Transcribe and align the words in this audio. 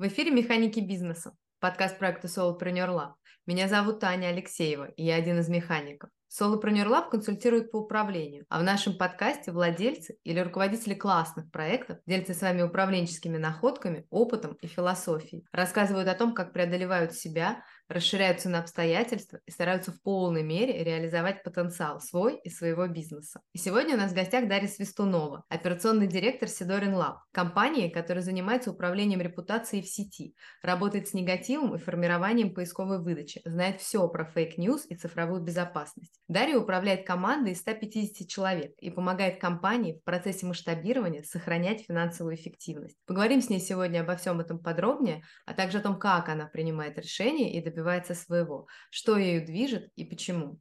В 0.00 0.06
эфире 0.06 0.30
«Механики 0.30 0.80
бизнеса», 0.80 1.36
подкаст 1.60 1.98
проекта 1.98 2.26
Solopreneur 2.26 2.88
Lab. 2.88 3.12
Меня 3.44 3.68
зовут 3.68 4.00
Таня 4.00 4.28
Алексеева, 4.28 4.86
и 4.96 5.04
я 5.04 5.16
один 5.16 5.40
из 5.40 5.50
механиков. 5.50 6.08
Solopreneur 6.30 6.86
Lab 6.86 7.10
консультирует 7.10 7.70
по 7.70 7.76
управлению, 7.76 8.46
а 8.48 8.60
в 8.60 8.62
нашем 8.62 8.96
подкасте 8.96 9.52
владельцы 9.52 10.16
или 10.24 10.40
руководители 10.40 10.94
классных 10.94 11.50
проектов 11.50 11.98
делятся 12.06 12.32
с 12.32 12.40
вами 12.40 12.62
управленческими 12.62 13.36
находками, 13.36 14.06
опытом 14.08 14.54
и 14.62 14.66
философией, 14.68 15.44
рассказывают 15.52 16.08
о 16.08 16.14
том, 16.14 16.32
как 16.32 16.54
преодолевают 16.54 17.12
себя, 17.12 17.62
расширяются 17.90 18.48
на 18.48 18.60
обстоятельства 18.60 19.40
и 19.44 19.50
стараются 19.50 19.90
в 19.90 20.00
полной 20.00 20.44
мере 20.44 20.84
реализовать 20.84 21.42
потенциал 21.42 22.00
свой 22.00 22.38
и 22.38 22.48
своего 22.48 22.86
бизнеса. 22.86 23.40
И 23.52 23.58
сегодня 23.58 23.96
у 23.96 23.98
нас 23.98 24.12
в 24.12 24.14
гостях 24.14 24.48
Дарья 24.48 24.68
Свистунова, 24.68 25.44
операционный 25.48 26.06
директор 26.06 26.48
Сидорин 26.48 26.94
Lab, 26.94 27.16
компании, 27.32 27.88
которая 27.88 28.22
занимается 28.22 28.70
управлением 28.70 29.20
репутацией 29.20 29.82
в 29.82 29.88
сети, 29.88 30.36
работает 30.62 31.08
с 31.08 31.14
негативом 31.14 31.74
и 31.74 31.78
формированием 31.78 32.54
поисковой 32.54 33.02
выдачи, 33.02 33.42
знает 33.44 33.80
все 33.80 34.06
про 34.08 34.24
fake 34.24 34.55
news 34.55 34.86
и 34.88 34.94
цифровую 34.94 35.42
безопасность. 35.42 36.20
Дарья 36.28 36.58
управляет 36.58 37.04
командой 37.04 37.54
из 37.54 37.58
150 37.58 38.28
человек 38.28 38.72
и 38.78 38.90
помогает 38.90 39.40
компании 39.40 39.94
в 39.94 40.04
процессе 40.04 40.46
масштабирования 40.46 41.24
сохранять 41.24 41.86
финансовую 41.86 42.36
эффективность. 42.36 42.96
Поговорим 43.06 43.42
с 43.42 43.48
ней 43.48 43.60
сегодня 43.60 44.02
обо 44.02 44.14
всем 44.14 44.38
этом 44.38 44.60
подробнее, 44.60 45.24
а 45.44 45.54
также 45.54 45.78
о 45.78 45.82
том, 45.82 45.98
как 45.98 46.28
она 46.28 46.46
принимает 46.46 46.96
решения 46.96 47.52
и 47.52 47.60
добивается 47.60 47.79
добивается 47.80 48.14
своего, 48.14 48.66
что 48.90 49.16
ею 49.16 49.44
движет 49.44 49.90
и 49.96 50.04
почему. 50.04 50.60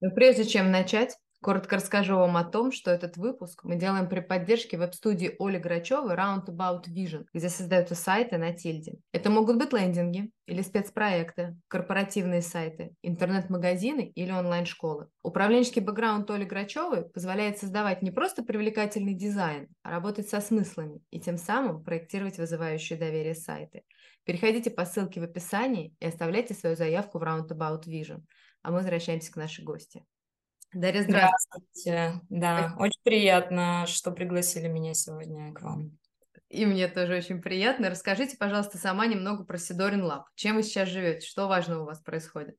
Но 0.00 0.10
прежде 0.10 0.44
чем 0.44 0.70
начать, 0.70 1.16
коротко 1.40 1.76
расскажу 1.76 2.16
вам 2.16 2.36
о 2.36 2.44
том, 2.44 2.72
что 2.72 2.90
этот 2.90 3.16
выпуск 3.16 3.62
мы 3.64 3.76
делаем 3.76 4.08
при 4.08 4.20
поддержке 4.20 4.76
веб-студии 4.76 5.36
Оли 5.38 5.58
Грачевой 5.58 6.14
Roundabout 6.14 6.84
Vision, 6.88 7.26
где 7.32 7.48
создаются 7.48 7.94
сайты 7.94 8.38
на 8.38 8.52
тильде. 8.52 8.98
Это 9.12 9.30
могут 9.30 9.58
быть 9.58 9.72
лендинги 9.72 10.30
или 10.46 10.62
спецпроекты, 10.62 11.56
корпоративные 11.68 12.42
сайты, 12.42 12.94
интернет-магазины 13.02 14.12
или 14.14 14.32
онлайн-школы. 14.32 15.08
Управленческий 15.22 15.82
бэкграунд 15.82 16.30
Оли 16.30 16.44
Грачевой 16.44 17.08
позволяет 17.08 17.58
создавать 17.58 18.02
не 18.02 18.10
просто 18.10 18.42
привлекательный 18.42 19.14
дизайн, 19.14 19.68
а 19.82 19.90
работать 19.90 20.28
со 20.28 20.40
смыслами 20.40 21.00
и 21.10 21.20
тем 21.20 21.38
самым 21.38 21.84
проектировать 21.84 22.38
вызывающие 22.38 22.98
доверие 22.98 23.34
сайты– 23.34 23.82
Переходите 24.28 24.70
по 24.70 24.84
ссылке 24.84 25.20
в 25.20 25.24
описании 25.24 25.96
и 26.00 26.06
оставляйте 26.06 26.52
свою 26.52 26.76
заявку 26.76 27.18
в 27.18 27.22
Roundabout 27.22 27.84
Vision. 27.86 28.20
А 28.60 28.70
мы 28.70 28.76
возвращаемся 28.76 29.32
к 29.32 29.36
нашей 29.36 29.64
гости. 29.64 30.04
Дарья, 30.74 31.02
здравствуйте. 31.02 31.70
здравствуйте. 31.82 32.26
Да, 32.28 32.76
очень 32.78 33.00
приятно, 33.02 33.86
что 33.86 34.10
пригласили 34.10 34.68
меня 34.68 34.92
сегодня 34.92 35.54
к 35.54 35.62
вам. 35.62 35.96
И 36.50 36.66
мне 36.66 36.88
тоже 36.88 37.16
очень 37.16 37.40
приятно. 37.40 37.88
Расскажите, 37.88 38.36
пожалуйста, 38.36 38.76
сама 38.76 39.06
немного 39.06 39.44
про 39.44 39.56
Sidorin 39.56 40.02
Lab. 40.02 40.26
Чем 40.34 40.56
вы 40.56 40.62
сейчас 40.62 40.90
живете? 40.90 41.26
Что 41.26 41.48
важного 41.48 41.84
у 41.84 41.86
вас 41.86 42.00
происходит? 42.00 42.58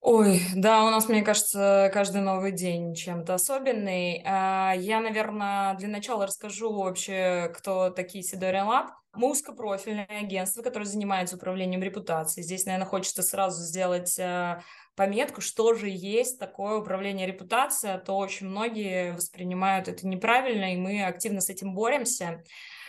Ой, 0.00 0.40
да, 0.54 0.84
у 0.84 0.90
нас, 0.90 1.08
мне 1.08 1.22
кажется, 1.22 1.90
каждый 1.92 2.22
новый 2.22 2.52
день 2.52 2.94
чем-то 2.94 3.34
особенный. 3.34 4.22
А, 4.24 4.72
я, 4.76 5.00
наверное, 5.00 5.74
для 5.74 5.88
начала 5.88 6.26
расскажу 6.26 6.72
вообще, 6.72 7.52
кто 7.54 7.90
такие 7.90 8.22
Sidorin 8.22 8.68
Lab. 8.68 8.90
Мы 9.14 9.30
узкопрофильное 9.30 10.06
агентство, 10.06 10.62
которое 10.62 10.84
занимается 10.84 11.36
управлением 11.36 11.82
репутацией. 11.82 12.44
Здесь, 12.44 12.64
наверное, 12.64 12.86
хочется 12.86 13.22
сразу 13.22 13.60
сделать 13.62 14.16
э, 14.18 14.60
пометку, 14.94 15.40
что 15.40 15.74
же 15.74 15.88
есть 15.88 16.38
такое 16.38 16.76
управление 16.76 17.26
репутацией, 17.26 17.94
а 17.94 17.98
то 17.98 18.16
очень 18.16 18.46
многие 18.46 19.12
воспринимают 19.12 19.88
это 19.88 20.06
неправильно, 20.06 20.72
и 20.72 20.76
мы 20.76 21.04
активно 21.04 21.40
с 21.40 21.48
этим 21.48 21.74
боремся. 21.74 22.44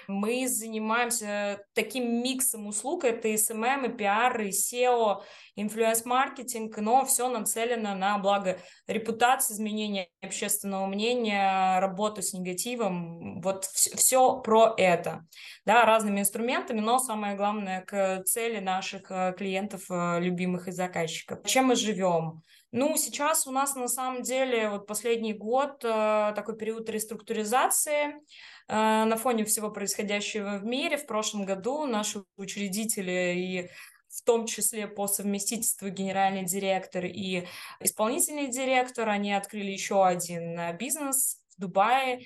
Мы 0.10 0.48
занимаемся 0.48 1.64
таким 1.76 2.24
миксом 2.24 2.66
услуг, 2.66 3.04
это 3.04 3.28
и 3.28 3.36
SMM, 3.36 3.86
и 3.86 3.96
PR, 3.96 4.44
и 4.44 4.50
SEO, 4.50 5.22
influence-маркетинг, 5.56 6.76
но 6.80 7.06
все 7.06 7.30
нацелено 7.30 7.94
на 7.94 8.18
благо 8.18 8.58
репутации, 8.88 9.54
изменения 9.54 10.10
общественного 10.24 10.88
мнения, 10.88 11.80
работу 11.80 12.24
с 12.24 12.34
негативом, 12.34 13.40
вот 13.42 13.66
все 13.66 14.40
про 14.42 14.74
это, 14.78 15.28
да, 15.66 15.86
разными 15.86 16.22
инструментами, 16.22 16.80
но 16.80 16.98
самое 16.98 17.36
главное 17.36 17.82
к 17.82 18.24
цели 18.24 18.60
наших 18.60 19.12
э, 19.12 19.36
клиентов, 19.38 19.84
э, 19.92 20.20
любимых 20.20 20.68
и 20.68 20.72
заказчиков. 20.72 21.46
Чем 21.46 21.66
мы 21.66 21.76
живем? 21.76 22.42
Ну, 22.72 22.96
сейчас 22.98 23.48
у 23.48 23.52
нас 23.52 23.76
на 23.76 23.88
самом 23.88 24.22
деле 24.22 24.70
вот 24.70 24.86
последний 24.86 25.34
год 25.34 25.84
э, 25.84 26.34
такой 26.36 26.56
период 26.56 26.90
реструктуризации, 26.90 28.22
Э, 28.70 29.04
на 29.06 29.18
фоне 29.18 29.46
всего 29.46 29.72
происходящего 29.72 30.60
в 30.60 30.64
мире. 30.64 30.98
В 30.98 31.08
прошлом 31.08 31.44
году 31.44 31.86
наши 31.86 32.24
учредители 32.38 33.34
и 33.36 33.70
в 34.10 34.24
том 34.24 34.46
числе 34.46 34.88
по 34.88 35.08
совместительству 35.08 35.90
генеральный 35.90 36.46
директор 36.46 37.06
и 37.06 37.48
исполнительный 37.80 38.48
директор, 38.48 39.10
они 39.10 39.34
открыли 39.34 39.72
еще 39.72 40.06
один 40.06 40.60
э, 40.60 40.78
бизнес 40.78 41.42
в 41.58 41.62
Дубае 41.62 42.26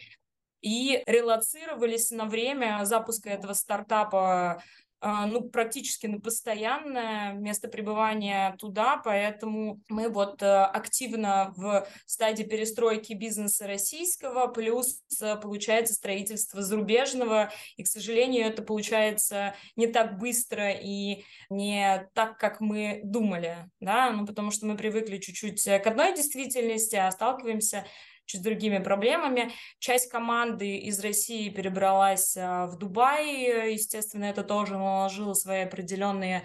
и 0.62 1.02
релацировались 1.06 2.12
на 2.12 2.26
время 2.26 2.82
запуска 2.84 3.30
этого 3.30 3.54
стартапа 3.54 4.62
ну, 5.04 5.42
практически 5.50 6.08
на 6.08 6.20
постоянное 6.20 7.34
место 7.34 7.68
пребывания 7.68 8.56
туда, 8.58 8.98
поэтому 8.98 9.82
мы 9.90 10.10
вот 10.10 10.42
э, 10.42 10.64
активно 10.64 11.54
в 11.58 11.86
стадии 12.06 12.44
перестройки 12.44 13.14
бизнеса 13.14 13.68
российского, 13.68 14.48
плюс 14.48 15.02
э, 15.22 15.36
получается 15.36 15.94
строительство 15.94 16.62
зарубежного, 16.62 17.52
и, 17.76 17.84
к 17.84 17.88
сожалению, 17.88 18.46
это 18.46 18.62
получается 18.62 19.56
не 19.76 19.88
так 19.88 20.18
быстро 20.18 20.72
и 20.72 21.24
не 21.50 22.10
так, 22.14 22.38
как 22.38 22.62
мы 22.62 23.02
думали, 23.04 23.70
да, 23.80 24.12
ну, 24.12 24.26
потому 24.26 24.52
что 24.52 24.66
мы 24.66 24.78
привыкли 24.78 25.18
чуть-чуть 25.18 25.64
к 25.64 25.88
одной 25.88 26.16
действительности, 26.16 26.96
а 26.96 27.12
сталкиваемся 27.12 27.86
чуть 28.26 28.42
с 28.42 28.44
другими 28.44 28.80
проблемами. 28.80 29.52
Часть 29.80 30.10
команды 30.10 30.78
из 30.78 31.00
России 31.00 31.50
перебралась 31.50 32.36
а, 32.38 32.68
в 32.68 32.78
Дубай, 32.78 33.72
естественно, 33.74 34.26
это 34.26 34.44
тоже 34.44 34.78
наложило 34.78 35.34
свои 35.34 35.62
определенные 35.62 36.44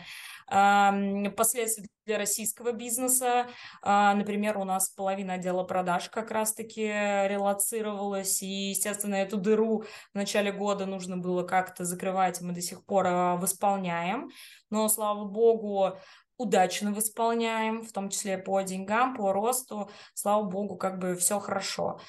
последствия 1.36 1.88
для 2.06 2.16
российского 2.16 2.72
бизнеса. 2.72 3.48
А, 3.82 4.14
например, 4.14 4.56
у 4.56 4.64
нас 4.64 4.88
половина 4.88 5.34
отдела 5.34 5.62
продаж 5.62 6.08
как 6.08 6.30
раз-таки 6.30 6.86
релацировалась, 6.86 8.42
и, 8.42 8.70
естественно, 8.70 9.16
эту 9.16 9.36
дыру 9.36 9.84
в 10.12 10.14
начале 10.14 10.50
года 10.50 10.86
нужно 10.86 11.18
было 11.18 11.42
как-то 11.42 11.84
закрывать, 11.84 12.40
мы 12.40 12.54
до 12.54 12.62
сих 12.62 12.84
пор 12.86 13.06
а, 13.06 13.36
восполняем. 13.36 14.30
Но, 14.70 14.88
слава 14.88 15.24
богу, 15.26 15.98
удачно 16.38 16.92
восполняем, 16.92 17.82
в 17.82 17.92
том 17.92 18.08
числе 18.08 18.38
по 18.38 18.62
деньгам, 18.62 19.14
по 19.14 19.32
росту, 19.32 19.90
слава 20.14 20.44
богу, 20.44 20.76
как 20.76 20.98
бы 20.98 21.14
все 21.16 21.38
хорошо. 21.40 22.00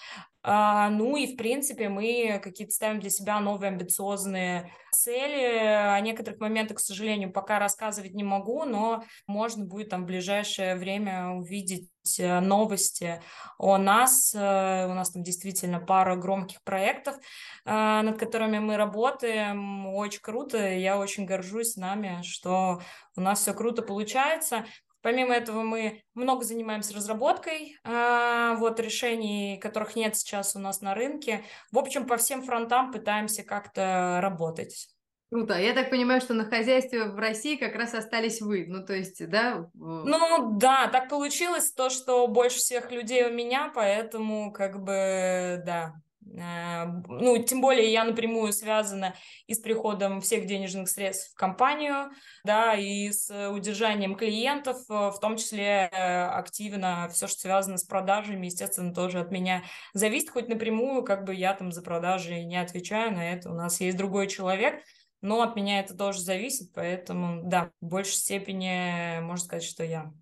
А, 0.51 0.89
ну 0.89 1.15
и, 1.15 1.31
в 1.31 1.37
принципе, 1.37 1.89
мы 1.89 2.39
какие-то 2.43 2.73
ставим 2.73 2.99
для 2.99 3.11
себя 3.11 3.39
новые 3.39 3.67
амбициозные 3.67 4.71
цели. 4.91 5.59
О 5.95 5.99
некоторых 5.99 6.39
моментах, 6.39 6.77
к 6.77 6.79
сожалению, 6.79 7.31
пока 7.31 7.59
рассказывать 7.59 8.15
не 8.15 8.23
могу, 8.23 8.63
но 8.63 9.03
можно 9.27 9.65
будет 9.65 9.89
там 9.89 10.03
в 10.03 10.07
ближайшее 10.07 10.75
время 10.75 11.33
увидеть 11.33 11.91
э, 12.17 12.39
новости 12.39 13.21
о 13.59 13.77
нас. 13.77 14.33
Э, 14.33 14.87
у 14.89 14.95
нас 14.95 15.11
там 15.11 15.21
действительно 15.21 15.79
пара 15.79 16.15
громких 16.15 16.63
проектов, 16.63 17.17
э, 17.17 17.21
над 18.01 18.17
которыми 18.17 18.57
мы 18.57 18.75
работаем. 18.75 19.85
Очень 19.85 20.21
круто. 20.21 20.57
Я 20.57 20.97
очень 20.97 21.25
горжусь 21.25 21.75
нами, 21.75 22.23
что 22.23 22.81
у 23.15 23.21
нас 23.21 23.41
все 23.41 23.53
круто 23.53 23.83
получается. 23.83 24.65
Помимо 25.01 25.33
этого 25.33 25.61
мы 25.61 26.01
много 26.13 26.43
занимаемся 26.43 26.95
разработкой 26.95 27.77
э, 27.83 28.55
вот 28.57 28.79
решений, 28.79 29.57
которых 29.61 29.95
нет 29.95 30.15
сейчас 30.15 30.55
у 30.55 30.59
нас 30.59 30.81
на 30.81 30.93
рынке. 30.93 31.45
В 31.71 31.77
общем, 31.77 32.05
по 32.05 32.17
всем 32.17 32.41
фронтам 32.41 32.91
пытаемся 32.91 33.43
как-то 33.43 34.19
работать. 34.21 34.89
Круто. 35.31 35.59
Я 35.59 35.73
так 35.73 35.91
понимаю, 35.91 36.21
что 36.21 36.33
на 36.33 36.45
хозяйстве 36.45 37.05
в 37.05 37.15
России 37.17 37.55
как 37.55 37.75
раз 37.75 37.93
остались 37.93 38.41
вы. 38.41 38.65
Ну, 38.67 38.83
то 38.83 38.93
есть, 38.93 39.25
да? 39.29 39.69
Ну, 39.75 40.57
да, 40.57 40.87
так 40.87 41.07
получилось 41.07 41.71
то, 41.71 41.91
что 41.91 42.27
больше 42.27 42.57
всех 42.57 42.91
людей 42.91 43.25
у 43.25 43.31
меня, 43.31 43.71
поэтому, 43.73 44.51
как 44.51 44.83
бы, 44.83 45.61
да, 45.65 45.93
ну, 46.33 47.43
тем 47.43 47.61
более 47.61 47.91
я 47.91 48.03
напрямую 48.03 48.53
связана 48.53 49.15
и 49.47 49.53
с 49.53 49.59
приходом 49.59 50.21
всех 50.21 50.45
денежных 50.45 50.89
средств 50.89 51.31
в 51.33 51.35
компанию, 51.35 52.11
да, 52.43 52.75
и 52.75 53.11
с 53.11 53.49
удержанием 53.49 54.15
клиентов, 54.15 54.77
э, 54.89 55.11
в 55.11 55.19
том 55.19 55.37
числе 55.37 55.89
э, 55.91 56.25
активно 56.27 57.09
все, 57.11 57.27
что 57.27 57.39
связано 57.41 57.77
с 57.77 57.83
продажами, 57.83 58.45
естественно, 58.45 58.93
тоже 58.93 59.19
от 59.19 59.31
меня 59.31 59.63
зависит, 59.93 60.29
хоть 60.29 60.47
напрямую, 60.47 61.03
как 61.03 61.25
бы 61.25 61.33
я 61.33 61.53
там 61.53 61.71
за 61.71 61.81
продажи 61.81 62.43
не 62.43 62.57
отвечаю 62.57 63.13
на 63.13 63.33
это, 63.33 63.49
у 63.49 63.55
нас 63.55 63.79
есть 63.81 63.97
другой 63.97 64.27
человек, 64.27 64.83
но 65.21 65.41
от 65.41 65.55
меня 65.55 65.79
это 65.79 65.97
тоже 65.97 66.21
зависит, 66.21 66.71
поэтому, 66.73 67.41
да, 67.43 67.71
в 67.81 67.87
большей 67.87 68.13
степени 68.13 69.19
можно 69.21 69.45
сказать, 69.45 69.63
что 69.63 69.83
я. 69.83 70.13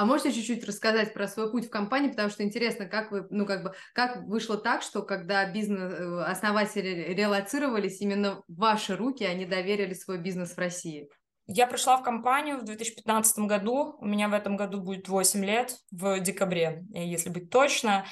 А 0.00 0.06
можете 0.06 0.32
чуть-чуть 0.32 0.64
рассказать 0.64 1.12
про 1.12 1.28
свой 1.28 1.50
путь 1.50 1.66
в 1.66 1.70
компании, 1.70 2.08
потому 2.08 2.30
что 2.30 2.42
интересно, 2.42 2.86
как 2.86 3.12
вы, 3.12 3.26
ну 3.28 3.44
как 3.44 3.62
бы, 3.62 3.74
как 3.92 4.22
вышло 4.22 4.56
так, 4.56 4.80
что 4.80 5.02
когда 5.02 5.44
бизнес 5.44 5.92
э, 5.92 6.22
основатели 6.22 7.12
релацировались 7.12 8.00
именно 8.00 8.36
в 8.48 8.56
ваши 8.56 8.96
руки, 8.96 9.24
они 9.24 9.44
доверили 9.44 9.92
свой 9.92 10.16
бизнес 10.16 10.52
в 10.52 10.58
России? 10.58 11.10
Я 11.46 11.66
пришла 11.66 11.98
в 11.98 12.02
компанию 12.02 12.56
в 12.56 12.64
2015 12.64 13.40
году, 13.40 13.98
у 14.00 14.06
меня 14.06 14.30
в 14.30 14.32
этом 14.32 14.56
году 14.56 14.80
будет 14.80 15.06
8 15.06 15.44
лет, 15.44 15.76
в 15.90 16.18
декабре, 16.20 16.82
если 16.94 17.28
быть 17.28 17.50
точно. 17.50 18.06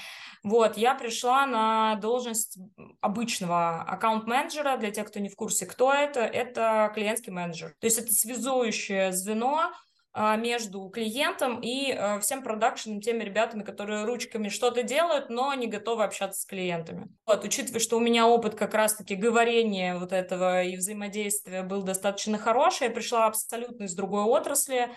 Вот, 0.45 0.77
я 0.77 0.95
пришла 0.95 1.47
на 1.47 1.97
должность 1.97 2.59
обычного 3.01 3.81
аккаунт-менеджера. 3.81 4.77
Для 4.77 4.91
тех, 4.91 5.09
кто 5.09 5.21
не 5.21 5.31
в 5.31 5.37
курсе, 5.37 5.65
кто 5.65 5.91
это, 5.91 6.21
это 6.21 6.93
клиентский 6.95 7.33
менеджер. 7.33 7.75
То 7.81 7.87
есть 7.87 7.99
это 7.99 8.13
связующее 8.13 9.13
звено 9.13 9.73
между 10.15 10.89
клиентом 10.89 11.61
и 11.61 11.93
а, 11.93 12.19
всем 12.19 12.43
продакшеном, 12.43 13.01
теми 13.01 13.23
ребятами, 13.23 13.63
которые 13.63 14.05
ручками 14.05 14.49
что-то 14.49 14.83
делают, 14.83 15.31
но 15.31 15.53
не 15.55 15.67
готовы 15.67 16.05
общаться 16.05 16.41
с 16.41 16.45
клиентами. 16.45 17.09
Вот, 17.27 17.45
учитывая, 17.45 17.81
что 17.81 17.97
у 17.97 18.01
меня 18.01 18.27
опыт 18.27 18.55
как 18.55 18.75
раз-таки 18.75 19.15
говорения 19.15 19.97
вот 19.97 20.13
этого 20.13 20.65
и 20.65 20.77
взаимодействия 20.77 21.63
был 21.63 21.83
достаточно 21.83 22.39
хороший, 22.39 22.89
я 22.89 22.91
пришла 22.91 23.27
абсолютно 23.27 23.85
из 23.85 23.95
другой 23.95 24.25
отрасли, 24.25 24.91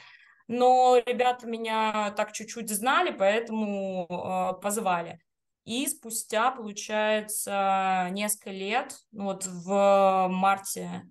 но 0.48 1.02
ребята 1.06 1.46
меня 1.46 2.14
так 2.18 2.32
чуть-чуть 2.32 2.70
знали, 2.70 3.12
поэтому 3.12 4.08
э, 4.10 4.62
позвали. 4.62 5.20
И 5.66 5.86
спустя, 5.88 6.52
получается, 6.52 8.08
несколько 8.12 8.50
лет, 8.50 8.96
ну 9.12 9.26
вот 9.26 9.46
в 9.46 10.28
марте 10.30 11.04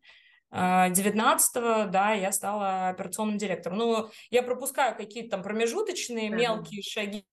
19-го, 0.53 1.91
да, 1.91 2.13
я 2.13 2.33
стала 2.33 2.89
операционным 2.89 3.39
директором. 3.39 3.79
Ну, 3.79 4.11
я 4.31 4.43
пропускаю 4.43 4.97
какие-то 4.97 5.31
там 5.31 5.43
промежуточные 5.43 6.29
uh-huh. 6.29 6.37
мелкие 6.37 6.83
шаги, 6.83 7.25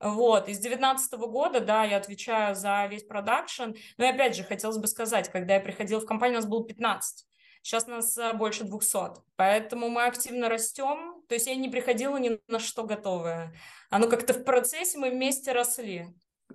вот, 0.00 0.48
из 0.48 0.58
19 0.58 1.12
-го 1.14 1.28
года, 1.28 1.60
да, 1.60 1.84
я 1.84 1.98
отвечаю 1.98 2.54
за 2.54 2.86
весь 2.86 3.04
продакшн, 3.04 3.72
но 3.96 4.04
и 4.04 4.08
опять 4.08 4.34
же, 4.34 4.44
хотелось 4.44 4.78
бы 4.78 4.86
сказать, 4.86 5.28
когда 5.30 5.54
я 5.54 5.60
приходила 5.60 6.00
в 6.00 6.06
компанию, 6.06 6.38
у 6.38 6.40
нас 6.40 6.50
было 6.50 6.64
15, 6.64 7.26
сейчас 7.62 7.86
нас 7.86 8.16
э, 8.16 8.32
больше 8.32 8.64
200, 8.64 9.22
поэтому 9.36 9.88
мы 9.88 10.06
активно 10.06 10.48
растем, 10.48 11.22
то 11.28 11.34
есть 11.34 11.46
я 11.46 11.54
не 11.54 11.68
приходила 11.68 12.16
ни 12.16 12.40
на 12.48 12.58
что 12.58 12.84
готовая, 12.84 13.54
оно 13.90 14.08
как-то 14.08 14.32
в 14.32 14.44
процессе 14.44 14.98
мы 14.98 15.10
вместе 15.10 15.52
росли. 15.52 16.08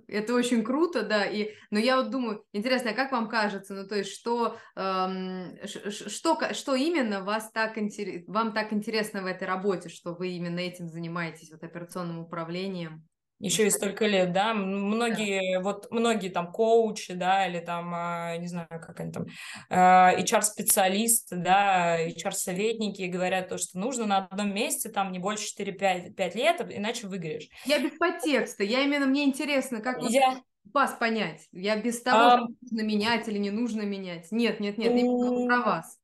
Это 0.08 0.34
очень 0.34 0.64
круто, 0.64 1.02
да. 1.02 1.24
И, 1.24 1.52
но 1.70 1.78
я 1.78 1.96
вот 1.96 2.10
думаю, 2.10 2.44
интересно, 2.52 2.90
а 2.90 2.94
как 2.94 3.12
вам 3.12 3.28
кажется, 3.28 3.74
ну 3.74 3.86
то 3.86 3.96
есть 3.96 4.10
что, 4.10 4.56
эм, 4.76 5.56
что, 5.90 6.52
что 6.52 6.74
именно 6.74 7.22
вас 7.24 7.50
так 7.52 7.78
интерес, 7.78 8.24
вам 8.26 8.52
так 8.52 8.72
интересно 8.72 9.22
в 9.22 9.26
этой 9.26 9.46
работе, 9.46 9.88
что 9.88 10.14
вы 10.14 10.30
именно 10.30 10.58
этим 10.58 10.88
занимаетесь, 10.88 11.50
вот 11.50 11.62
операционным 11.62 12.18
управлением? 12.20 13.06
Еще 13.44 13.66
и 13.66 13.70
столько 13.70 14.06
лет, 14.06 14.32
да, 14.32 14.54
многие, 14.54 15.58
да. 15.58 15.62
вот 15.62 15.90
многие 15.90 16.30
там 16.30 16.50
коучи, 16.50 17.12
да, 17.12 17.46
или 17.46 17.60
там, 17.60 17.92
а, 17.94 18.36
не 18.38 18.46
знаю, 18.46 18.68
как 18.70 18.98
они 19.00 19.12
там, 19.12 19.26
HR-специалисты, 19.70 21.36
да, 21.36 22.00
HR-советники 22.08 23.02
говорят 23.02 23.50
то, 23.50 23.58
что 23.58 23.78
нужно 23.78 24.06
на 24.06 24.26
одном 24.26 24.54
месте 24.54 24.88
там 24.88 25.12
не 25.12 25.18
больше 25.18 25.44
4-5 25.60 26.36
лет, 26.36 26.66
иначе 26.70 27.06
выиграешь. 27.06 27.48
Я 27.66 27.80
без 27.80 27.98
подтекста, 27.98 28.64
я 28.64 28.80
именно, 28.80 29.04
мне 29.04 29.24
интересно, 29.24 29.82
как 29.82 30.02
я... 30.04 30.40
вас 30.72 30.92
понять, 30.92 31.46
я 31.52 31.76
без 31.76 32.00
того, 32.00 32.18
а... 32.18 32.48
нужно 32.62 32.80
менять 32.80 33.28
или 33.28 33.36
не 33.36 33.50
нужно 33.50 33.82
менять, 33.82 34.32
нет, 34.32 34.58
нет, 34.58 34.78
нет, 34.78 34.92
именно 34.92 35.46
про 35.46 35.60
вас. 35.60 35.98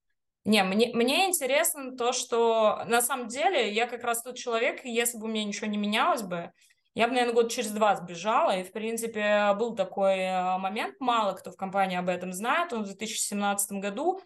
Не, 0.45 0.63
мне, 0.65 0.91
мне 0.95 1.29
интересно 1.29 1.97
то, 1.97 2.13
что 2.13 2.83
на 2.87 3.03
самом 3.03 3.29
деле 3.29 3.73
я 3.73 3.87
как 3.87 4.05
раз 4.05 4.23
тот 4.23 4.37
человек, 4.37 4.85
если 4.85 5.19
бы 5.19 5.27
у 5.27 5.29
меня 5.29 5.45
ничего 5.45 5.67
не 5.67 5.77
менялось 5.77 6.23
бы, 6.23 6.53
я 6.95 7.07
бы, 7.07 7.15
наверное, 7.15 7.35
год 7.35 7.53
через 7.53 7.71
два 7.71 7.97
сбежала, 7.97 8.57
и, 8.57 8.65
в 8.65 8.73
принципе, 8.73 9.55
был 9.59 9.75
такой 9.75 10.19
э, 10.19 10.59
момент, 10.59 10.97
мало 11.01 11.35
кто 11.35 11.53
в 11.53 11.57
компании 11.57 11.97
об 11.97 12.09
этом 12.09 12.33
знает, 12.33 12.73
он 12.73 12.83
в 12.83 12.87
2017 12.87 13.73
году 13.73 14.21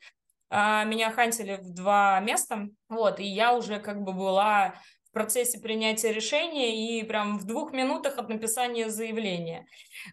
а, 0.51 0.85
меня 0.85 1.11
хантили 1.11 1.57
в 1.57 1.75
два 1.75 2.21
места, 2.21 2.69
вот, 2.89 3.19
и 3.21 3.25
я 3.25 3.55
уже 3.55 3.81
как 3.81 4.03
бы 4.03 4.13
была 4.13 4.75
процессе 5.15 5.59
принятия 5.59 6.13
решения 6.13 6.99
и 6.99 7.03
прям 7.05 7.39
в 7.39 7.47
двух 7.47 7.73
минутах 7.73 8.19
от 8.19 8.29
написания 8.29 8.91
заявления. 8.91 9.67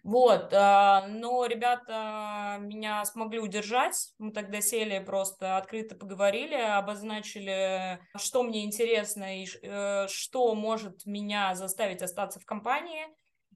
Вот, 0.03 0.53
а, 0.53 1.07
но 1.07 1.45
ребята 1.45 2.57
меня 2.61 3.03
смогли 3.03 3.39
удержать, 3.39 4.13
мы 4.19 4.31
тогда 4.31 4.61
сели 4.61 5.03
просто 5.03 5.57
открыто 5.57 5.95
поговорили, 5.95 6.55
обозначили, 6.55 7.99
что 8.15 8.43
мне 8.43 8.63
интересно 8.63 9.41
и 9.41 9.47
э, 9.61 10.07
что 10.07 10.55
может 10.55 11.05
меня 11.05 11.55
заставить 11.55 12.01
остаться 12.01 12.39
в 12.39 12.45
компании, 12.45 13.07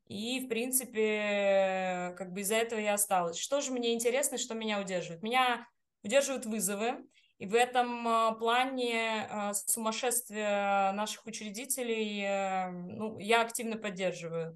и, 0.08 0.40
в 0.42 0.50
принципе, 0.50 2.14
как 2.18 2.32
бы 2.32 2.42
из-за 2.42 2.56
этого 2.56 2.80
я 2.80 2.94
осталась. 2.94 3.38
Что 3.38 3.62
же 3.62 3.72
мне 3.72 3.94
интересно, 3.94 4.38
что 4.38 4.54
меня 4.54 4.80
удерживает? 4.80 5.24
Меня 5.24 5.68
удерживают 6.04 6.46
вызовы, 6.46 7.04
и 7.38 7.46
в 7.46 7.54
этом 7.54 8.08
а, 8.08 8.32
плане 8.34 9.28
а, 9.30 9.54
сумасшествие 9.54 10.92
наших 10.94 11.26
учредителей 11.26 12.24
э, 12.24 12.70
ну, 12.72 13.20
я 13.20 13.42
активно 13.42 13.78
поддерживаю. 13.78 14.56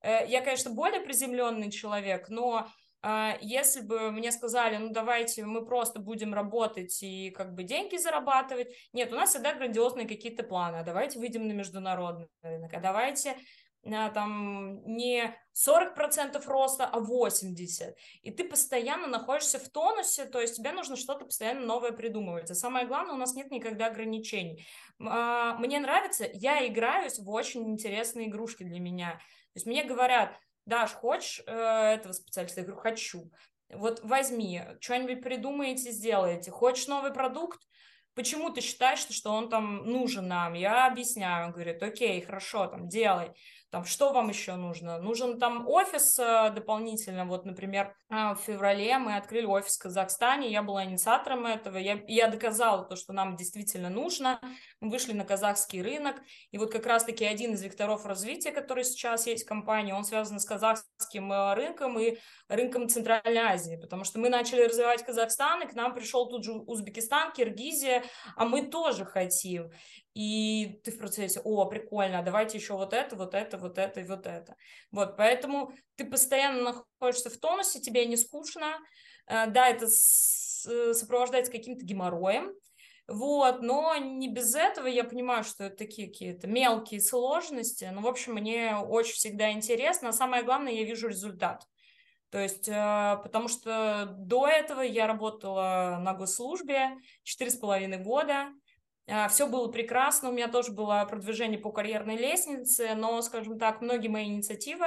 Э, 0.00 0.26
я, 0.28 0.40
конечно, 0.40 0.70
более 0.70 1.00
приземленный 1.00 1.70
человек, 1.70 2.28
но 2.28 2.68
а, 3.02 3.36
если 3.40 3.80
бы 3.80 4.12
мне 4.12 4.30
сказали, 4.30 4.76
ну 4.76 4.90
давайте 4.90 5.44
мы 5.44 5.64
просто 5.64 6.00
будем 6.00 6.34
работать 6.34 7.02
и 7.02 7.30
как 7.30 7.54
бы 7.54 7.64
деньги 7.64 7.96
зарабатывать, 7.96 8.68
нет, 8.92 9.12
у 9.12 9.16
нас 9.16 9.30
всегда 9.30 9.54
грандиозные 9.54 10.06
какие-то 10.06 10.42
планы, 10.42 10.84
давайте 10.84 11.18
выйдем 11.18 11.48
на 11.48 11.52
международный 11.52 12.28
рынок, 12.42 12.72
а 12.74 12.80
давайте 12.80 13.36
там 13.82 14.82
не 14.84 15.34
40% 15.54 16.44
роста, 16.46 16.86
а 16.86 17.00
80%. 17.00 17.94
И 18.22 18.30
ты 18.30 18.44
постоянно 18.44 19.06
находишься 19.06 19.58
в 19.58 19.68
тонусе, 19.68 20.26
то 20.26 20.40
есть 20.40 20.56
тебе 20.56 20.72
нужно 20.72 20.96
что-то 20.96 21.24
постоянно 21.24 21.66
новое 21.66 21.92
придумывать. 21.92 22.50
А 22.50 22.54
самое 22.54 22.86
главное, 22.86 23.14
у 23.14 23.18
нас 23.18 23.34
нет 23.34 23.50
никогда 23.50 23.86
ограничений. 23.86 24.66
А, 25.00 25.54
мне 25.54 25.78
нравится, 25.78 26.28
я 26.32 26.66
играюсь 26.66 27.18
в 27.18 27.28
очень 27.30 27.68
интересные 27.70 28.28
игрушки 28.28 28.64
для 28.64 28.80
меня. 28.80 29.12
То 29.12 29.56
есть 29.56 29.66
мне 29.66 29.84
говорят, 29.84 30.36
Даш, 30.66 30.92
хочешь 30.92 31.42
э, 31.46 31.52
этого 31.94 32.12
специалиста? 32.12 32.60
Я 32.60 32.66
говорю, 32.66 32.80
хочу. 32.80 33.30
Вот 33.72 34.00
возьми, 34.02 34.62
что-нибудь 34.80 35.22
придумаете, 35.22 35.90
сделаете. 35.90 36.50
Хочешь 36.50 36.86
новый 36.86 37.12
продукт? 37.12 37.60
Почему 38.14 38.50
ты 38.50 38.60
считаешь, 38.60 39.06
что 39.08 39.30
он 39.32 39.48
там 39.48 39.86
нужен 39.86 40.28
нам? 40.28 40.54
Я 40.54 40.86
объясняю, 40.86 41.46
он 41.46 41.52
говорит, 41.52 41.82
окей, 41.82 42.20
хорошо, 42.20 42.66
там, 42.66 42.88
делай. 42.88 43.32
Там, 43.70 43.84
что 43.84 44.12
вам 44.12 44.28
еще 44.30 44.56
нужно? 44.56 44.98
Нужен 44.98 45.38
там 45.38 45.68
офис 45.68 46.18
э, 46.18 46.50
дополнительно. 46.52 47.24
Вот, 47.24 47.44
например, 47.44 47.94
э, 48.10 48.34
в 48.34 48.38
феврале 48.44 48.98
мы 48.98 49.16
открыли 49.16 49.46
офис 49.46 49.76
в 49.76 49.82
Казахстане. 49.82 50.50
Я 50.50 50.64
была 50.64 50.84
инициатором 50.84 51.46
этого. 51.46 51.76
Я, 51.76 52.02
я 52.08 52.26
доказала 52.26 52.84
то, 52.84 52.96
что 52.96 53.12
нам 53.12 53.36
действительно 53.36 53.88
нужно. 53.88 54.40
Мы 54.80 54.90
вышли 54.90 55.12
на 55.12 55.24
казахский 55.24 55.82
рынок. 55.82 56.16
И 56.50 56.58
вот 56.58 56.72
как 56.72 56.84
раз-таки 56.84 57.24
один 57.24 57.54
из 57.54 57.62
векторов 57.62 58.06
развития, 58.06 58.50
который 58.50 58.82
сейчас 58.82 59.28
есть 59.28 59.44
в 59.44 59.48
компании, 59.48 59.92
он 59.92 60.02
связан 60.02 60.40
с 60.40 60.44
казахским 60.44 61.32
э, 61.32 61.54
рынком 61.54 61.96
и 62.00 62.18
рынком 62.48 62.88
Центральной 62.88 63.40
Азии. 63.40 63.76
Потому 63.80 64.02
что 64.02 64.18
мы 64.18 64.30
начали 64.30 64.64
развивать 64.64 65.04
Казахстан, 65.04 65.62
и 65.62 65.68
к 65.68 65.74
нам 65.74 65.94
пришел 65.94 66.28
тут 66.28 66.42
же 66.42 66.54
Узбекистан, 66.54 67.30
Киргизия, 67.30 68.02
а 68.34 68.46
мы 68.46 68.66
тоже 68.66 69.04
хотим 69.04 69.70
и 70.14 70.80
ты 70.84 70.90
в 70.90 70.98
процессе, 70.98 71.40
о, 71.44 71.64
прикольно, 71.66 72.22
давайте 72.22 72.58
еще 72.58 72.74
вот 72.74 72.92
это, 72.92 73.16
вот 73.16 73.34
это, 73.34 73.58
вот 73.58 73.78
это 73.78 74.00
и 74.00 74.04
вот 74.04 74.26
это. 74.26 74.56
Вот, 74.90 75.16
поэтому 75.16 75.72
ты 75.96 76.04
постоянно 76.04 76.84
находишься 77.00 77.30
в 77.30 77.38
тонусе, 77.38 77.80
тебе 77.80 78.06
не 78.06 78.16
скучно, 78.16 78.78
э, 79.26 79.46
да, 79.48 79.68
это 79.68 79.86
сопровождается 79.88 81.52
каким-то 81.52 81.84
геморроем, 81.84 82.52
вот, 83.06 83.62
но 83.62 83.96
не 83.96 84.28
без 84.28 84.54
этого 84.54 84.86
я 84.86 85.04
понимаю, 85.04 85.42
что 85.42 85.64
это 85.64 85.76
такие 85.76 86.08
какие-то 86.08 86.46
мелкие 86.46 87.00
сложности, 87.00 87.88
но, 87.92 88.02
в 88.02 88.06
общем, 88.06 88.34
мне 88.34 88.76
очень 88.76 89.14
всегда 89.14 89.50
интересно, 89.50 90.10
а 90.10 90.12
самое 90.12 90.44
главное, 90.44 90.72
я 90.72 90.84
вижу 90.84 91.08
результат. 91.08 91.66
То 92.30 92.38
есть, 92.38 92.68
э, 92.68 93.18
потому 93.22 93.48
что 93.48 94.14
до 94.16 94.46
этого 94.46 94.80
я 94.80 95.08
работала 95.08 95.98
на 96.00 96.14
госслужбе 96.14 96.90
четыре 97.24 97.50
с 97.50 97.56
половиной 97.56 97.98
года, 97.98 98.32
а, 98.32 98.52
Все 99.28 99.46
было 99.48 99.68
прекрасно, 99.68 100.28
у 100.28 100.32
меня 100.32 100.48
тоже 100.48 100.72
было 100.72 101.04
продвижение 101.08 101.58
по 101.58 101.72
карьерной 101.72 102.16
лестнице, 102.16 102.94
но, 102.94 103.20
скажем 103.22 103.58
так, 103.58 103.80
многие 103.80 104.08
мои 104.08 104.26
инициативы, 104.26 104.86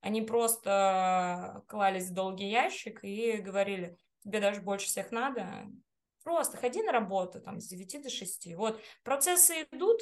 они 0.00 0.22
просто 0.22 1.62
клались 1.68 2.08
в 2.08 2.14
долгий 2.14 2.48
ящик 2.48 3.04
и 3.04 3.36
говорили, 3.36 3.96
тебе 4.24 4.40
даже 4.40 4.60
больше 4.60 4.86
всех 4.86 5.12
надо, 5.12 5.66
просто 6.24 6.56
ходи 6.56 6.82
на 6.82 6.90
работу 6.90 7.40
там 7.40 7.60
с 7.60 7.68
9 7.68 8.02
до 8.02 8.10
6. 8.10 8.54
Вот, 8.56 8.80
процессы 9.04 9.66
идут, 9.70 10.00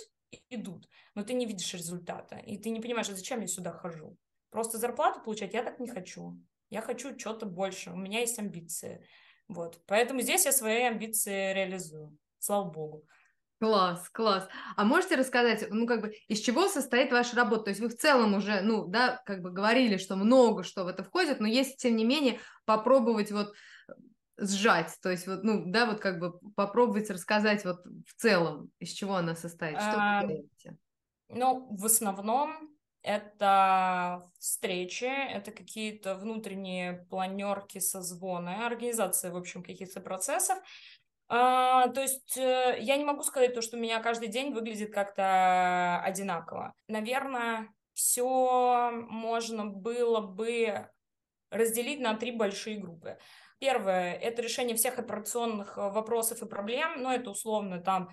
идут, 0.49 0.89
но 1.15 1.23
ты 1.25 1.35
не 1.35 1.45
видишь 1.45 1.75
результата, 1.75 2.37
и 2.37 2.57
ты 2.59 2.71
не 2.71 2.81
понимаешь, 2.81 3.09
а 3.11 3.15
зачем 3.15 3.41
я 3.41 3.49
сюда 3.49 3.73
хожу. 3.73 4.17
Просто 4.51 4.79
зарплату 4.79 5.21
получать 5.21 5.53
я 5.53 5.63
так 5.63 5.79
не 5.79 5.89
хочу. 5.89 6.41
Я 6.71 6.81
хочу 6.81 7.19
что-то 7.19 7.45
больше, 7.45 7.91
у 7.91 7.97
меня 7.97 8.21
есть 8.21 8.39
амбиции. 8.39 9.07
Вот, 9.47 9.81
поэтому 9.87 10.21
здесь 10.21 10.47
я 10.47 10.53
свои 10.53 10.85
амбиции 10.85 11.53
реализую, 11.53 12.17
слава 12.39 12.71
богу. 12.71 13.05
Класс, 13.61 14.09
класс. 14.11 14.49
А 14.77 14.85
можете 14.85 15.17
рассказать, 15.17 15.67
ну, 15.71 15.87
как 15.87 16.03
бы, 16.03 16.13
из 16.29 16.39
чего 16.41 16.69
состоит 16.69 17.11
ваша 17.11 17.35
работа? 17.35 17.65
То 17.65 17.71
есть 17.71 17.81
вы 17.81 17.89
в 17.89 17.97
целом 17.97 18.35
уже, 18.35 18.61
ну, 18.61 18.87
да, 18.87 19.21
как 19.27 19.43
бы 19.43 19.51
говорили, 19.51 19.97
что 19.97 20.15
много 20.15 20.63
что 20.63 20.85
в 20.85 20.87
это 20.87 21.03
входит, 21.03 21.41
но 21.41 21.49
если, 21.49 21.75
тем 21.75 21.97
не 21.97 22.05
менее, 22.05 22.39
попробовать 22.67 23.33
вот 23.33 23.55
сжать, 24.37 24.97
то 25.03 25.11
есть 25.11 25.27
вот, 25.27 25.43
ну, 25.43 25.65
да, 25.67 25.87
вот 25.87 25.99
как 25.99 26.21
бы 26.21 26.39
попробовать 26.55 27.11
рассказать 27.11 27.65
вот 27.65 27.81
в 28.07 28.15
целом, 28.15 28.71
из 28.79 28.91
чего 28.91 29.17
она 29.17 29.35
состоит, 29.35 29.81
что 29.81 29.97
вы 29.97 30.29
делаете? 30.29 30.77
Ну, 31.29 31.67
в 31.77 31.85
основном 31.85 32.79
это 33.03 34.23
встречи, 34.39 35.05
это 35.05 35.51
какие-то 35.51 36.15
внутренние 36.15 37.07
планерки, 37.11 37.79
созвоны, 37.79 38.51
организация, 38.65 39.33
в 39.33 39.37
общем, 39.37 39.63
каких-то 39.63 40.01
процессов. 40.01 40.59
А, 41.29 41.89
то 41.89 42.01
есть 42.01 42.37
э, 42.39 42.79
я 42.81 42.97
не 42.97 43.05
могу 43.05 43.23
сказать 43.23 43.55
то, 43.55 43.61
что 43.61 43.77
у 43.77 43.81
меня 43.81 44.01
каждый 44.01 44.29
день 44.29 44.53
выглядит 44.53 44.93
как-то 44.93 46.01
одинаково. 46.03 46.75
Наверное, 46.89 47.69
все 47.93 48.91
можно 49.09 49.67
было 49.67 50.21
бы 50.21 50.89
разделить 51.51 52.01
на 52.01 52.15
три 52.15 52.33
большие 52.33 52.79
группы. 52.79 53.19
Первое– 53.59 54.13
это 54.15 54.41
решение 54.41 54.77
всех 54.77 54.99
операционных 54.99 55.77
э, 55.77 55.81
вопросов 55.81 56.43
и 56.43 56.47
проблем, 56.47 57.03
но 57.03 57.13
это 57.13 57.31
условно 57.31 57.81
там 57.81 58.09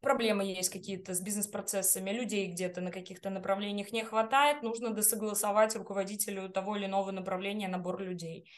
проблемы 0.00 0.44
есть 0.44 0.70
какие-то 0.70 1.14
с 1.14 1.20
бизнес-процессами, 1.20 2.10
людей 2.10 2.48
где-то 2.48 2.80
на 2.80 2.90
каких-то 2.90 3.30
направлениях 3.30 3.92
не 3.92 4.02
хватает, 4.02 4.62
нужно 4.62 4.90
досогласовать 4.90 5.76
руководителю 5.76 6.48
того 6.48 6.76
или 6.76 6.86
иного 6.86 7.10
направления 7.10 7.68
набор 7.68 8.00
людей. 8.00 8.50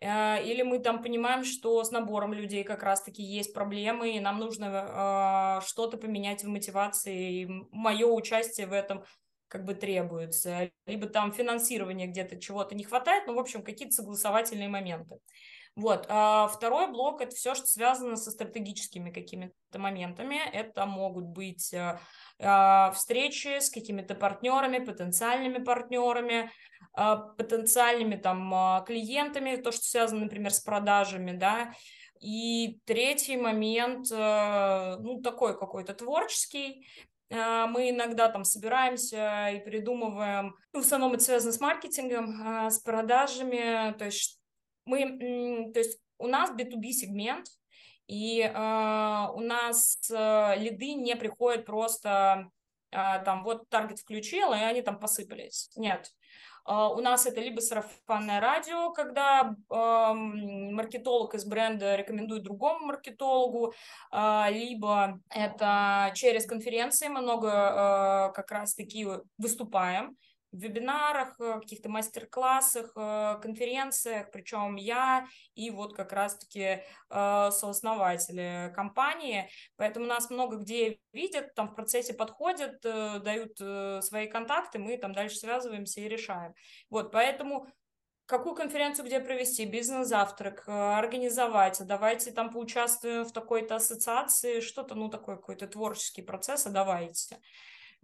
Э, 0.00 0.42
или 0.44 0.62
мы 0.62 0.78
там 0.78 1.02
понимаем, 1.02 1.44
что 1.44 1.82
с 1.82 1.90
набором 1.90 2.32
людей 2.32 2.64
как 2.64 2.82
раз-таки 2.82 3.22
есть 3.22 3.54
проблемы, 3.54 4.16
и 4.16 4.20
нам 4.20 4.38
нужно 4.38 5.60
э, 5.62 5.66
что-то 5.66 5.96
поменять 5.96 6.44
в 6.44 6.48
мотивации, 6.48 7.42
и 7.42 7.46
мое 7.70 8.06
участие 8.06 8.66
в 8.66 8.72
этом 8.72 9.04
как 9.48 9.64
бы 9.64 9.74
требуется. 9.74 10.70
Либо 10.86 11.06
там 11.06 11.32
финансирование 11.32 12.08
где-то 12.08 12.40
чего-то 12.40 12.74
не 12.74 12.84
хватает, 12.84 13.26
ну, 13.26 13.34
в 13.34 13.38
общем, 13.38 13.62
какие-то 13.62 13.94
согласовательные 13.94 14.68
моменты. 14.68 15.18
Вот. 15.76 16.06
А 16.08 16.48
второй 16.48 16.90
блок– 16.90 17.20
это 17.20 17.36
все, 17.36 17.54
что 17.54 17.66
связано 17.66 18.16
со 18.16 18.30
стратегическими 18.30 19.10
какими-то 19.10 19.78
моментами. 19.78 20.38
Это 20.50 20.86
могут 20.86 21.26
быть 21.26 21.72
э, 21.74 21.98
а, 22.40 22.90
встречи 22.92 23.60
с 23.60 23.68
какими-то 23.68 24.14
партнерами, 24.14 24.82
потенциальными 24.82 25.62
партнерами, 25.62 26.50
а, 26.94 27.16
потенциальными 27.16 28.16
там 28.16 28.54
а, 28.54 28.80
клиентами, 28.86 29.56
то, 29.56 29.70
что 29.70 29.84
связано, 29.84 30.22
например, 30.22 30.50
с 30.50 30.60
продажами, 30.60 31.32
да. 31.32 31.74
И 32.20 32.80
третий 32.86 33.36
момент, 33.36 34.10
э, 34.10 34.96
ну, 34.98 35.20
такой 35.20 35.58
какой-то 35.58 35.92
творческий, 35.92 36.88
мы 37.28 37.90
иногда 37.90 38.28
там 38.28 38.44
собираемся 38.44 39.48
и 39.48 39.58
придумываем, 39.58 40.54
ну, 40.72 40.80
в 40.80 40.84
основном 40.84 41.14
это 41.14 41.24
связано 41.24 41.52
с 41.52 41.58
маркетингом, 41.58 42.70
с 42.70 42.78
продажами, 42.78 43.92
то 43.98 44.04
есть 44.04 44.35
мы, 44.86 45.72
то 45.72 45.78
есть 45.78 46.00
у 46.18 46.26
нас 46.26 46.50
B2B 46.50 46.90
сегмент, 46.92 47.46
и 48.06 48.40
э, 48.40 49.28
у 49.34 49.40
нас 49.40 49.98
э, 50.10 50.56
лиды 50.58 50.94
не 50.94 51.16
приходят 51.16 51.66
просто 51.66 52.50
э, 52.92 52.96
там 53.24 53.42
вот 53.42 53.68
таргет 53.68 53.98
включил, 53.98 54.52
и 54.52 54.58
они 54.58 54.82
там 54.82 54.98
посыпались. 54.98 55.70
Нет. 55.76 56.10
У 56.68 57.00
нас 57.00 57.26
это 57.26 57.40
либо 57.40 57.60
сарафанное 57.60 58.40
радио, 58.40 58.90
когда 58.90 59.54
uh, 59.70 60.14
маркетолог 60.72 61.32
из 61.36 61.44
бренда 61.44 61.94
рекомендует 61.94 62.42
другому 62.42 62.86
маркетологу, 62.86 63.72
uh, 64.12 64.50
либо 64.50 65.20
это 65.30 66.10
через 66.16 66.44
конференции 66.44 67.06
мы 67.06 67.20
много 67.20 68.32
как 68.34 68.50
раз-таки 68.50 69.06
выступаем, 69.38 70.16
в 70.16 70.25
вебинарах, 70.58 71.38
э, 71.40 71.60
каких-то 71.60 71.88
мастер-классах, 71.88 72.92
э, 72.96 73.38
конференциях, 73.42 74.30
причем 74.30 74.76
я 74.76 75.26
и 75.54 75.70
вот 75.70 75.94
как 75.94 76.12
раз-таки 76.12 76.82
э, 77.10 77.50
сооснователи 77.50 78.72
компании, 78.74 79.48
поэтому 79.76 80.06
нас 80.06 80.30
много 80.30 80.56
где 80.56 80.98
видят, 81.12 81.54
там 81.54 81.68
в 81.68 81.74
процессе 81.74 82.14
подходят, 82.14 82.80
дают 82.82 83.56
свои 84.04 84.28
контакты, 84.28 84.78
мы 84.78 84.96
там 84.96 85.12
дальше 85.12 85.36
связываемся 85.36 86.00
и 86.00 86.08
решаем. 86.08 86.54
Вот, 86.90 87.12
поэтому 87.12 87.66
какую 88.26 88.54
конференцию 88.54 89.06
где 89.06 89.20
провести, 89.20 89.64
бизнес-завтрак, 89.64 90.64
организовать, 90.66 91.80
давайте 91.86 92.32
там 92.32 92.50
поучаствуем 92.50 93.24
в 93.24 93.32
такой-то 93.32 93.76
ассоциации, 93.76 94.60
что-то, 94.60 94.94
ну, 94.94 95.08
такой 95.08 95.36
какой-то 95.36 95.66
творческий 95.66 96.22
процесс, 96.22 96.66
а 96.66 96.70
давайте. 96.70 97.38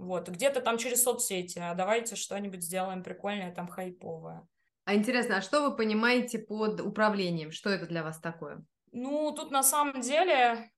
Вот, 0.03 0.29
где-то 0.29 0.61
там 0.61 0.79
через 0.79 1.05
соцсети, 1.05 1.61
а 1.61 1.75
давайте 1.75 2.17
что-нибудь 2.17 2.65
сделаем 2.65 3.05
прикольное, 3.05 3.55
там 3.55 3.69
хайповое. 3.69 4.45
А 4.85 4.97
интересно, 4.97 5.37
а 5.37 5.43
что 5.43 5.63
вы 5.63 5.77
понимаете 5.77 6.41
под 6.41 6.81
управлением? 6.81 7.53
Что 7.53 7.71
это 7.71 7.87
для 7.87 8.03
вас 8.03 8.19
такое? 8.19 8.65
Ну, 8.91 9.33
тут 9.33 9.53
на 9.53 9.63
самом 9.63 10.01
деле 10.01 10.73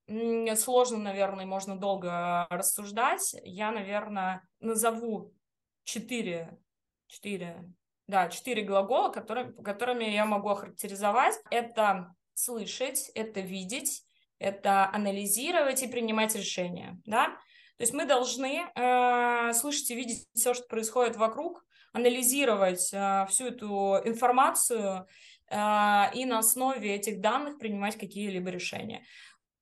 сложно, 0.56 0.98
наверное, 0.98 1.46
можно 1.46 1.74
долго 1.74 2.46
рассуждать. 2.50 3.34
Я, 3.44 3.72
наверное, 3.72 4.46
назову 4.60 5.32
четыре, 5.84 6.58
четыре, 7.06 7.64
да, 8.06 8.28
четыре 8.28 8.62
глагола, 8.62 9.08
которые, 9.08 9.54
которыми 9.54 10.04
я 10.04 10.26
могу 10.26 10.50
охарактеризовать. 10.50 11.40
Это 11.50 12.14
слышать, 12.34 13.10
это 13.14 13.40
видеть, 13.40 14.04
это 14.38 14.90
анализировать 14.92 15.82
и 15.82 15.88
принимать 15.88 16.36
решения, 16.36 17.00
да. 17.06 17.38
То 17.76 17.82
есть 17.82 17.92
мы 17.92 18.06
должны 18.06 18.62
э, 18.74 19.52
слышать 19.52 19.90
и 19.90 19.96
видеть 19.96 20.28
все, 20.34 20.54
что 20.54 20.66
происходит 20.66 21.16
вокруг, 21.16 21.64
анализировать 21.92 22.92
э, 22.92 23.26
всю 23.28 23.46
эту 23.46 24.00
информацию 24.04 25.06
э, 25.50 25.56
и 26.14 26.24
на 26.24 26.38
основе 26.38 26.94
этих 26.94 27.20
данных 27.20 27.58
принимать 27.58 27.98
какие-либо 27.98 28.50
решения 28.50 29.04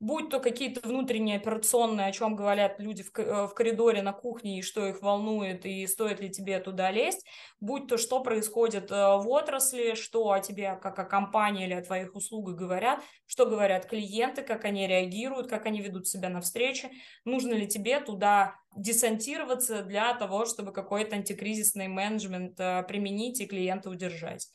будь 0.03 0.31
то 0.31 0.41
какие-то 0.41 0.87
внутренние 0.87 1.37
операционные, 1.37 2.09
о 2.09 2.13
чем 2.13 2.35
говорят 2.35 2.81
люди 2.81 3.05
в, 3.05 3.17
э, 3.17 3.47
в 3.47 3.55
коридоре 3.55 4.03
на 4.03 4.13
кухне, 4.13 4.59
и 4.59 4.63
что 4.63 4.85
их 4.85 5.01
волнует, 5.01 5.65
и 5.65 5.87
стоит 5.87 6.19
ли 6.21 6.29
тебе 6.29 6.59
туда 6.59 6.91
лезть, 6.91 7.25
будь 7.61 7.87
то 7.87 7.97
что 7.97 8.21
происходит 8.21 8.91
э, 8.91 8.95
в 8.95 9.29
отрасли, 9.29 9.95
что 9.95 10.33
о 10.33 10.41
тебе 10.41 10.75
как 10.83 10.99
о 10.99 11.05
компании 11.05 11.67
или 11.67 11.75
о 11.75 11.83
твоих 11.83 12.17
услугах 12.17 12.57
говорят, 12.57 13.05
что 13.27 13.47
говорят 13.47 13.87
клиенты, 13.87 14.43
как 14.43 14.65
они 14.65 14.89
реагируют, 14.89 15.47
как 15.47 15.67
они 15.67 15.81
ведут 15.81 16.09
себя 16.09 16.29
на 16.29 16.41
встрече, 16.41 16.91
нужно 17.25 17.53
ли 17.53 17.69
тебе 17.69 18.01
туда 18.01 18.57
десантироваться 18.77 19.83
для 19.83 20.13
того, 20.15 20.47
чтобы 20.47 20.73
какой-то 20.73 21.15
антикризисный 21.15 21.87
менеджмент 21.87 22.59
э, 22.59 22.83
применить 22.89 23.41
и 23.41 23.47
клиента 23.47 23.89
удержать. 23.89 24.49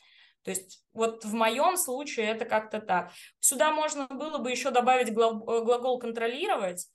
То 0.48 0.52
есть 0.52 0.82
вот 0.94 1.26
в 1.26 1.34
моем 1.34 1.76
случае 1.76 2.28
это 2.28 2.46
как-то 2.46 2.80
так. 2.80 3.10
Сюда 3.38 3.70
можно 3.70 4.06
было 4.06 4.38
бы 4.38 4.50
еще 4.50 4.70
добавить 4.70 5.12
глагол 5.12 5.98
«контролировать», 5.98 6.86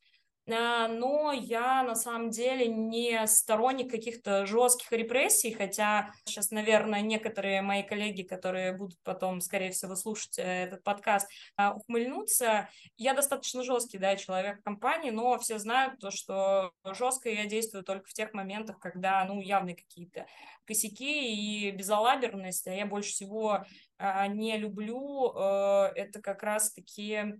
но 0.45 1.31
я 1.31 1.83
на 1.83 1.95
самом 1.95 2.29
деле 2.29 2.67
не 2.67 3.25
сторонник 3.27 3.89
каких-то 3.89 4.45
жестких 4.45 4.91
репрессий, 4.91 5.53
хотя 5.53 6.11
сейчас, 6.25 6.51
наверное, 6.51 7.01
некоторые 7.01 7.61
мои 7.61 7.83
коллеги, 7.83 8.23
которые 8.23 8.73
будут 8.73 8.99
потом, 9.03 9.39
скорее 9.39 9.71
всего, 9.71 9.95
слушать 9.95 10.37
э, 10.37 10.65
этот 10.65 10.83
подкаст, 10.83 11.29
а, 11.55 11.73
ухмыльнутся. 11.73 12.69
Я 12.97 13.13
достаточно 13.13 13.63
жесткий, 13.63 13.97
да, 13.97 14.15
человек 14.17 14.59
в 14.59 14.63
компании, 14.63 15.11
но 15.11 15.37
все 15.39 15.59
знают 15.59 15.99
то, 15.99 16.11
что 16.11 16.71
жестко 16.83 17.29
я 17.29 17.45
действую 17.45 17.83
только 17.83 18.09
в 18.09 18.13
тех 18.13 18.33
моментах, 18.33 18.79
когда, 18.79 19.23
ну, 19.25 19.39
явные 19.39 19.75
какие-то 19.75 20.25
косяки 20.65 21.33
и 21.33 21.71
безалаберность, 21.71 22.67
а 22.67 22.73
я 22.73 22.85
больше 22.85 23.11
всего 23.11 23.63
а, 23.97 24.27
не 24.27 24.57
люблю, 24.57 25.31
э, 25.35 25.91
это 25.95 26.21
как 26.21 26.43
раз-таки 26.43 27.35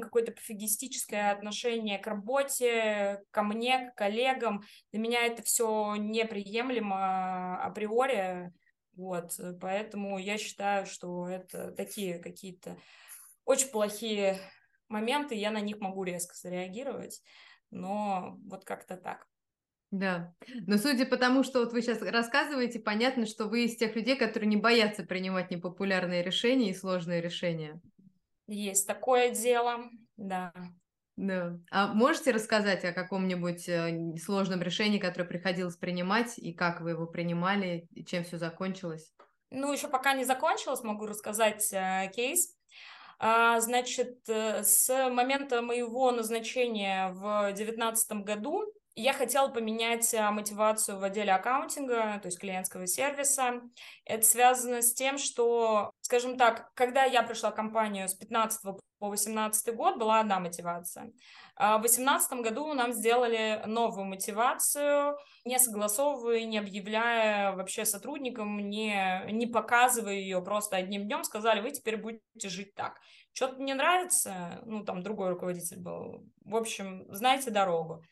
какое-то 0.00 0.32
пофигистическое 0.32 1.32
отношение 1.32 1.98
к 1.98 2.06
работе, 2.06 3.22
ко 3.30 3.42
мне, 3.42 3.90
к 3.90 3.94
коллегам. 3.94 4.62
Для 4.92 5.00
меня 5.00 5.26
это 5.26 5.42
все 5.42 5.96
неприемлемо 5.96 7.62
априори. 7.62 8.52
Вот, 8.94 9.32
поэтому 9.60 10.18
я 10.18 10.36
считаю, 10.36 10.84
что 10.86 11.28
это 11.28 11.72
такие 11.72 12.18
какие-то 12.18 12.76
очень 13.44 13.68
плохие 13.68 14.38
моменты, 14.88 15.34
я 15.34 15.50
на 15.50 15.60
них 15.60 15.78
могу 15.78 16.04
резко 16.04 16.34
среагировать, 16.34 17.22
но 17.70 18.36
вот 18.44 18.64
как-то 18.64 18.96
так. 18.96 19.26
Да, 19.90 20.34
но 20.66 20.76
судя 20.76 21.04
по 21.06 21.16
тому, 21.16 21.42
что 21.42 21.60
вот 21.60 21.72
вы 21.72 21.82
сейчас 21.82 22.00
рассказываете, 22.02 22.78
понятно, 22.78 23.26
что 23.26 23.46
вы 23.46 23.64
из 23.64 23.76
тех 23.76 23.96
людей, 23.96 24.16
которые 24.16 24.48
не 24.48 24.56
боятся 24.56 25.02
принимать 25.02 25.50
непопулярные 25.50 26.22
решения 26.22 26.70
и 26.70 26.74
сложные 26.74 27.20
решения. 27.20 27.80
Есть 28.50 28.88
такое 28.88 29.30
дело, 29.30 29.88
да. 30.16 30.52
Да. 31.16 31.56
А 31.70 31.92
можете 31.94 32.32
рассказать 32.32 32.84
о 32.84 32.92
каком-нибудь 32.92 33.68
э, 33.68 34.16
сложном 34.20 34.60
решении, 34.60 34.98
которое 34.98 35.26
приходилось 35.26 35.76
принимать, 35.76 36.36
и 36.36 36.52
как 36.52 36.80
вы 36.80 36.90
его 36.90 37.06
принимали, 37.06 37.86
и 37.94 38.04
чем 38.04 38.24
все 38.24 38.38
закончилось? 38.38 39.12
Ну, 39.50 39.72
еще 39.72 39.86
пока 39.86 40.14
не 40.14 40.24
закончилось, 40.24 40.82
могу 40.82 41.06
рассказать 41.06 41.72
э, 41.72 42.10
кейс. 42.12 42.56
А, 43.20 43.60
значит, 43.60 44.18
э, 44.28 44.64
с 44.64 44.88
момента 45.10 45.62
моего 45.62 46.10
назначения 46.10 47.12
в 47.12 47.52
2019 47.54 48.12
году 48.24 48.64
я 48.94 49.12
хотела 49.12 49.48
поменять 49.48 50.12
а, 50.14 50.30
мотивацию 50.30 50.98
в 50.98 51.04
отделе 51.04 51.32
аккаунтинга, 51.32 52.18
то 52.20 52.26
есть 52.26 52.38
клиентского 52.38 52.86
сервиса. 52.86 53.62
Это 54.04 54.26
связано 54.26 54.82
с 54.82 54.92
тем, 54.92 55.16
что, 55.18 55.92
скажем 56.00 56.36
так, 56.36 56.72
когда 56.74 57.04
я 57.04 57.22
пришла 57.22 57.50
в 57.50 57.54
компанию 57.54 58.08
с 58.08 58.14
15 58.14 58.62
по 58.98 59.08
18 59.08 59.74
год, 59.74 59.98
была 59.98 60.20
одна 60.20 60.40
мотивация. 60.40 61.12
А 61.56 61.78
в 61.78 61.82
2018 61.82 62.40
году 62.40 62.72
нам 62.74 62.92
сделали 62.92 63.62
новую 63.66 64.04
мотивацию, 64.06 65.16
не 65.44 65.58
согласовывая, 65.58 66.44
не 66.44 66.58
объявляя 66.58 67.52
вообще 67.52 67.84
сотрудникам, 67.84 68.58
не, 68.68 69.22
не 69.30 69.46
показывая 69.46 70.14
ее 70.14 70.42
просто 70.42 70.76
одним 70.76 71.04
днем, 71.04 71.24
сказали, 71.24 71.60
вы 71.60 71.70
теперь 71.70 71.96
будете 71.96 72.48
жить 72.48 72.74
так. 72.74 72.98
Что-то 73.32 73.62
не 73.62 73.74
нравится, 73.74 74.60
ну, 74.66 74.84
там 74.84 75.02
другой 75.02 75.30
руководитель 75.30 75.78
был. 75.78 76.26
В 76.44 76.56
общем, 76.56 77.06
знаете 77.08 77.50
дорогу. 77.50 78.02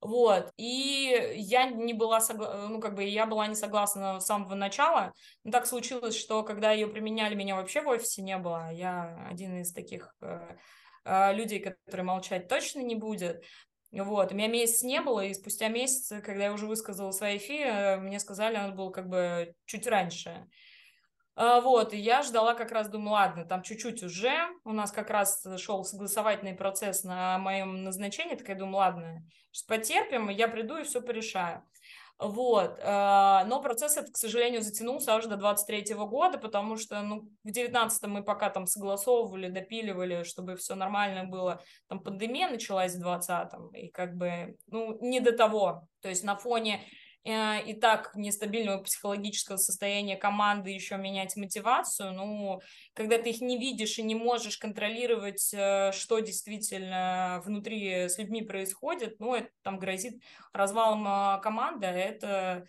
Вот, 0.00 0.52
и 0.58 1.32
я 1.36 1.70
не 1.70 1.94
была 1.94 2.20
согласна, 2.20 2.68
ну, 2.68 2.80
как 2.80 2.94
бы 2.94 3.04
я 3.04 3.26
была 3.26 3.46
не 3.46 3.54
согласна 3.54 4.20
с 4.20 4.26
самого 4.26 4.54
начала, 4.54 5.14
но 5.42 5.50
так 5.50 5.66
случилось, 5.66 6.14
что 6.14 6.42
когда 6.42 6.72
ее 6.72 6.86
применяли, 6.86 7.34
меня 7.34 7.56
вообще 7.56 7.80
в 7.80 7.88
офисе 7.88 8.22
не 8.22 8.36
было, 8.36 8.70
я 8.72 9.26
один 9.30 9.60
из 9.60 9.72
таких 9.72 10.14
э, 10.20 10.56
э, 11.04 11.32
людей, 11.32 11.60
которые 11.60 12.04
молчать 12.04 12.46
точно 12.46 12.80
не 12.80 12.94
будет, 12.94 13.42
вот, 13.90 14.32
у 14.32 14.34
меня 14.34 14.48
месяц 14.48 14.82
не 14.82 15.00
было, 15.00 15.24
и 15.24 15.32
спустя 15.32 15.68
месяц, 15.68 16.08
когда 16.22 16.44
я 16.44 16.52
уже 16.52 16.66
высказала 16.66 17.10
свои 17.12 17.38
фи, 17.38 17.58
э, 17.58 17.96
мне 17.96 18.20
сказали, 18.20 18.58
он 18.58 18.76
был 18.76 18.90
как 18.90 19.08
бы 19.08 19.54
чуть 19.64 19.86
раньше, 19.86 20.46
вот, 21.36 21.92
и 21.92 21.98
я 21.98 22.22
ждала 22.22 22.54
как 22.54 22.72
раз, 22.72 22.88
думаю, 22.88 23.12
ладно, 23.12 23.44
там 23.44 23.62
чуть-чуть 23.62 24.02
уже, 24.02 24.34
у 24.64 24.72
нас 24.72 24.90
как 24.90 25.10
раз 25.10 25.46
шел 25.58 25.84
согласовательный 25.84 26.54
процесс 26.54 27.04
на 27.04 27.38
моем 27.38 27.84
назначении, 27.84 28.36
так 28.36 28.48
я 28.48 28.54
думаю, 28.54 28.76
ладно, 28.76 29.22
потерпим, 29.68 30.30
я 30.30 30.48
приду 30.48 30.78
и 30.78 30.84
все 30.84 31.02
порешаю. 31.02 31.62
Вот, 32.18 32.80
а, 32.82 33.44
но 33.44 33.60
процесс 33.60 33.98
этот, 33.98 34.14
к 34.14 34.16
сожалению, 34.16 34.62
затянулся 34.62 35.14
аж 35.14 35.26
до 35.26 35.36
23 35.36 35.94
года, 35.96 36.38
потому 36.38 36.78
что, 36.78 37.02
ну, 37.02 37.28
в 37.44 37.50
19 37.50 38.04
мы 38.04 38.24
пока 38.24 38.48
там 38.48 38.66
согласовывали, 38.66 39.50
допиливали, 39.50 40.22
чтобы 40.22 40.56
все 40.56 40.74
нормально 40.74 41.24
было, 41.24 41.62
там 41.88 42.00
пандемия 42.00 42.48
началась 42.48 42.94
в 42.94 43.00
20 43.00 43.50
и 43.74 43.88
как 43.88 44.16
бы, 44.16 44.56
ну, 44.68 44.96
не 45.02 45.20
до 45.20 45.32
того, 45.32 45.86
то 46.00 46.08
есть 46.08 46.24
на 46.24 46.36
фоне 46.36 46.80
Э, 46.80 47.05
и 47.26 47.74
так 47.74 48.14
нестабильного 48.14 48.82
психологического 48.82 49.56
состояния 49.56 50.16
команды 50.16 50.70
еще 50.70 50.96
менять 50.96 51.36
мотивацию, 51.36 52.12
ну, 52.12 52.60
когда 52.94 53.18
ты 53.18 53.30
их 53.30 53.40
не 53.40 53.58
видишь 53.58 53.98
и 53.98 54.02
не 54.02 54.14
можешь 54.14 54.58
контролировать, 54.58 55.52
э, 55.52 55.90
что 55.92 56.20
действительно 56.20 57.42
внутри 57.44 58.08
с 58.08 58.18
людьми 58.18 58.42
происходит, 58.42 59.18
ну, 59.18 59.34
это 59.34 59.48
там 59.62 59.78
грозит 59.78 60.22
развалом 60.52 61.04
а, 61.06 61.38
команды, 61.38 61.86
а 61.86 61.92
это 61.92 62.68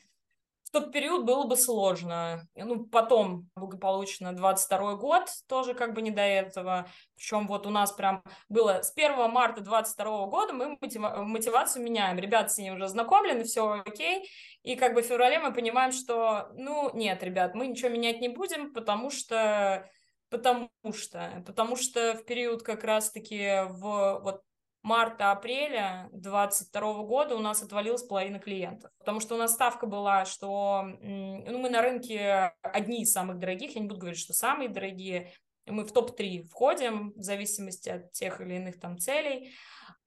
в 0.68 0.72
тот 0.72 0.92
период 0.92 1.24
было 1.24 1.46
бы 1.46 1.56
сложно. 1.56 2.46
Ну, 2.54 2.86
потом 2.88 3.50
благополучно 3.56 4.34
22 4.34 4.96
год, 4.96 5.30
тоже 5.48 5.74
как 5.74 5.94
бы 5.94 6.02
не 6.02 6.12
до 6.12 6.22
этого. 6.22 6.90
Причем 7.16 7.48
вот 7.48 7.66
у 7.66 7.70
нас 7.70 7.94
прям 7.94 8.22
было 8.50 8.82
с 8.82 8.92
1 8.94 9.32
марта 9.32 9.62
22 9.62 10.26
года 10.26 10.52
мы 10.52 10.78
мотивацию 10.82 11.86
меняем. 11.86 12.20
Ребята 12.20 12.50
с 12.50 12.58
ней 12.58 12.72
уже 12.72 12.90
знакомлены, 12.90 13.46
все 13.46 13.82
окей. 13.86 14.30
И 14.64 14.76
как 14.76 14.94
бы 14.94 15.04
в 15.04 15.06
феврале 15.06 15.40
мы 15.40 15.54
понимаем, 15.54 15.94
что, 15.94 16.50
ну, 16.54 16.92
нет, 16.94 17.24
ребят, 17.24 17.56
мы 17.56 17.68
ничего 17.68 17.88
менять 17.88 18.20
не 18.20 18.28
будем, 18.28 18.74
потому 18.74 19.10
что 19.10 19.90
Потому 20.30 20.70
что, 20.94 21.42
потому 21.46 21.78
что 21.78 22.14
в 22.16 22.26
период 22.26 22.62
как 22.62 22.84
раз-таки 22.84 23.64
в 23.70 24.20
вот 24.22 24.42
марта-апреля 24.84 26.10
2022 26.12 27.04
года 27.04 27.36
у 27.36 27.40
нас 27.40 27.62
отвалилась 27.62 28.04
половина 28.04 28.40
клиентов. 28.40 28.92
Потому 29.00 29.20
что 29.20 29.36
у 29.36 29.38
нас 29.38 29.54
ставка 29.54 29.86
была, 29.86 30.26
что 30.26 30.84
ну, 31.02 31.58
мы 31.58 31.70
на 31.70 31.82
рынке 31.82 32.54
одни 32.62 33.02
из 33.02 33.12
самых 33.12 33.40
дорогих, 33.40 33.76
я 33.76 33.82
не 33.82 33.88
буду 33.88 34.00
говорить, 34.00 34.20
что 34.20 34.34
самые 34.34 34.70
дорогие, 34.70 35.34
мы 35.66 35.84
в 35.84 35.92
топ-3 35.92 36.48
входим 36.48 37.14
в 37.16 37.22
зависимости 37.22 37.90
от 37.90 38.12
тех 38.14 38.40
или 38.42 38.56
иных 38.56 38.80
там 38.80 38.98
целей. 38.98 39.54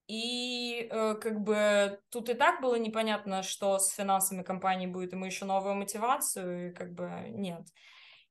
И 0.07 0.89
э, 0.91 1.15
как 1.21 1.39
бы 1.41 1.99
тут 2.09 2.29
и 2.29 2.33
так 2.33 2.61
было 2.61 2.75
непонятно, 2.75 3.43
что 3.43 3.79
с 3.79 3.89
финансами 3.93 4.43
компании 4.43 4.87
будет, 4.87 5.13
и 5.13 5.15
мы 5.15 5.27
еще 5.27 5.45
новую 5.45 5.75
мотивацию, 5.75 6.69
и 6.69 6.73
как 6.73 6.93
бы 6.93 7.27
нет. 7.29 7.61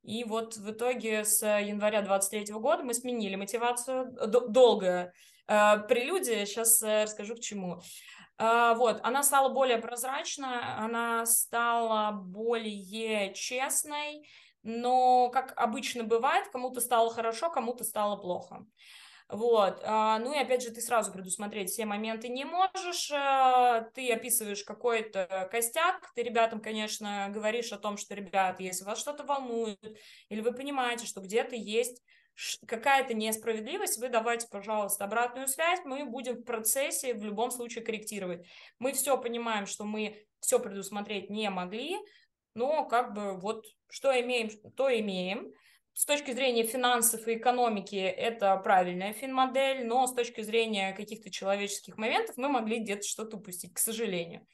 И 0.03 0.24
вот 0.24 0.57
в 0.57 0.70
итоге 0.70 1.24
с 1.24 1.42
января 1.42 2.03
23 2.03 2.53
года 2.55 2.83
мы 2.83 2.92
сменили 2.92 3.37
мотивацию. 3.37 4.12
Долго 4.48 4.87
э, 4.87 5.12
прелюдия, 5.88 6.46
сейчас 6.46 6.80
э, 6.82 7.02
расскажу 7.02 7.34
к 7.34 7.40
чему. 7.40 7.80
Э, 8.38 8.74
вот, 8.76 9.00
она 9.02 9.22
стала 9.24 9.48
более 9.48 9.78
прозрачной, 9.78 10.60
она 10.76 11.26
стала 11.26 12.12
более 12.12 13.34
честной, 13.34 14.28
но, 14.62 15.28
как 15.30 15.52
обычно 15.56 16.04
бывает, 16.04 16.48
кому-то 16.52 16.80
стало 16.80 17.12
хорошо, 17.12 17.50
кому-то 17.50 17.82
стало 17.82 18.16
плохо. 18.16 18.64
Вот. 19.28 19.80
Ну 19.86 20.34
и 20.34 20.38
опять 20.38 20.60
же, 20.60 20.70
ты 20.72 20.80
сразу 20.80 21.12
предусмотреть 21.12 21.70
все 21.70 21.86
моменты 21.86 22.28
не 22.28 22.44
можешь. 22.44 23.06
Ты 23.94 24.12
описываешь 24.12 24.64
какой-то 24.64 25.48
костяк, 25.52 26.10
ты 26.16 26.24
ребятам, 26.24 26.60
конечно, 26.60 27.28
говоришь 27.30 27.72
о 27.72 27.78
том, 27.78 27.96
что, 27.96 28.16
ребят, 28.16 28.58
если 28.58 28.84
вас 28.84 28.98
что-то 28.98 29.22
волнует, 29.22 29.78
или 30.30 30.40
вы 30.40 30.52
понимаете, 30.52 31.06
что 31.06 31.20
где-то 31.20 31.54
есть 31.54 32.02
какая-то 32.66 33.14
несправедливость, 33.14 33.98
вы 33.98 34.09
давайте, 34.09 34.46
пожалуйста, 34.50 35.05
обратную 35.05 35.48
связь, 35.48 35.81
мы 35.85 36.05
будем 36.05 36.37
в 36.37 36.44
процессе 36.44 37.14
в 37.14 37.24
любом 37.24 37.50
случае 37.50 37.85
корректировать. 37.85 38.46
Мы 38.79 38.92
все 38.92 39.18
понимаем, 39.18 39.66
что 39.66 39.85
мы 39.85 40.24
все 40.40 40.59
предусмотреть 40.59 41.31
не 41.31 41.50
могли, 41.50 41.96
но 42.55 42.85
как 42.85 43.14
бы 43.14 43.37
вот 43.38 43.64
что 43.88 44.11
имеем, 44.20 44.50
то 44.76 44.88
имеем 44.88 45.53
с 45.92 46.05
точки 46.05 46.31
зрения 46.31 46.64
финансов 46.64 47.26
и 47.29 47.35
экономики 47.35 47.96
это 47.96 48.57
правильная 48.57 49.12
финмодель, 49.12 49.87
но 49.87 50.07
с 50.07 50.14
точки 50.14 50.40
зрения 50.40 50.92
каких-то 50.94 51.31
человеческих 51.31 51.98
моментов 51.98 52.37
мы 52.37 52.48
могли 52.48 52.79
где-то 52.79 53.03
что-то 53.03 53.37
упустить, 53.37 53.74
к 53.74 53.79
сожалению. 53.79 54.46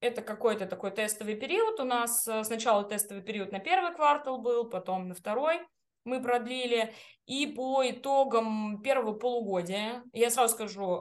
Это 0.00 0.20
какой-то 0.20 0.66
такой 0.66 0.90
тестовый 0.90 1.34
период 1.34 1.80
у 1.80 1.84
нас. 1.84 2.22
Сначала 2.22 2.84
тестовый 2.84 3.22
период 3.22 3.52
на 3.52 3.58
первый 3.58 3.94
квартал 3.94 4.38
был, 4.38 4.68
потом 4.68 5.08
на 5.08 5.14
второй 5.14 5.60
мы 6.04 6.22
продлили. 6.22 6.92
И 7.26 7.46
по 7.46 7.88
итогам 7.88 8.82
первого 8.82 9.14
полугодия, 9.14 10.02
я 10.12 10.30
сразу 10.30 10.54
скажу, 10.54 10.98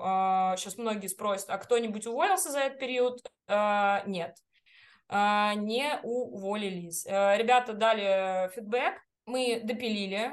сейчас 0.55 0.77
а, 0.77 0.81
многие 0.81 1.07
спросят, 1.07 1.49
а 1.49 1.57
кто-нибудь 1.57 2.05
уволился 2.05 2.51
за 2.51 2.59
этот 2.59 2.79
период? 2.79 3.19
А, 3.47 4.03
нет, 4.05 4.37
а, 5.09 5.55
не 5.55 5.99
уволились. 6.03 7.05
Ребята 7.05 7.73
дали 7.73 8.49
фидбэк, 8.53 8.93
мы 9.25 9.61
допилили 9.63 10.31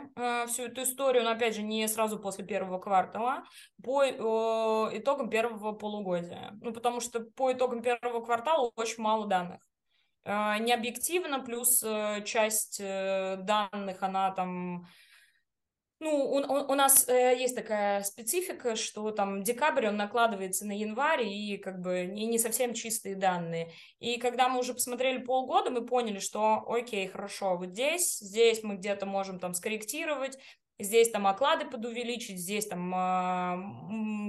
всю 0.49 0.65
эту 0.65 0.83
историю, 0.83 1.25
но, 1.25 1.31
опять 1.31 1.55
же, 1.55 1.63
не 1.63 1.87
сразу 1.89 2.19
после 2.19 2.45
первого 2.45 2.79
квартала, 2.79 3.45
по 3.83 4.05
итогам 4.05 5.31
первого 5.31 5.73
полугодия. 5.73 6.51
Ну, 6.61 6.73
потому 6.73 7.01
что 7.01 7.21
по 7.21 7.53
итогам 7.53 7.83
первого 7.83 8.25
квартала 8.25 8.73
очень 8.77 9.03
мало 9.03 9.27
данных. 9.27 9.68
Э, 10.29 10.59
не 10.61 10.73
объективно, 10.73 11.41
плюс 11.41 11.83
э, 11.83 12.23
часть 12.25 12.79
э, 12.81 13.37
данных, 13.39 14.03
она 14.03 14.31
там 14.31 14.87
ну, 16.01 16.11
у, 16.11 16.37
у, 16.37 16.75
нас 16.77 17.09
э, 17.09 17.37
есть 17.37 17.57
такая 17.57 18.05
специфика, 18.05 18.77
что 18.77 19.11
там 19.11 19.43
декабрь, 19.43 19.89
он 19.89 19.97
накладывается 19.97 20.65
на 20.65 20.71
январь, 20.71 21.27
и 21.27 21.57
как 21.57 21.81
бы 21.81 22.05
не, 22.05 22.27
не 22.27 22.39
совсем 22.39 22.73
чистые 22.73 23.17
данные. 23.17 23.73
И 23.99 24.19
когда 24.19 24.49
мы 24.49 24.61
уже 24.61 24.75
посмотрели 24.75 25.19
полгода, 25.19 25.71
мы 25.71 25.85
поняли, 25.85 26.21
что 26.21 26.65
окей, 26.69 27.09
хорошо, 27.09 27.57
вот 27.57 27.71
здесь, 27.71 28.19
здесь 28.21 28.63
мы 28.63 28.77
где-то 28.77 29.07
можем 29.07 29.41
там 29.41 29.55
скорректировать, 29.55 30.39
здесь 30.79 31.11
там 31.11 31.27
оклады 31.27 31.67
подувеличить, 31.67 32.39
здесь 32.39 32.67
там 32.67 32.95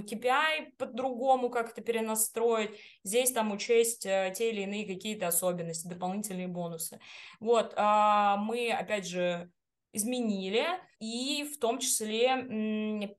KPI 0.01 0.73
по-другому 0.77 1.49
как-то 1.49 1.81
перенастроить, 1.81 2.79
здесь 3.03 3.31
там 3.31 3.51
учесть 3.51 4.05
э, 4.05 4.33
те 4.35 4.51
или 4.51 4.61
иные 4.61 4.87
какие-то 4.87 5.27
особенности, 5.27 5.87
дополнительные 5.87 6.47
бонусы. 6.47 6.99
Вот, 7.39 7.73
э, 7.75 8.35
мы, 8.39 8.71
опять 8.71 9.07
же, 9.07 9.51
изменили, 9.93 10.65
и 10.99 11.43
в 11.43 11.59
том 11.59 11.79
числе 11.79 13.15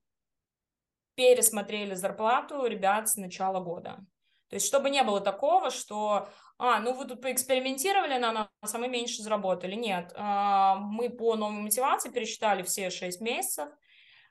пересмотрели 1.14 1.94
зарплату 1.94 2.64
ребят 2.66 3.08
с 3.08 3.16
начала 3.16 3.60
года. 3.60 4.04
То 4.50 4.56
есть, 4.56 4.66
чтобы 4.66 4.90
не 4.90 5.04
было 5.04 5.20
такого, 5.20 5.70
что, 5.70 6.28
а, 6.58 6.80
ну 6.80 6.92
вы 6.92 7.06
тут 7.06 7.22
поэкспериментировали 7.22 8.18
на 8.18 8.32
нас, 8.32 8.74
а 8.74 8.78
мы 8.78 8.88
меньше 8.88 9.22
заработали. 9.22 9.76
Нет, 9.76 10.12
а, 10.16 10.74
мы 10.74 11.08
по 11.08 11.36
новой 11.36 11.60
мотивации 11.60 12.10
пересчитали 12.10 12.64
все 12.64 12.90
6 12.90 13.20
месяцев, 13.20 13.68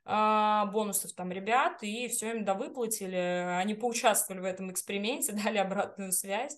а, 0.03 0.65
бонусов 0.65 1.13
там 1.13 1.31
ребят, 1.31 1.81
и 1.83 2.09
все 2.09 2.31
им 2.31 2.43
довыплатили. 2.43 3.15
Они 3.59 3.75
поучаствовали 3.75 4.41
в 4.41 4.45
этом 4.45 4.71
эксперименте, 4.71 5.31
дали 5.43 5.57
обратную 5.57 6.11
связь. 6.11 6.57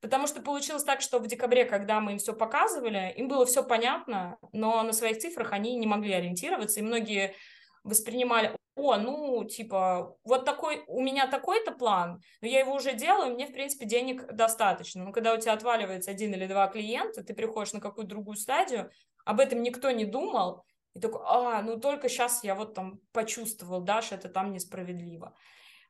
Потому 0.00 0.28
что 0.28 0.40
получилось 0.40 0.84
так, 0.84 1.00
что 1.00 1.18
в 1.18 1.26
декабре, 1.26 1.64
когда 1.64 2.00
мы 2.00 2.12
им 2.12 2.18
все 2.18 2.34
показывали, 2.34 3.12
им 3.16 3.26
было 3.26 3.46
все 3.46 3.64
понятно, 3.64 4.38
но 4.52 4.82
на 4.84 4.92
своих 4.92 5.18
цифрах 5.18 5.52
они 5.52 5.74
не 5.74 5.86
могли 5.86 6.12
ориентироваться, 6.12 6.78
и 6.78 6.84
многие 6.84 7.34
воспринимали, 7.82 8.54
о, 8.76 8.96
ну, 8.98 9.42
типа, 9.44 10.16
вот 10.22 10.44
такой, 10.44 10.84
у 10.86 11.00
меня 11.02 11.26
такой-то 11.26 11.72
план, 11.72 12.20
но 12.42 12.46
я 12.46 12.60
его 12.60 12.74
уже 12.74 12.92
делаю, 12.92 13.32
мне, 13.32 13.46
в 13.46 13.52
принципе, 13.52 13.86
денег 13.86 14.26
достаточно. 14.32 15.02
Но 15.02 15.12
когда 15.12 15.34
у 15.34 15.38
тебя 15.38 15.54
отваливается 15.54 16.10
один 16.10 16.34
или 16.34 16.46
два 16.46 16.68
клиента, 16.68 17.24
ты 17.24 17.34
приходишь 17.34 17.72
на 17.72 17.80
какую-то 17.80 18.10
другую 18.10 18.36
стадию, 18.36 18.90
об 19.24 19.40
этом 19.40 19.62
никто 19.62 19.90
не 19.90 20.04
думал, 20.04 20.62
и 20.94 21.00
такой, 21.00 21.22
а, 21.24 21.62
ну 21.62 21.80
только 21.80 22.08
сейчас 22.08 22.44
я 22.44 22.54
вот 22.54 22.74
там 22.74 23.00
почувствовал, 23.12 23.80
Даша, 23.80 24.14
это 24.14 24.28
там 24.28 24.52
несправедливо. 24.52 25.34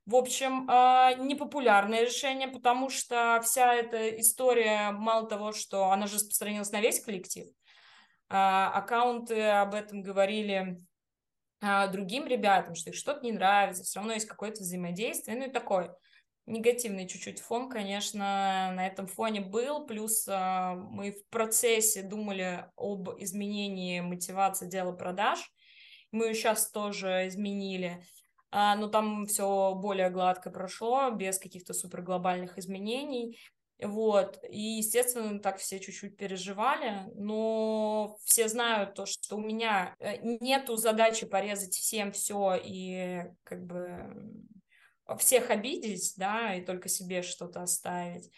В 0.04 0.14
общем, 0.14 0.66
а, 0.70 1.14
непопулярное 1.14 2.02
решение, 2.02 2.46
потому 2.46 2.88
что 2.88 3.40
вся 3.42 3.74
эта 3.74 4.20
история, 4.20 4.92
мало 4.92 5.28
того, 5.28 5.52
что 5.52 5.90
она 5.90 6.06
же 6.06 6.14
распространилась 6.14 6.70
на 6.70 6.80
весь 6.80 7.00
коллектив, 7.00 7.48
а, 8.28 8.70
аккаунты 8.72 9.42
об 9.42 9.74
этом 9.74 10.02
говорили 10.02 10.78
другим 11.60 12.26
ребятам, 12.26 12.74
что 12.74 12.90
их 12.90 12.96
что-то 12.96 13.24
не 13.24 13.32
нравится, 13.32 13.82
все 13.82 13.98
равно 13.98 14.12
есть 14.12 14.26
какое-то 14.26 14.60
взаимодействие, 14.60 15.36
ну 15.36 15.46
и 15.46 15.50
такой 15.50 15.90
негативный 16.46 17.08
чуть-чуть 17.08 17.40
фон, 17.40 17.68
конечно, 17.68 18.72
на 18.74 18.86
этом 18.86 19.06
фоне 19.06 19.40
был, 19.40 19.86
плюс 19.86 20.26
а, 20.28 20.74
мы 20.74 21.12
в 21.12 21.28
процессе 21.28 22.02
думали 22.02 22.66
об 22.76 23.10
изменении 23.18 24.00
мотивации 24.00 24.68
дела 24.68 24.92
продаж, 24.92 25.40
мы 26.12 26.26
ее 26.26 26.34
сейчас 26.34 26.70
тоже 26.70 27.26
изменили, 27.26 28.04
а, 28.50 28.76
но 28.76 28.86
там 28.88 29.26
все 29.26 29.74
более 29.74 30.08
гладко 30.08 30.50
прошло, 30.50 31.10
без 31.10 31.38
каких-то 31.38 31.74
супер 31.74 32.02
глобальных 32.02 32.58
изменений, 32.58 33.38
вот, 33.80 34.42
и, 34.48 34.78
естественно, 34.78 35.38
так 35.38 35.58
все 35.58 35.78
чуть-чуть 35.78 36.16
переживали, 36.16 37.10
но 37.14 38.16
все 38.24 38.48
знают 38.48 38.94
то, 38.94 39.04
что 39.04 39.36
у 39.36 39.40
меня 39.40 39.94
э, 39.98 40.16
нету 40.40 40.76
задачи 40.76 41.26
порезать 41.26 41.74
всем 41.74 42.12
все 42.12 42.54
и 42.62 43.24
как 43.44 43.66
бы 43.66 44.44
всех 45.18 45.50
обидеть, 45.50 46.14
да, 46.16 46.54
и 46.54 46.64
только 46.64 46.88
себе 46.88 47.22
что-то 47.22 47.62
оставить. 47.62 48.30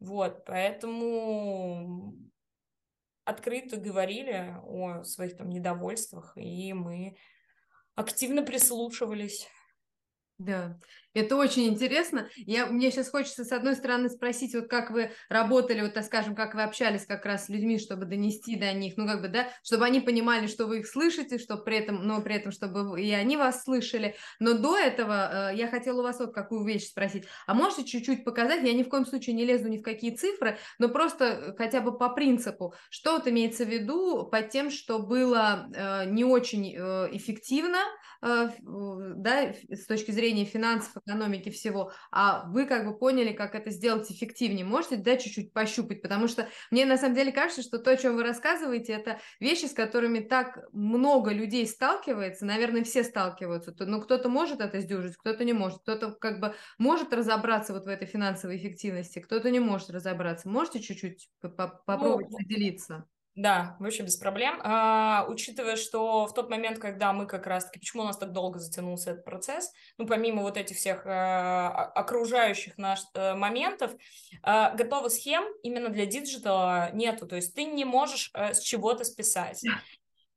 Вот, 0.00 0.44
поэтому 0.46 2.14
открыто 3.24 3.76
говорили 3.76 4.56
о 4.62 5.04
своих 5.04 5.36
там 5.36 5.50
недовольствах, 5.50 6.32
и 6.36 6.72
мы 6.72 7.16
активно 7.94 8.42
прислушивались. 8.42 9.48
Да, 10.38 10.78
это 11.16 11.36
очень 11.36 11.66
интересно. 11.66 12.28
Я, 12.36 12.66
мне 12.66 12.90
сейчас 12.90 13.10
хочется, 13.10 13.44
с 13.44 13.52
одной 13.52 13.74
стороны, 13.74 14.08
спросить, 14.10 14.54
вот 14.54 14.68
как 14.68 14.90
вы 14.90 15.12
работали, 15.28 15.80
вот 15.80 15.94
так 15.94 16.04
скажем, 16.04 16.34
как 16.34 16.54
вы 16.54 16.62
общались 16.62 17.06
как 17.06 17.24
раз 17.24 17.46
с 17.46 17.48
людьми, 17.48 17.78
чтобы 17.78 18.04
донести 18.04 18.56
до 18.56 18.72
них, 18.72 18.94
ну, 18.96 19.06
как 19.06 19.22
бы, 19.22 19.28
да, 19.28 19.48
чтобы 19.62 19.84
они 19.84 20.00
понимали, 20.00 20.46
что 20.46 20.66
вы 20.66 20.80
их 20.80 20.86
слышите, 20.86 21.38
чтобы 21.38 21.64
при 21.64 21.78
этом, 21.78 22.06
но 22.06 22.20
при 22.20 22.36
этом, 22.36 22.52
чтобы 22.52 23.00
и 23.00 23.10
они 23.12 23.36
вас 23.36 23.64
слышали. 23.64 24.14
Но 24.40 24.54
до 24.54 24.76
этого 24.76 25.50
э, 25.52 25.56
я 25.56 25.68
хотела 25.68 26.00
у 26.00 26.02
вас 26.02 26.18
вот 26.18 26.34
какую 26.34 26.64
вещь 26.64 26.88
спросить. 26.88 27.24
А 27.46 27.54
можете 27.54 27.84
чуть-чуть 27.84 28.24
показать, 28.24 28.62
я 28.62 28.72
ни 28.72 28.82
в 28.82 28.88
коем 28.88 29.06
случае 29.06 29.34
не 29.34 29.44
лезу 29.44 29.68
ни 29.68 29.78
в 29.78 29.82
какие 29.82 30.14
цифры, 30.14 30.58
но 30.78 30.88
просто 30.88 31.24
э, 31.24 31.54
хотя 31.56 31.80
бы 31.80 31.96
по 31.96 32.10
принципу, 32.10 32.74
что 32.90 33.12
вот 33.12 33.26
имеется 33.26 33.64
в 33.64 33.68
виду 33.68 34.26
под 34.26 34.50
тем, 34.50 34.70
что 34.70 34.98
было 34.98 35.68
э, 35.74 36.10
не 36.10 36.24
очень 36.24 36.74
э, 36.76 37.08
эффективно, 37.12 37.78
э, 38.22 38.50
да, 38.60 39.54
с 39.70 39.86
точки 39.86 40.10
зрения 40.10 40.44
финансов, 40.44 40.92
экономики 41.06 41.50
всего, 41.50 41.92
а 42.10 42.44
вы 42.48 42.66
как 42.66 42.86
бы 42.86 42.98
поняли, 42.98 43.32
как 43.32 43.54
это 43.54 43.70
сделать 43.70 44.10
эффективнее. 44.10 44.64
Можете, 44.64 44.96
да, 44.96 45.16
чуть-чуть 45.16 45.52
пощупать, 45.52 46.02
потому 46.02 46.28
что 46.28 46.48
мне 46.70 46.84
на 46.84 46.96
самом 46.96 47.14
деле 47.14 47.32
кажется, 47.32 47.62
что 47.62 47.78
то, 47.78 47.92
о 47.92 47.96
чем 47.96 48.16
вы 48.16 48.22
рассказываете, 48.22 48.92
это 48.92 49.20
вещи, 49.40 49.66
с 49.66 49.72
которыми 49.72 50.20
так 50.20 50.58
много 50.72 51.32
людей 51.32 51.66
сталкивается, 51.66 52.44
наверное, 52.44 52.84
все 52.84 53.04
сталкиваются, 53.04 53.74
но 53.78 54.00
кто-то 54.00 54.28
может 54.28 54.60
это 54.60 54.80
сдюжить, 54.80 55.16
кто-то 55.16 55.44
не 55.44 55.52
может, 55.52 55.80
кто-то 55.82 56.12
как 56.12 56.40
бы 56.40 56.54
может 56.78 57.12
разобраться 57.12 57.72
вот 57.72 57.84
в 57.84 57.88
этой 57.88 58.06
финансовой 58.06 58.56
эффективности, 58.56 59.20
кто-то 59.20 59.50
не 59.50 59.60
может 59.60 59.90
разобраться. 59.90 60.48
Можете 60.48 60.80
чуть-чуть 60.80 61.28
попробовать 61.40 62.28
ну, 62.30 62.38
поделиться? 62.38 63.06
Да, 63.36 63.76
вообще 63.80 64.02
без 64.02 64.16
проблем. 64.16 64.60
А, 64.64 65.26
учитывая, 65.28 65.76
что 65.76 66.26
в 66.26 66.32
тот 66.32 66.48
момент, 66.48 66.78
когда 66.78 67.12
мы 67.12 67.26
как 67.26 67.46
раз-таки, 67.46 67.78
почему 67.80 68.02
у 68.02 68.06
нас 68.06 68.16
так 68.16 68.32
долго 68.32 68.58
затянулся 68.58 69.10
этот 69.10 69.26
процесс, 69.26 69.72
ну, 69.98 70.06
помимо 70.06 70.40
вот 70.40 70.56
этих 70.56 70.76
всех 70.78 71.02
а, 71.04 71.68
окружающих 71.94 72.78
наш 72.78 73.00
а, 73.14 73.34
моментов, 73.34 73.92
а, 74.42 74.70
готовых 74.74 75.12
схем 75.12 75.44
именно 75.62 75.90
для 75.90 76.06
digital 76.06 76.79
а 76.79 76.90
нету, 76.94 77.26
то 77.26 77.36
есть 77.36 77.54
ты 77.54 77.64
не 77.66 77.84
можешь 77.84 78.30
а, 78.32 78.54
с 78.54 78.60
чего-то 78.60 79.04
списать. 79.04 79.68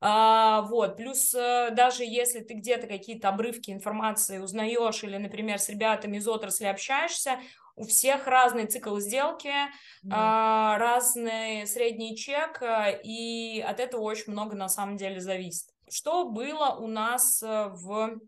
А, 0.02 0.62
вот, 0.62 0.96
плюс 0.96 1.36
а, 1.36 1.72
даже 1.72 2.06
если 2.06 2.40
ты 2.40 2.54
где-то 2.54 2.88
какие-то 2.88 3.28
обрывки 3.30 3.72
информации 3.72 4.38
узнаешь 4.40 5.04
или, 5.04 5.18
например, 5.18 5.60
с 5.60 5.68
ребятами 5.68 6.18
из 6.18 6.28
отрасли 6.28 6.66
общаешься, 6.66 7.40
у 7.80 7.86
всех 7.86 8.28
разный 8.28 8.68
цикл 8.68 9.00
сделки, 9.00 9.48
мм. 9.48 10.10
а, 10.12 10.78
разный 10.78 11.66
средний 11.66 12.16
чек, 12.18 12.62
э, 12.62 13.00
и 13.04 13.62
от 13.62 13.80
этого 13.80 14.02
очень 14.02 14.34
много 14.34 14.56
на 14.56 14.68
самом 14.68 14.98
деле 14.98 15.22
зависит. 15.22 15.70
Что 15.90 16.26
было 16.26 16.76
у 16.76 16.88
нас 16.88 17.42
э, 17.42 17.70
в 17.70 18.20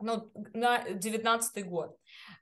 ну, 0.00 0.30
на 0.52 0.90
девятнадцатый 0.90 1.62
год? 1.62 1.96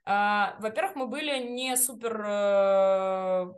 А, 0.05 0.57
во-первых, 0.59 0.95
мы 0.95 1.07
были 1.07 1.39
не 1.47 1.77
супер 1.77 2.19
э, 2.25 3.53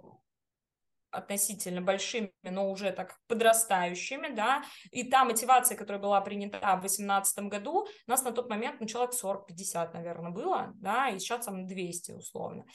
относительно 1.15 1.82
большими, 1.82 2.32
но 2.43 2.69
уже 2.69 2.91
так 2.91 3.17
подрастающими, 3.28 4.34
да, 4.34 4.63
и 4.91 5.04
та 5.04 5.25
мотивация, 5.25 5.78
которая 5.78 6.01
была 6.01 6.21
принята 6.21 6.58
в 6.58 6.82
2018 6.82 7.39
году, 7.45 7.88
у 8.08 8.12
нас 8.12 8.23
на 8.23 8.32
тот 8.32 8.49
момент, 8.49 8.80
ну, 8.80 8.88
человек 8.88 9.13
40-50, 9.13 9.93
наверное, 9.93 10.32
было, 10.32 10.73
да, 10.75 11.10
и 11.10 11.19
сейчас 11.19 11.45
там 11.45 11.65
200 11.65 12.12
условно. 12.13 12.65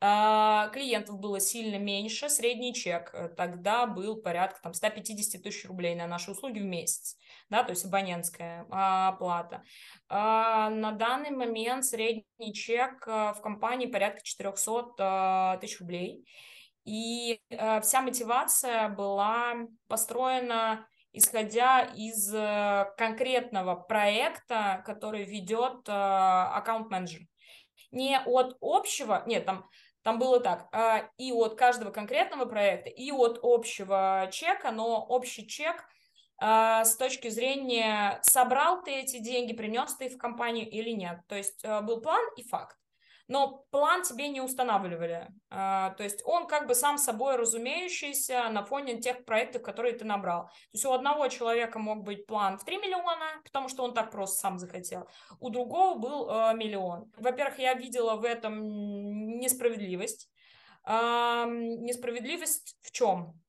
А, 0.00 0.68
клиентов 0.68 1.18
было 1.18 1.40
сильно 1.40 1.78
меньше, 1.78 2.28
средний 2.28 2.74
чек 2.74 3.10
э, 3.12 3.28
тогда 3.28 3.86
был 3.86 4.20
порядка 4.20 4.60
там 4.62 4.74
150 4.74 5.42
тысяч 5.42 5.66
рублей 5.66 5.94
на 5.94 6.06
наши 6.06 6.30
услуги 6.30 6.58
в 6.58 6.64
месяц, 6.64 7.16
да, 7.48 7.62
то 7.62 7.70
есть 7.70 7.84
абонентская 7.84 8.66
оплата. 8.70 9.62
А, 10.08 10.70
на 10.70 10.92
данный 10.92 11.30
момент 11.30 11.84
средний 11.84 12.52
чек 12.54 13.06
э, 13.06 13.32
в 13.36 13.40
компании 13.40 13.86
порядка 13.86 14.22
400 14.22 15.56
э, 15.56 15.60
тысяч 15.60 15.80
рублей, 15.80 16.24
и 16.90 17.40
э, 17.50 17.80
вся 17.82 18.02
мотивация 18.02 18.88
была 18.88 19.54
построена 19.86 20.88
исходя 21.12 21.82
из 21.82 22.32
э, 22.34 22.86
конкретного 22.96 23.76
проекта, 23.76 24.82
который 24.84 25.24
ведет 25.24 25.88
э, 25.88 25.92
аккаунт-менеджер. 25.92 27.22
Не 27.92 28.20
от 28.24 28.56
общего, 28.60 29.22
нет, 29.26 29.44
там, 29.44 29.68
там 30.02 30.18
было 30.18 30.40
так, 30.40 30.68
э, 30.72 31.08
и 31.16 31.32
от 31.32 31.56
каждого 31.56 31.92
конкретного 31.92 32.44
проекта, 32.44 32.90
и 32.90 33.12
от 33.12 33.38
общего 33.42 34.28
чека, 34.32 34.72
но 34.72 35.04
общий 35.04 35.46
чек 35.46 35.84
э, 36.42 36.84
с 36.84 36.96
точки 36.96 37.28
зрения, 37.28 38.18
собрал 38.22 38.82
ты 38.82 38.92
эти 38.92 39.18
деньги, 39.18 39.52
принес 39.52 39.94
ты 39.94 40.06
их 40.06 40.14
в 40.14 40.18
компанию 40.18 40.68
или 40.68 40.90
нет. 40.90 41.20
То 41.28 41.36
есть 41.36 41.64
э, 41.64 41.80
был 41.82 42.00
план 42.00 42.24
и 42.36 42.42
факт 42.42 42.79
но 43.30 43.64
план 43.70 44.02
тебе 44.02 44.28
не 44.28 44.40
устанавливали. 44.40 45.28
А, 45.50 45.90
то 45.90 46.02
есть 46.02 46.20
он 46.24 46.48
как 46.48 46.66
бы 46.66 46.74
сам 46.74 46.98
собой 46.98 47.36
разумеющийся 47.36 48.48
на 48.50 48.64
фоне 48.64 49.00
тех 49.00 49.24
проектов, 49.24 49.62
которые 49.62 49.94
ты 49.94 50.04
набрал. 50.04 50.46
То 50.46 50.52
есть 50.72 50.84
у 50.84 50.90
одного 50.90 51.28
человека 51.28 51.78
мог 51.78 52.02
быть 52.02 52.26
план 52.26 52.58
в 52.58 52.64
3 52.64 52.78
миллиона, 52.78 53.40
потому 53.44 53.68
что 53.68 53.84
он 53.84 53.94
так 53.94 54.10
просто 54.10 54.36
сам 54.40 54.58
захотел. 54.58 55.08
У 55.38 55.50
другого 55.50 55.96
был 55.96 56.28
э, 56.28 56.54
миллион. 56.56 57.12
Во-первых, 57.18 57.60
я 57.60 57.74
видела 57.74 58.16
в 58.16 58.24
этом 58.24 58.58
несправедливость. 59.38 60.28
Несправедливость 60.84 62.76
в 62.82 62.90
чем? 62.90 63.40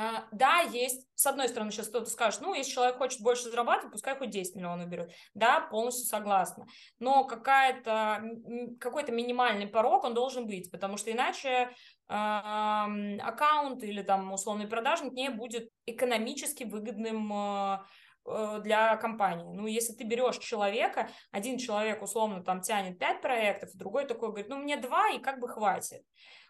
А, 0.00 0.28
да, 0.30 0.60
есть, 0.60 1.08
с 1.16 1.26
одной 1.26 1.48
стороны, 1.48 1.72
сейчас 1.72 1.88
кто-то 1.88 2.08
скажет, 2.08 2.40
ну, 2.40 2.54
если 2.54 2.70
человек 2.70 2.98
хочет 2.98 3.20
больше 3.20 3.50
зарабатывать, 3.50 3.90
пускай 3.90 4.16
хоть 4.16 4.30
10 4.30 4.54
миллионов 4.54 4.88
берет. 4.88 5.10
Да, 5.34 5.60
полностью 5.60 6.06
согласна. 6.06 6.68
Но 7.00 7.24
какая-то, 7.24 8.22
какой-то 8.78 9.10
минимальный 9.10 9.66
порог 9.66 10.04
он 10.04 10.14
должен 10.14 10.46
быть, 10.46 10.70
потому 10.70 10.98
что 10.98 11.10
иначе 11.10 11.48
э, 11.48 11.68
аккаунт 12.08 13.82
или 13.82 14.02
там 14.02 14.32
условный 14.32 14.68
продажник 14.68 15.14
не 15.14 15.30
будет 15.30 15.68
экономически 15.84 16.62
выгодным 16.62 17.32
э, 17.32 18.60
для 18.62 18.96
компании. 18.98 19.52
Ну, 19.52 19.66
если 19.66 19.94
ты 19.94 20.04
берешь 20.04 20.38
человека, 20.38 21.10
один 21.32 21.58
человек 21.58 22.02
условно 22.02 22.44
там 22.44 22.60
тянет 22.60 23.00
5 23.00 23.20
проектов, 23.20 23.70
другой 23.74 24.06
такой 24.06 24.28
говорит, 24.28 24.48
ну, 24.48 24.58
мне 24.58 24.76
2 24.76 25.14
и 25.14 25.18
как 25.18 25.40
бы 25.40 25.48
хватит. 25.48 26.04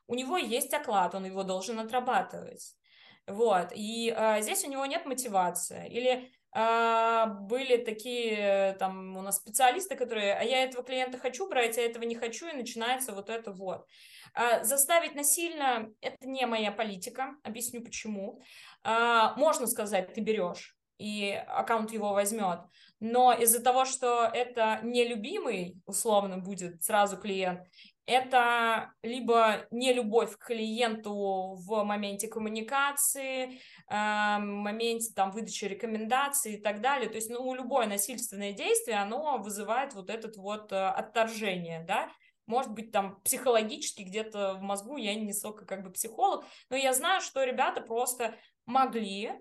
У 0.06 0.14
него 0.14 0.36
есть 0.36 0.74
оклад, 0.74 1.14
он 1.14 1.24
его 1.24 1.44
должен 1.44 1.80
отрабатывать. 1.80 2.74
Вот, 3.28 3.72
и 3.74 4.12
а, 4.16 4.40
здесь 4.40 4.64
у 4.64 4.70
него 4.70 4.86
нет 4.86 5.04
мотивации. 5.04 5.88
Или 5.88 6.30
а, 6.52 7.26
были 7.26 7.76
такие 7.76 8.74
там 8.78 9.16
у 9.16 9.22
нас 9.22 9.36
специалисты, 9.36 9.96
которые, 9.96 10.34
а 10.34 10.42
я 10.42 10.64
этого 10.64 10.82
клиента 10.82 11.18
хочу 11.18 11.48
брать, 11.48 11.76
а 11.76 11.82
этого 11.82 12.04
не 12.04 12.14
хочу, 12.14 12.48
и 12.48 12.56
начинается 12.56 13.12
вот 13.12 13.28
это 13.28 13.52
вот. 13.52 13.86
А, 14.34 14.64
заставить 14.64 15.14
насильно– 15.14 15.90
это 16.00 16.26
не 16.26 16.46
моя 16.46 16.72
политика, 16.72 17.36
объясню 17.44 17.82
почему. 17.82 18.40
А, 18.82 19.34
можно 19.36 19.66
сказать, 19.66 20.14
ты 20.14 20.20
берешь, 20.22 20.76
и 20.98 21.32
аккаунт 21.46 21.92
его 21.92 22.12
возьмет. 22.12 22.60
Но 23.00 23.32
из-за 23.32 23.62
того, 23.62 23.84
что 23.84 24.24
это 24.24 24.80
нелюбимый, 24.82 25.80
условно, 25.86 26.38
будет 26.38 26.82
сразу 26.82 27.16
клиент, 27.16 27.60
это 28.08 28.94
либо 29.02 29.66
не 29.70 29.92
любовь 29.92 30.36
к 30.38 30.46
клиенту 30.46 31.54
в 31.58 31.84
моменте 31.84 32.26
коммуникации, 32.26 33.60
э, 33.86 34.38
моменте 34.38 35.12
там 35.14 35.30
выдачи 35.30 35.66
рекомендаций 35.66 36.54
и 36.54 36.60
так 36.60 36.80
далее. 36.80 37.10
То 37.10 37.16
есть, 37.16 37.28
ну, 37.28 37.54
любое 37.54 37.86
насильственное 37.86 38.52
действие, 38.52 38.96
оно 38.96 39.36
вызывает 39.36 39.92
вот 39.92 40.08
этот 40.08 40.38
вот 40.38 40.72
э, 40.72 40.88
отторжение, 40.88 41.84
да, 41.86 42.10
может 42.46 42.72
быть, 42.72 42.92
там 42.92 43.20
психологически 43.20 44.02
где-то 44.02 44.54
в 44.54 44.62
мозгу, 44.62 44.96
я 44.96 45.14
не 45.14 45.34
столько 45.34 45.66
как 45.66 45.84
бы 45.84 45.90
психолог, 45.90 46.46
но 46.70 46.76
я 46.76 46.94
знаю, 46.94 47.20
что 47.20 47.44
ребята 47.44 47.82
просто 47.82 48.34
могли 48.64 49.32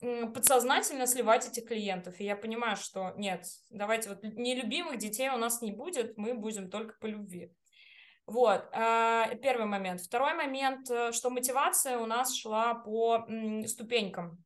подсознательно 0.00 1.06
сливать 1.06 1.46
этих 1.46 1.66
клиентов. 1.66 2.18
И 2.18 2.24
я 2.24 2.34
понимаю, 2.34 2.76
что 2.76 3.14
нет, 3.16 3.44
давайте 3.70 4.08
вот 4.08 4.24
нелюбимых 4.24 4.98
детей 4.98 5.28
у 5.30 5.36
нас 5.36 5.62
не 5.62 5.70
будет, 5.70 6.16
мы 6.18 6.34
будем 6.34 6.68
только 6.68 6.96
по 6.98 7.06
любви. 7.06 7.52
Вот, 8.28 8.68
э, 8.74 9.36
первый 9.40 9.64
момент. 9.64 10.02
Второй 10.02 10.34
момент, 10.34 10.90
э, 10.90 11.12
что 11.12 11.30
мотивация 11.30 11.96
у 11.96 12.04
нас 12.04 12.36
шла 12.36 12.74
по 12.74 13.26
ступенькам. 13.66 14.44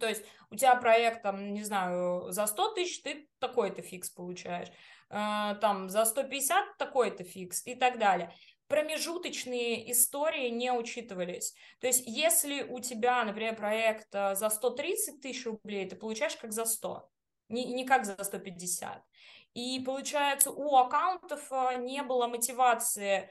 То 0.00 0.08
есть 0.08 0.24
у 0.48 0.56
тебя 0.56 0.74
проект, 0.76 1.22
там, 1.22 1.52
не 1.52 1.62
знаю, 1.62 2.32
за 2.32 2.46
100 2.46 2.72
тысяч 2.72 3.02
ты 3.02 3.28
такой-то 3.38 3.82
фикс 3.82 4.08
получаешь, 4.08 4.68
э, 5.10 5.54
там, 5.60 5.90
за 5.90 6.06
150 6.06 6.78
такой-то 6.78 7.22
фикс 7.22 7.66
и 7.66 7.74
так 7.74 7.98
далее. 7.98 8.32
Промежуточные 8.68 9.92
истории 9.92 10.48
не 10.48 10.72
учитывались. 10.72 11.54
То 11.80 11.88
есть 11.88 12.04
если 12.06 12.62
у 12.62 12.80
тебя, 12.80 13.22
например, 13.24 13.56
проект 13.56 14.10
за 14.10 14.48
130 14.48 15.20
тысяч 15.20 15.44
рублей, 15.44 15.86
ты 15.86 15.96
получаешь 15.96 16.36
как 16.36 16.52
за 16.52 16.64
100, 16.64 17.06
не, 17.50 17.66
не 17.66 17.84
как 17.84 18.06
за 18.06 18.16
150. 18.24 19.02
И 19.54 19.80
получается, 19.80 20.50
у 20.50 20.76
аккаунтов 20.76 21.46
а, 21.50 21.74
не 21.74 22.02
было 22.02 22.26
мотивации 22.26 23.30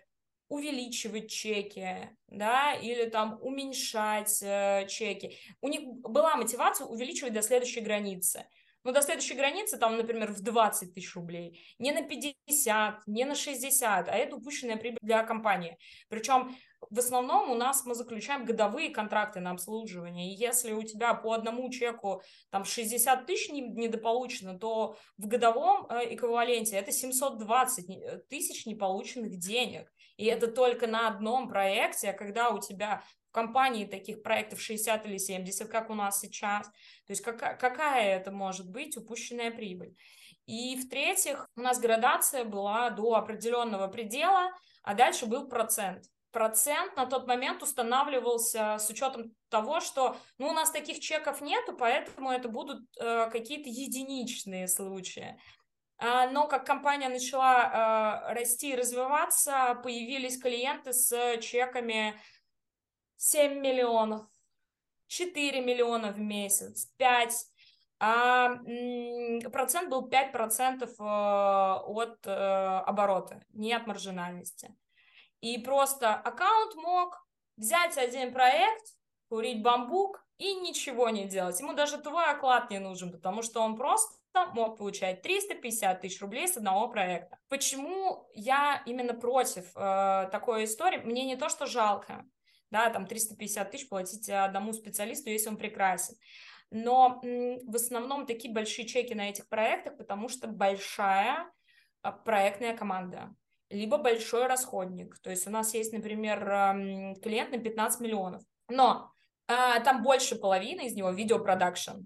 увеличивать 0.52 1.32
чеки, 1.32 2.10
да, 2.28 2.74
или 2.74 3.10
там 3.10 3.40
уменьшать 3.42 4.44
э, 4.44 4.86
чеки. 4.90 5.38
У 5.62 5.70
них 5.70 5.82
была 6.02 6.36
мотивация 6.36 6.86
увеличивать 6.88 7.32
до 7.32 7.42
следующей 7.42 7.80
границы. 7.80 8.46
Но 8.84 8.92
до 8.92 9.02
следующей 9.02 9.36
границы, 9.36 9.78
там, 9.78 9.98
например, 9.98 10.32
в 10.32 10.42
20 10.42 10.94
тысяч 10.94 11.16
рублей, 11.16 11.62
не 11.80 11.92
на 11.92 12.04
50, 12.04 13.08
не 13.08 13.26
на 13.26 13.36
60, 13.36 14.10
а 14.10 14.12
это 14.12 14.36
упущенная 14.36 14.78
прибыль 14.78 15.00
для 15.02 15.24
компании. 15.24 15.78
Причем 16.10 16.56
в 16.90 16.98
основном 16.98 17.52
у 17.52 17.56
нас 17.56 17.86
мы 17.86 17.94
заключаем 17.94 18.44
годовые 18.44 18.90
контракты 18.90 19.40
на 19.40 19.52
обслуживание. 19.52 20.32
И 20.32 20.36
если 20.36 20.74
у 20.74 20.82
тебя 20.82 21.14
по 21.14 21.34
одному 21.34 21.70
чеку 21.70 22.24
там 22.50 22.66
60 22.66 23.26
тысяч 23.26 23.50
недополучено, 23.52 24.58
то 24.58 24.96
в 25.18 25.28
годовом 25.28 25.86
э, 25.90 26.16
эквиваленте 26.16 26.76
это 26.76 26.92
720 26.92 27.90
э, 27.90 28.18
тысяч 28.30 28.66
неполученных 28.66 29.38
денег. 29.38 29.92
И 30.18 30.26
это 30.26 30.48
только 30.48 30.88
на 30.88 31.08
одном 31.08 31.48
проекте, 31.48 32.10
а 32.10 32.14
когда 32.14 32.50
у 32.50 32.60
тебя 32.60 33.04
компании 33.32 33.86
таких 33.86 34.24
проектов 34.24 34.62
60 34.62 35.06
или 35.06 35.18
70, 35.18 35.68
как 35.70 35.90
у 35.90 35.94
нас 35.94 36.20
сейчас, 36.20 36.68
то 36.68 37.12
есть 37.12 37.22
какая, 37.22 37.56
какая 37.56 38.18
это 38.18 38.32
может 38.32 38.70
быть 38.70 38.98
упущенная 38.98 39.52
прибыль. 39.52 39.96
И 40.46 40.76
в-третьих, 40.76 41.48
у 41.56 41.62
нас 41.62 41.80
градация 41.80 42.44
была 42.44 42.90
до 42.90 43.16
определенного 43.16 43.88
предела, 43.88 44.52
а 44.84 44.94
дальше 44.94 45.26
был 45.26 45.48
процент 45.48 46.06
процент 46.32 46.96
на 46.96 47.06
тот 47.06 47.28
момент 47.28 47.62
устанавливался 47.62 48.78
с 48.80 48.90
учетом 48.90 49.36
того, 49.50 49.80
что 49.80 50.18
ну, 50.38 50.50
у 50.50 50.54
нас 50.54 50.72
таких 50.72 51.00
чеков 51.00 51.42
нету, 51.42 51.76
поэтому 51.78 52.32
это 52.32 52.50
будут 52.50 52.80
э, 53.00 53.30
какие-то 53.30 53.70
единичные 53.70 54.68
случаи. 54.68 55.38
А, 55.98 56.28
но 56.30 56.48
как 56.48 56.66
компания 56.66 57.10
начала 57.10 58.30
э, 58.30 58.34
расти 58.34 58.72
и 58.72 58.76
развиваться, 58.76 59.80
появились 59.84 60.42
клиенты 60.42 60.94
с 60.94 61.38
чеками 61.42 62.20
7 63.22 63.60
миллионов, 63.60 64.26
4 65.06 65.62
миллиона 65.62 66.12
в 66.12 66.20
месяц, 66.20 66.88
5 66.98 67.46
а 68.04 68.56
процент 69.52 69.92
был 69.92 70.10
5% 70.10 70.84
э, 70.84 71.04
от 71.86 72.18
э, 72.26 72.32
оборота, 72.32 73.44
не 73.54 73.74
от 73.74 73.86
маржинальности. 73.86 74.76
И 75.40 75.60
просто 75.60 76.16
аккаунт 76.16 76.74
мог 76.78 77.28
взять 77.58 78.00
один 78.00 78.34
проект, 78.34 78.96
курить 79.30 79.62
бамбук 79.62 80.26
и 80.40 80.56
ничего 80.56 81.10
не 81.10 81.26
делать. 81.26 81.60
Ему 81.60 81.74
даже 81.74 82.00
твой 82.00 82.26
оклад 82.26 82.72
не 82.72 82.80
нужен, 82.80 83.12
потому 83.12 83.44
что 83.44 83.62
он 83.62 83.78
просто 83.78 84.18
мог 84.56 84.80
получать 84.80 85.22
350 85.22 86.02
тысяч 86.02 86.20
рублей 86.22 86.48
с 86.48 86.58
одного 86.58 86.88
проекта. 86.88 87.38
Почему 87.50 88.28
я 88.34 88.82
именно 88.88 89.14
против 89.14 89.72
э, 89.76 90.28
такой 90.32 90.64
истории? 90.64 90.98
Мне 90.98 91.24
не 91.24 91.36
то, 91.36 91.50
что 91.50 91.68
жалко, 91.68 92.26
да, 92.72 92.90
там 92.90 93.06
350 93.06 93.72
тысяч 93.72 93.90
платить 93.90 94.30
одному 94.30 94.74
специалисту, 94.74 95.30
если 95.30 95.50
он 95.50 95.58
прекрасен. 95.58 96.16
Но 96.72 97.22
в 97.22 97.76
основном 97.76 98.26
такие 98.26 98.54
большие 98.54 98.88
чеки 98.88 99.14
на 99.14 99.30
этих 99.30 99.48
проектах, 99.50 99.98
потому 99.98 100.30
что 100.30 100.48
большая 100.48 101.52
э, 102.04 102.12
проектная 102.24 102.76
команда 102.76 103.36
либо 103.72 103.98
большой 103.98 104.48
расходник. 104.48 105.18
То 105.20 105.30
есть 105.30 105.48
у 105.48 105.50
нас 105.50 105.74
есть, 105.74 105.94
например, 105.94 106.40
клиент 107.22 107.52
на 107.52 107.58
15 107.58 108.02
миллионов, 108.02 108.44
но 108.68 109.12
а, 109.48 109.80
там 109.80 110.04
больше 110.04 110.36
половины 110.36 110.88
из 110.88 110.96
него 110.96 111.10
видеопродакшн. 111.10 112.02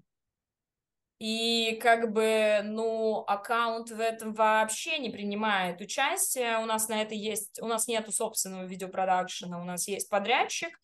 И 1.17 1.80
как 1.82 2.12
бы, 2.12 2.60
ну, 2.63 3.23
аккаунт 3.25 3.89
в 3.89 3.99
этом 3.99 4.34
вообще 4.34 4.99
не 4.99 5.10
принимает 5.10 5.80
участие. 5.80 6.60
У 6.60 6.65
нас 6.65 6.89
на 6.89 7.01
это 7.01 7.15
есть, 7.15 7.62
у 7.62 7.67
нас 7.67 7.88
нету 7.88 8.12
собственного 8.12 8.65
видеопродакшена, 8.65 9.62
у 9.62 9.63
нас 9.63 9.88
есть 9.88 10.10
подрядчик, 10.10 10.78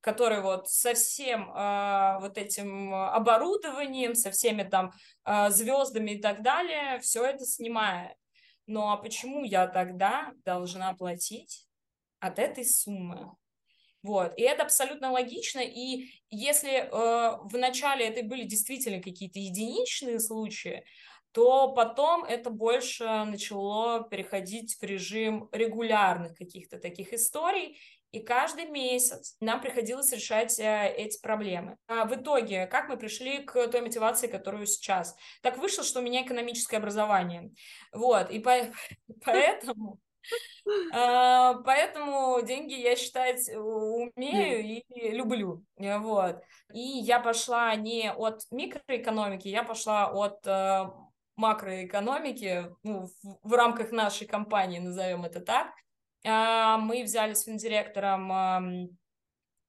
который 0.00 0.42
вот 0.42 0.68
со 0.68 0.94
всем 0.94 1.50
э, 1.54 2.18
вот 2.20 2.38
этим 2.38 2.92
оборудованием, 2.92 4.16
со 4.16 4.32
всеми 4.32 4.64
там 4.64 4.92
э, 5.24 5.50
звездами 5.50 6.12
и 6.12 6.20
так 6.20 6.42
далее, 6.42 6.98
все 7.00 7.24
это 7.24 7.44
снимает. 7.44 8.16
Ну 8.66 8.90
а 8.90 8.96
почему 8.96 9.44
я 9.44 9.66
тогда 9.68 10.32
должна 10.44 10.92
платить 10.94 11.66
от 12.20 12.38
этой 12.40 12.64
суммы? 12.64 13.37
Вот, 14.08 14.32
и 14.38 14.42
это 14.42 14.62
абсолютно 14.62 15.12
логично, 15.12 15.60
и 15.60 16.08
если 16.30 16.70
э, 16.70 16.88
в 16.90 17.58
начале 17.58 18.06
это 18.06 18.22
были 18.22 18.44
действительно 18.44 19.02
какие-то 19.02 19.38
единичные 19.38 20.18
случаи, 20.18 20.82
то 21.32 21.74
потом 21.74 22.24
это 22.24 22.48
больше 22.48 23.04
начало 23.04 24.08
переходить 24.08 24.78
в 24.80 24.82
режим 24.82 25.50
регулярных 25.52 26.38
каких-то 26.38 26.78
таких 26.78 27.12
историй, 27.12 27.78
и 28.10 28.20
каждый 28.20 28.64
месяц 28.64 29.36
нам 29.40 29.60
приходилось 29.60 30.10
решать 30.10 30.58
э, 30.58 30.94
эти 30.96 31.20
проблемы. 31.20 31.76
А 31.86 32.06
в 32.06 32.14
итоге, 32.14 32.66
как 32.66 32.88
мы 32.88 32.96
пришли 32.96 33.42
к 33.42 33.68
той 33.68 33.82
мотивации, 33.82 34.26
которую 34.26 34.64
сейчас? 34.64 35.14
Так 35.42 35.58
вышло, 35.58 35.84
что 35.84 36.00
у 36.00 36.02
меня 36.02 36.22
экономическое 36.22 36.78
образование. 36.78 37.50
Вот, 37.92 38.30
и 38.30 38.38
по 38.38 38.54
поэтому... 39.22 40.00
А, 40.92 41.54
поэтому 41.64 42.42
деньги 42.42 42.74
я 42.74 42.94
считать 42.96 43.48
умею 43.54 44.82
и 44.88 45.10
люблю, 45.12 45.64
вот. 45.76 46.42
И 46.74 46.80
я 46.80 47.20
пошла 47.20 47.74
не 47.74 48.12
от 48.12 48.42
микроэкономики, 48.50 49.48
я 49.48 49.62
пошла 49.62 50.10
от 50.10 50.46
э, 50.46 50.90
макроэкономики 51.36 52.66
ну, 52.82 53.06
в, 53.06 53.38
в 53.42 53.52
рамках 53.54 53.92
нашей 53.92 54.26
компании, 54.26 54.78
назовем 54.78 55.24
это 55.24 55.40
так. 55.40 55.72
А, 56.26 56.76
мы 56.78 57.02
взяли 57.04 57.32
с 57.32 57.44
финдиректором 57.44 58.90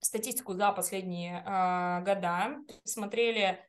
статистику 0.02 0.54
за 0.54 0.72
последние 0.72 1.44
а, 1.46 2.02
года, 2.02 2.58
смотрели 2.84 3.66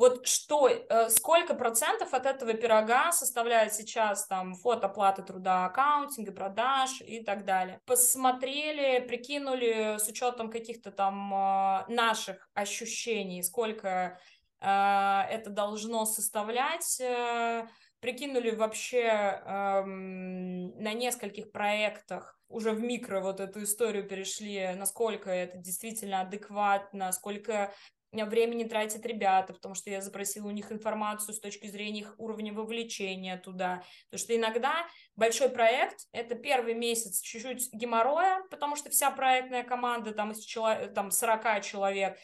вот 0.00 0.26
что, 0.26 0.66
э, 0.66 1.10
сколько 1.10 1.52
процентов 1.54 2.14
от 2.14 2.24
этого 2.24 2.54
пирога 2.54 3.12
составляет 3.12 3.74
сейчас 3.74 4.26
там 4.26 4.54
фото 4.54 4.86
оплаты 4.86 5.22
труда, 5.22 5.66
аккаунтинга, 5.66 6.32
продаж 6.32 7.02
и 7.02 7.22
так 7.22 7.44
далее. 7.44 7.80
Посмотрели, 7.84 9.06
прикинули 9.06 9.98
с 9.98 10.08
учетом 10.08 10.50
каких-то 10.50 10.90
там 10.90 11.34
а, 11.34 11.84
наших 11.88 12.48
ощущений, 12.54 13.42
сколько 13.42 14.18
это 14.62 15.48
должно 15.48 16.04
составлять 16.04 17.00
э, 17.00 17.66
прикинули 18.00 18.50
вообще 18.50 19.04
эм, 19.44 20.70
на 20.82 20.92
нескольких 20.92 21.52
проектах, 21.52 22.38
уже 22.48 22.72
в 22.72 22.80
микро 22.80 23.20
вот 23.20 23.40
эту 23.40 23.62
историю 23.62 24.08
перешли, 24.08 24.74
насколько 24.76 25.30
это 25.30 25.56
действительно 25.58 26.22
адекватно, 26.22 27.12
сколько 27.12 27.72
времени 28.12 28.64
тратят 28.64 29.04
ребята, 29.06 29.52
потому 29.52 29.74
что 29.74 29.90
я 29.90 30.00
запросила 30.00 30.48
у 30.48 30.50
них 30.50 30.72
информацию 30.72 31.34
с 31.34 31.40
точки 31.40 31.66
зрения 31.66 32.00
их 32.00 32.14
уровня 32.18 32.52
вовлечения 32.52 33.36
туда. 33.36 33.82
Потому 34.10 34.24
что 34.24 34.36
иногда 34.36 34.86
большой 35.16 35.48
проект— 35.48 36.06
это 36.12 36.34
первый 36.34 36.74
месяц 36.74 37.20
чуть-чуть 37.20 37.72
геморроя, 37.72 38.42
потому 38.50 38.76
что 38.76 38.90
вся 38.90 39.10
проектная 39.10 39.62
команда 39.62 40.12
там 40.12 40.32
из 40.32 40.40
человек, 40.40 40.94
там 40.94 41.10
40 41.10 41.62
человек, 41.62 42.18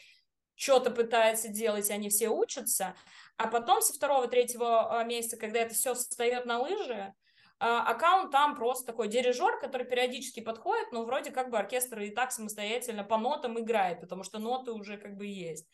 что-то 0.55 0.91
пытается 0.91 1.49
делать, 1.49 1.91
и 1.91 1.93
они 1.93 2.09
все 2.09 2.29
учатся, 2.29 2.97
а 3.37 3.47
потом 3.47 3.83
со 3.83 3.93
второго, 3.93 4.27
третьего 4.27 5.05
месяца, 5.05 5.37
когда 5.37 5.61
это 5.61 5.75
все 5.75 5.95
встает 5.95 6.47
на 6.47 6.59
лыжи, 6.59 7.15
аккаунт 7.59 8.31
там 8.33 8.55
просто 8.55 8.87
такой 8.87 9.09
дирижер, 9.09 9.59
который 9.61 9.87
периодически 9.87 10.41
подходит, 10.41 10.93
но 10.93 11.05
вроде 11.05 11.31
как 11.31 11.51
бы 11.51 11.59
оркестр 11.59 12.01
и 12.01 12.11
так 12.11 12.33
самостоятельно 12.33 13.05
по 13.05 13.17
нотам 13.17 13.59
играет, 13.59 14.01
потому 14.01 14.23
что 14.23 14.39
ноты 14.39 14.73
уже 14.73 14.99
как 14.99 15.17
бы 15.17 15.27
есть 15.27 15.67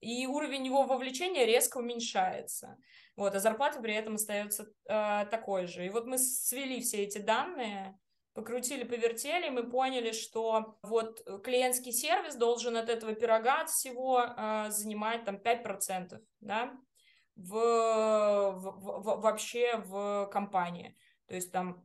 и 0.00 0.26
уровень 0.26 0.66
его 0.66 0.84
вовлечения 0.84 1.44
резко 1.44 1.78
уменьшается. 1.78 2.78
Вот, 3.16 3.34
а 3.34 3.40
зарплата 3.40 3.80
при 3.80 3.94
этом 3.94 4.14
остается 4.14 4.66
э, 4.88 5.26
такой 5.30 5.66
же. 5.66 5.84
И 5.84 5.90
вот 5.90 6.06
мы 6.06 6.18
свели 6.18 6.80
все 6.80 7.02
эти 7.02 7.18
данные, 7.18 7.98
покрутили, 8.32 8.84
повертели, 8.84 9.48
и 9.48 9.50
мы 9.50 9.68
поняли, 9.68 10.12
что 10.12 10.78
вот 10.82 11.22
клиентский 11.44 11.92
сервис 11.92 12.36
должен 12.36 12.76
от 12.76 12.88
этого 12.88 13.14
пирога 13.14 13.62
от 13.62 13.70
всего 13.70 14.22
э, 14.22 14.70
занимать 14.70 15.24
там 15.24 15.36
5%, 15.36 16.18
да, 16.40 16.72
в, 17.36 17.52
в, 17.52 18.80
в, 18.80 19.20
вообще 19.20 19.76
в 19.84 20.30
компании. 20.32 20.96
То 21.30 21.36
есть 21.36 21.52
там 21.52 21.80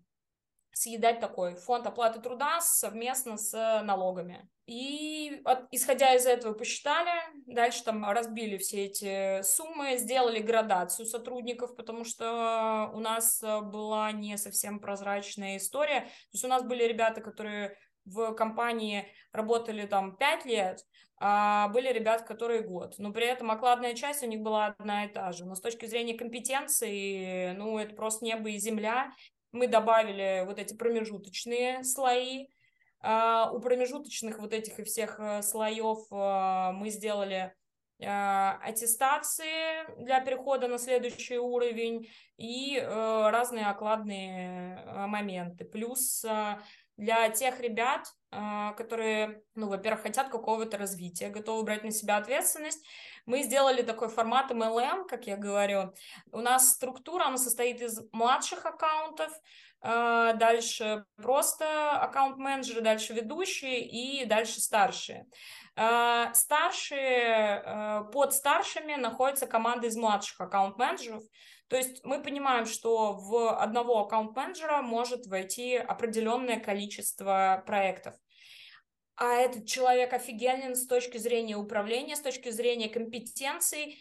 съедать 0.71 1.19
такой 1.19 1.53
фонд 1.53 1.85
оплаты 1.85 2.19
труда 2.19 2.59
совместно 2.61 3.37
с 3.37 3.53
налогами. 3.83 4.49
И 4.65 5.39
от, 5.45 5.67
исходя 5.69 6.15
из 6.15 6.25
этого 6.25 6.53
посчитали, 6.53 7.11
дальше 7.45 7.83
там 7.83 8.03
разбили 8.09 8.57
все 8.57 8.85
эти 8.85 9.43
суммы, 9.43 9.97
сделали 9.97 10.39
градацию 10.39 11.05
сотрудников, 11.05 11.75
потому 11.75 12.05
что 12.05 12.89
у 12.95 12.99
нас 12.99 13.39
была 13.43 14.11
не 14.13 14.35
совсем 14.37 14.79
прозрачная 14.79 15.57
история. 15.57 16.01
То 16.01 16.33
есть 16.33 16.43
у 16.43 16.47
нас 16.47 16.63
были 16.63 16.83
ребята, 16.85 17.21
которые 17.21 17.77
в 18.05 18.33
компании 18.33 19.07
работали 19.31 19.85
там 19.85 20.17
5 20.17 20.45
лет, 20.45 20.83
а 21.17 21.69
были 21.69 21.93
ребята, 21.93 22.23
которые 22.23 22.61
год. 22.61 22.95
Но 22.97 23.13
при 23.13 23.27
этом 23.27 23.51
окладная 23.51 23.93
часть 23.93 24.23
у 24.23 24.27
них 24.27 24.41
была 24.41 24.67
одна 24.67 25.05
и 25.05 25.07
та 25.07 25.31
же. 25.31 25.45
Но 25.45 25.53
с 25.55 25.61
точки 25.61 25.85
зрения 25.85 26.15
компетенции, 26.15 27.53
ну, 27.53 27.77
это 27.77 27.95
просто 27.95 28.25
небо 28.25 28.49
и 28.49 28.57
земля. 28.57 29.11
Мы 29.55 29.67
добавили 29.67 30.43
вот 30.45 30.59
эти 30.59 30.75
промежуточные 30.75 31.83
слои, 31.83 32.47
Uh, 33.03 33.51
у 33.51 33.59
промежуточных 33.59 34.39
вот 34.39 34.51
этих 34.51 34.79
и 34.79 34.83
всех 34.83 35.19
uh, 35.19 35.43
слоев 35.43 36.11
uh, 36.11 36.71
мы 36.71 36.89
сделали 36.89 37.53
аттестации 37.99 40.03
для 40.03 40.21
перехода 40.21 40.67
на 40.67 40.79
следующий 40.79 41.37
уровень 41.37 42.09
и 42.35 42.77
разные 42.77 43.67
окладные 43.67 44.83
моменты. 45.07 45.63
Плюс 45.63 46.25
для 46.97 47.29
тех 47.29 47.59
ребят, 47.59 48.07
которые, 48.31 49.43
ну, 49.55 49.69
во-первых, 49.69 50.03
хотят 50.03 50.29
какого-то 50.29 50.77
развития, 50.77 51.29
готовы 51.29 51.63
брать 51.63 51.83
на 51.83 51.91
себя 51.91 52.17
ответственность, 52.17 52.85
мы 53.25 53.43
сделали 53.43 53.81
такой 53.81 54.09
формат 54.09 54.51
MLM, 54.51 55.07
как 55.07 55.25
я 55.25 55.37
говорю. 55.37 55.93
У 56.31 56.39
нас 56.39 56.73
структура, 56.73 57.25
она 57.25 57.37
состоит 57.37 57.81
из 57.81 57.99
младших 58.11 58.65
аккаунтов, 58.65 59.31
а, 59.81 60.33
дальше 60.33 61.05
просто 61.15 61.91
аккаунт-менеджеры, 61.91 62.81
дальше 62.81 63.13
ведущие 63.13 63.81
и 63.81 64.25
дальше 64.25 64.59
старшие. 64.59 65.27
А, 65.75 66.33
старшие, 66.33 67.61
а, 67.63 68.03
под 68.05 68.33
старшими 68.33 68.95
находится 68.95 69.45
команда 69.45 69.87
из 69.87 69.95
младших 69.95 70.41
аккаунт-менеджеров, 70.41 71.23
то 71.67 71.77
есть 71.77 72.03
мы 72.03 72.21
понимаем, 72.21 72.65
что 72.65 73.13
в 73.13 73.59
одного 73.59 73.99
аккаунт-менеджера 73.99 74.81
может 74.81 75.27
войти 75.27 75.75
определенное 75.75 76.59
количество 76.59 77.63
проектов. 77.65 78.15
А 79.15 79.33
этот 79.35 79.65
человек 79.65 80.13
офигенен 80.13 80.75
с 80.75 80.87
точки 80.87 81.17
зрения 81.17 81.55
управления, 81.55 82.15
с 82.15 82.21
точки 82.21 82.49
зрения 82.49 82.89
компетенций 82.89 83.97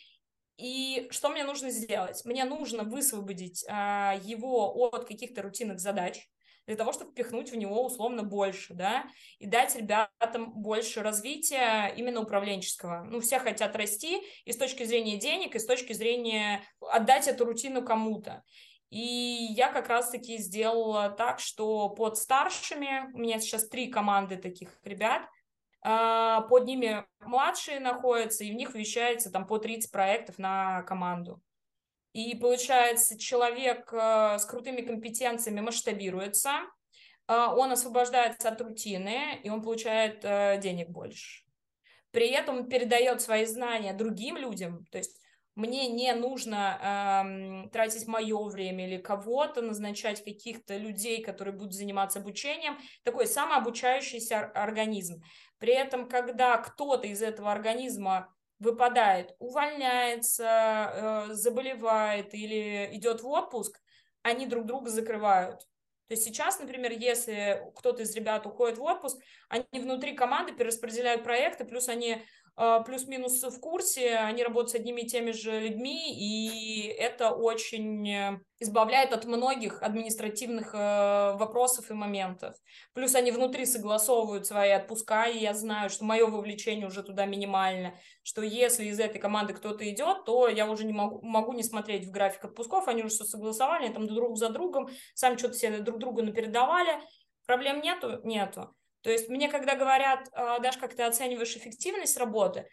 и 0.56 1.08
что 1.10 1.30
мне 1.30 1.44
нужно 1.44 1.70
сделать? 1.70 2.24
Мне 2.24 2.44
нужно 2.44 2.84
высвободить 2.84 3.64
а, 3.68 4.14
его 4.22 4.86
от 4.86 5.04
каких-то 5.06 5.42
рутинных 5.42 5.80
задач, 5.80 6.28
для 6.66 6.76
того, 6.76 6.92
чтобы 6.92 7.10
впихнуть 7.10 7.50
в 7.50 7.56
него 7.56 7.84
условно 7.84 8.22
больше, 8.22 8.74
да, 8.74 9.04
и 9.38 9.46
дать 9.46 9.76
ребятам 9.76 10.52
больше 10.54 11.02
развития 11.02 11.92
именно 11.96 12.20
управленческого. 12.20 13.04
Ну, 13.04 13.20
все 13.20 13.38
хотят 13.38 13.76
расти 13.76 14.22
и 14.44 14.52
с 14.52 14.56
точки 14.56 14.84
зрения 14.84 15.16
денег, 15.16 15.54
и 15.54 15.58
с 15.58 15.66
точки 15.66 15.92
зрения 15.92 16.62
отдать 16.80 17.28
эту 17.28 17.44
рутину 17.44 17.84
кому-то. 17.84 18.42
И 18.90 18.98
я 19.50 19.72
как 19.72 19.88
раз-таки 19.88 20.38
сделала 20.38 21.10
так, 21.10 21.40
что 21.40 21.88
под 21.88 22.16
старшими, 22.16 23.10
у 23.12 23.18
меня 23.18 23.40
сейчас 23.40 23.68
три 23.68 23.88
команды 23.88 24.36
таких 24.36 24.78
ребят, 24.84 25.22
а, 25.82 26.42
под 26.42 26.64
ними 26.64 27.04
младшие 27.20 27.80
находятся, 27.80 28.44
и 28.44 28.52
в 28.52 28.54
них 28.54 28.74
вещается 28.74 29.30
там 29.30 29.46
по 29.46 29.58
30 29.58 29.90
проектов 29.90 30.38
на 30.38 30.82
команду. 30.82 31.42
И 32.14 32.36
получается, 32.36 33.18
человек 33.18 33.92
э, 33.92 34.38
с 34.38 34.46
крутыми 34.46 34.80
компетенциями 34.80 35.60
масштабируется, 35.60 36.60
а, 37.26 37.54
он 37.54 37.72
освобождается 37.72 38.48
от 38.48 38.60
рутины, 38.60 39.40
и 39.42 39.50
он 39.50 39.62
получает 39.62 40.24
э, 40.24 40.58
денег 40.62 40.90
больше. 40.90 41.42
При 42.12 42.28
этом 42.28 42.68
передает 42.68 43.20
свои 43.20 43.44
знания 43.44 43.92
другим 43.92 44.36
людям, 44.36 44.86
то 44.92 44.98
есть 44.98 45.20
мне 45.56 45.88
не 45.88 46.12
нужно 46.14 47.22
эм, 47.24 47.70
тратить 47.70 48.08
мое 48.08 48.42
время 48.48 48.88
или 48.88 48.96
кого-то, 49.00 49.62
назначать 49.62 50.24
каких-то 50.24 50.76
людей, 50.76 51.22
которые 51.22 51.54
будут 51.54 51.74
заниматься 51.74 52.18
обучением. 52.18 52.76
Такой 53.04 53.28
самообучающийся 53.28 54.46
организм. 54.46 55.22
При 55.58 55.72
этом, 55.72 56.08
когда 56.08 56.56
кто-то 56.56 57.06
из 57.06 57.22
этого 57.22 57.52
организма 57.52 58.34
выпадает, 58.58 59.34
увольняется, 59.38 61.26
э, 61.28 61.34
заболевает 61.34 62.34
или 62.34 62.88
идет 62.92 63.22
в 63.22 63.28
отпуск, 63.28 63.80
они 64.22 64.46
друг 64.46 64.66
друга 64.66 64.90
закрывают. 64.90 65.60
То 66.08 66.14
есть 66.14 66.24
сейчас, 66.24 66.58
например, 66.58 66.92
если 66.92 67.62
кто-то 67.76 68.02
из 68.02 68.14
ребят 68.14 68.46
уходит 68.46 68.78
в 68.78 68.82
отпуск, 68.82 69.18
они 69.48 69.64
внутри 69.72 70.14
команды 70.14 70.52
перераспределяют 70.52 71.24
проекты, 71.24 71.64
плюс 71.64 71.88
они 71.88 72.22
плюс-минус 72.56 73.42
в 73.42 73.58
курсе, 73.58 74.16
они 74.16 74.44
работают 74.44 74.70
с 74.70 74.74
одними 74.76 75.02
и 75.02 75.08
теми 75.08 75.32
же 75.32 75.58
людьми, 75.58 76.14
и 76.14 76.86
это 76.86 77.30
очень 77.30 78.08
э, 78.08 78.40
избавляет 78.60 79.12
от 79.12 79.24
многих 79.24 79.82
административных 79.82 80.72
э, 80.72 81.36
вопросов 81.36 81.90
и 81.90 81.94
моментов. 81.94 82.54
Плюс 82.92 83.16
они 83.16 83.32
внутри 83.32 83.66
согласовывают 83.66 84.46
свои 84.46 84.70
отпуска, 84.70 85.24
и 85.24 85.38
я 85.38 85.52
знаю, 85.52 85.90
что 85.90 86.04
мое 86.04 86.26
вовлечение 86.26 86.86
уже 86.86 87.02
туда 87.02 87.26
минимально, 87.26 87.94
что 88.22 88.42
если 88.42 88.84
из 88.84 89.00
этой 89.00 89.18
команды 89.18 89.52
кто-то 89.54 89.88
идет, 89.90 90.24
то 90.24 90.46
я 90.48 90.70
уже 90.70 90.84
не 90.84 90.92
могу, 90.92 91.20
могу 91.26 91.52
не 91.54 91.64
смотреть 91.64 92.06
в 92.06 92.12
график 92.12 92.44
отпусков, 92.44 92.86
они 92.86 93.02
уже 93.02 93.14
все 93.14 93.24
согласовали, 93.24 93.92
там 93.92 94.06
друг 94.06 94.38
за 94.38 94.50
другом, 94.50 94.88
сами 95.14 95.36
что-то 95.36 95.54
себе 95.54 95.78
друг 95.78 95.98
другу 95.98 96.22
напередавали, 96.22 97.00
проблем 97.46 97.80
нету? 97.80 98.20
Нету. 98.22 98.74
То 99.04 99.10
есть 99.10 99.28
мне, 99.28 99.48
когда 99.50 99.76
говорят, 99.76 100.30
а, 100.32 100.58
Даш, 100.60 100.78
как 100.78 100.94
ты 100.94 101.02
оцениваешь 101.02 101.54
эффективность 101.56 102.16
работы, 102.16 102.66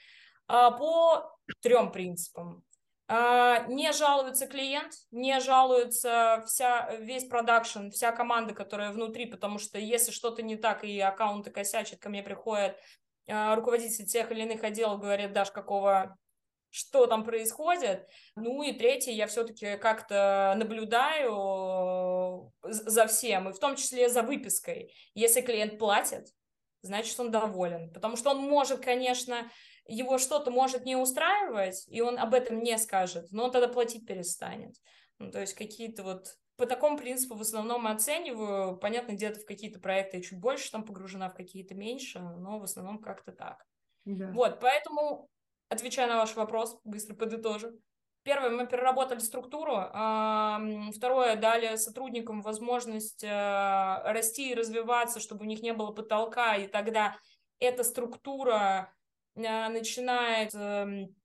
а, 0.47 0.71
по 0.71 1.37
трем 1.61 1.91
принципам. 1.91 2.63
А, 3.09 3.65
не 3.67 3.91
жалуется 3.91 4.47
клиент, 4.47 4.93
не 5.11 5.37
жалуется 5.41 6.41
вся, 6.47 6.95
весь 6.95 7.25
продакшн, 7.25 7.89
вся 7.89 8.13
команда, 8.13 8.53
которая 8.53 8.91
внутри, 8.91 9.25
потому 9.25 9.59
что 9.59 9.77
если 9.77 10.11
что-то 10.11 10.41
не 10.41 10.55
так 10.55 10.85
и 10.85 10.97
аккаунты 11.01 11.51
косячат, 11.51 11.99
ко 11.99 12.07
мне 12.07 12.23
приходят 12.23 12.77
руководитель 13.27 14.05
тех 14.05 14.31
или 14.31 14.43
иных 14.43 14.63
отделов, 14.63 15.01
говорит, 15.01 15.33
Даш, 15.33 15.51
какого 15.51 16.17
что 16.71 17.05
там 17.05 17.23
происходит. 17.23 18.07
Ну 18.35 18.63
и 18.63 18.73
третье, 18.73 19.11
я 19.11 19.27
все-таки 19.27 19.77
как-то 19.77 20.55
наблюдаю 20.57 22.51
за 22.63 23.05
всем, 23.07 23.49
и 23.49 23.53
в 23.53 23.59
том 23.59 23.75
числе 23.75 24.09
за 24.09 24.23
выпиской. 24.23 24.93
Если 25.13 25.41
клиент 25.41 25.77
платит, 25.77 26.27
значит, 26.81 27.19
он 27.19 27.29
доволен. 27.29 27.91
Потому 27.93 28.15
что 28.15 28.31
он 28.31 28.39
может, 28.39 28.83
конечно, 28.83 29.51
его 29.85 30.17
что-то 30.17 30.49
может 30.49 30.85
не 30.85 30.95
устраивать, 30.95 31.85
и 31.87 32.01
он 32.01 32.17
об 32.17 32.33
этом 32.33 32.63
не 32.63 32.77
скажет, 32.77 33.31
но 33.31 33.45
он 33.45 33.51
тогда 33.51 33.67
платить 33.67 34.07
перестанет. 34.07 34.75
Ну, 35.19 35.29
то 35.29 35.39
есть 35.41 35.53
какие-то 35.53 36.03
вот 36.03 36.37
по 36.55 36.65
такому 36.65 36.97
принципу 36.97 37.35
в 37.35 37.41
основном 37.41 37.87
оцениваю. 37.87 38.77
Понятно, 38.77 39.13
где-то 39.13 39.39
в 39.39 39.45
какие-то 39.45 39.79
проекты 39.79 40.17
я 40.17 40.23
чуть 40.23 40.39
больше 40.39 40.71
там 40.71 40.85
погружена, 40.85 41.29
в 41.29 41.35
какие-то 41.35 41.75
меньше, 41.75 42.19
но 42.19 42.59
в 42.59 42.63
основном 42.63 42.99
как-то 42.99 43.31
так. 43.31 43.65
Да. 44.05 44.31
Вот, 44.31 44.59
поэтому 44.59 45.27
Отвечая 45.71 46.07
на 46.07 46.17
ваш 46.17 46.35
вопрос, 46.35 46.77
быстро 46.83 47.15
подытожу. 47.15 47.71
Первое, 48.23 48.49
мы 48.49 48.67
переработали 48.67 49.19
структуру. 49.19 49.71
Второе, 50.93 51.37
дали 51.37 51.77
сотрудникам 51.77 52.41
возможность 52.41 53.23
э, 53.23 54.01
расти 54.03 54.51
и 54.51 54.53
развиваться, 54.53 55.21
чтобы 55.21 55.45
у 55.45 55.47
них 55.47 55.61
не 55.61 55.71
было 55.71 55.93
потолка, 55.93 56.57
и 56.57 56.67
тогда 56.67 57.15
эта 57.59 57.85
структура 57.85 58.93
э, 59.35 59.69
начинает 59.69 60.53
эм, 60.53 61.15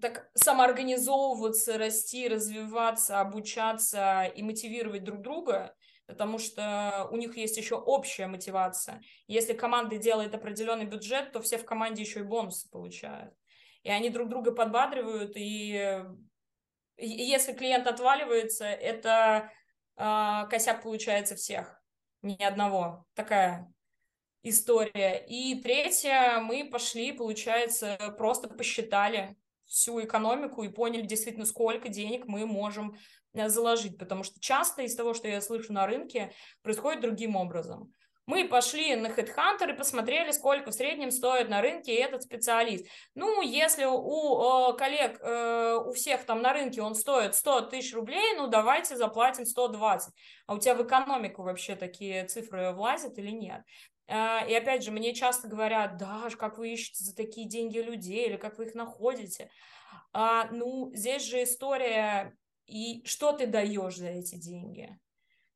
так 0.00 0.30
самоорганизовываться, 0.32 1.76
расти, 1.76 2.28
развиваться, 2.28 3.20
обучаться 3.20 4.32
и 4.34 4.42
мотивировать 4.42 5.04
друг 5.04 5.20
друга. 5.20 5.74
потому 6.06 6.38
что 6.38 7.06
у 7.10 7.16
них 7.16 7.36
есть 7.36 7.58
еще 7.58 7.74
общая 7.74 8.28
мотивация. 8.28 9.02
Если 9.26 9.52
команда 9.52 9.98
делает 9.98 10.34
определенный 10.34 10.86
бюджет, 10.86 11.32
то 11.32 11.42
все 11.42 11.58
в 11.58 11.66
команде 11.66 12.02
еще 12.02 12.20
и 12.20 12.24
бонусы 12.24 12.70
получают. 12.70 13.34
И 13.82 13.90
они 13.90 14.10
друг 14.10 14.28
друга 14.28 14.52
подбадривают, 14.52 15.32
и, 15.34 16.04
если 16.96 17.52
клиент 17.52 17.86
отваливается, 17.86 18.64
это 18.64 19.50
э, 19.96 20.46
косяк 20.48 20.82
получается 20.82 21.34
всех, 21.34 21.82
ни 22.22 22.40
одного. 22.42 23.06
Такая 23.14 23.72
история. 24.42 25.24
И 25.26 25.60
третье, 25.60 26.40
мы 26.40 26.68
пошли, 26.70 27.12
получается, 27.12 27.96
просто 28.18 28.48
посчитали 28.48 29.36
всю 29.64 30.02
экономику 30.02 30.62
и 30.62 30.68
поняли 30.68 31.02
действительно, 31.02 31.46
сколько 31.46 31.88
денег 31.88 32.26
мы 32.26 32.46
можем 32.46 32.96
э, 33.32 33.48
заложить, 33.48 33.98
потому 33.98 34.22
что 34.22 34.38
часто 34.38 34.82
из 34.82 34.94
того, 34.94 35.14
что 35.14 35.28
я 35.28 35.40
слышу 35.40 35.72
на 35.72 35.86
рынке, 35.86 36.32
происходит 36.62 37.00
другим 37.00 37.36
образом. 37.36 37.92
Мы 38.26 38.46
пошли 38.46 38.94
на 38.94 39.08
HeadHunter 39.08 39.72
и 39.72 39.76
посмотрели, 39.76 40.30
сколько 40.30 40.70
в 40.70 40.74
среднем 40.74 41.10
стоит 41.10 41.48
на 41.48 41.60
рынке 41.60 41.94
этот 41.94 42.22
специалист. 42.22 42.86
Ну, 43.14 43.42
если 43.42 43.84
у 43.84 44.70
э, 44.70 44.76
коллег, 44.76 45.18
э, 45.20 45.78
у 45.84 45.92
всех 45.92 46.24
там 46.24 46.40
на 46.40 46.52
рынке 46.52 46.82
он 46.82 46.94
стоит 46.94 47.34
100 47.34 47.62
тысяч 47.62 47.92
рублей, 47.94 48.34
ну, 48.36 48.46
давайте 48.46 48.96
заплатим 48.96 49.44
120. 49.44 50.14
А 50.46 50.54
у 50.54 50.58
тебя 50.58 50.76
в 50.76 50.84
экономику 50.84 51.42
вообще 51.42 51.74
такие 51.74 52.24
цифры 52.26 52.72
влазят 52.72 53.18
или 53.18 53.30
нет? 53.30 53.62
Э, 54.06 54.48
и 54.48 54.54
опять 54.54 54.84
же, 54.84 54.92
мне 54.92 55.14
часто 55.14 55.48
говорят, 55.48 55.96
да, 55.96 56.28
как 56.38 56.58
вы 56.58 56.74
ищете 56.74 57.02
за 57.02 57.16
такие 57.16 57.48
деньги 57.48 57.78
людей, 57.78 58.28
или 58.28 58.36
как 58.36 58.56
вы 58.56 58.66
их 58.66 58.74
находите. 58.74 59.50
А, 60.12 60.48
ну, 60.52 60.92
здесь 60.94 61.24
же 61.24 61.42
история, 61.42 62.36
и 62.66 63.04
что 63.04 63.32
ты 63.32 63.46
даешь 63.46 63.96
за 63.96 64.08
эти 64.08 64.36
деньги? 64.36 64.96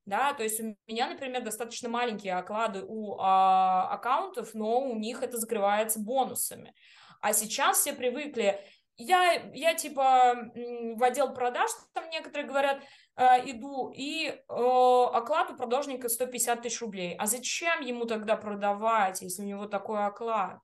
Да, 0.07 0.33
то 0.35 0.45
есть 0.45 0.61
у 0.61 0.77
меня, 0.87 1.09
например, 1.09 1.43
достаточно 1.43 1.89
маленькие 1.89 2.35
оклады 2.35 2.85
у 2.87 3.17
а, 3.19 3.89
аккаунтов, 3.91 4.55
но 4.55 4.81
у 4.81 4.97
них 4.97 5.23
это 5.23 5.37
закрывается 5.37 5.99
бонусами. 5.99 6.75
А 7.21 7.33
сейчас 7.33 7.79
все 7.79 7.93
привыкли, 7.93 8.61
я, 8.99 9.33
я 9.53 9.75
типа 9.75 10.51
в 10.95 11.03
отдел 11.03 11.35
продаж, 11.35 11.71
там 11.93 12.09
некоторые 12.11 12.47
говорят, 12.47 12.83
э, 13.17 13.51
иду, 13.51 13.93
и 13.95 14.29
э, 14.29 14.35
оклад 14.49 15.51
у 15.51 15.57
продажника 15.57 16.09
150 16.09 16.63
тысяч 16.63 16.81
рублей. 16.81 17.15
А 17.19 17.27
зачем 17.27 17.81
ему 17.83 18.07
тогда 18.07 18.37
продавать, 18.37 19.21
если 19.21 19.43
у 19.43 19.47
него 19.47 19.67
такой 19.67 20.07
оклад? 20.07 20.61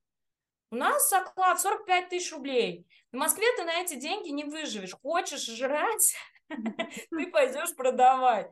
У 0.71 0.77
нас 0.77 1.13
оклад 1.13 1.61
45 1.61 2.09
тысяч 2.09 2.33
рублей. 2.33 2.87
В 3.13 3.17
Москве 3.17 3.45
ты 3.57 3.65
на 3.65 3.83
эти 3.83 3.97
деньги 3.97 4.31
не 4.31 4.45
выживешь. 4.45 4.95
Хочешь 5.03 5.45
жрать, 5.45 6.15
ты 6.49 7.27
пойдешь 7.27 7.77
продавать. 7.77 8.51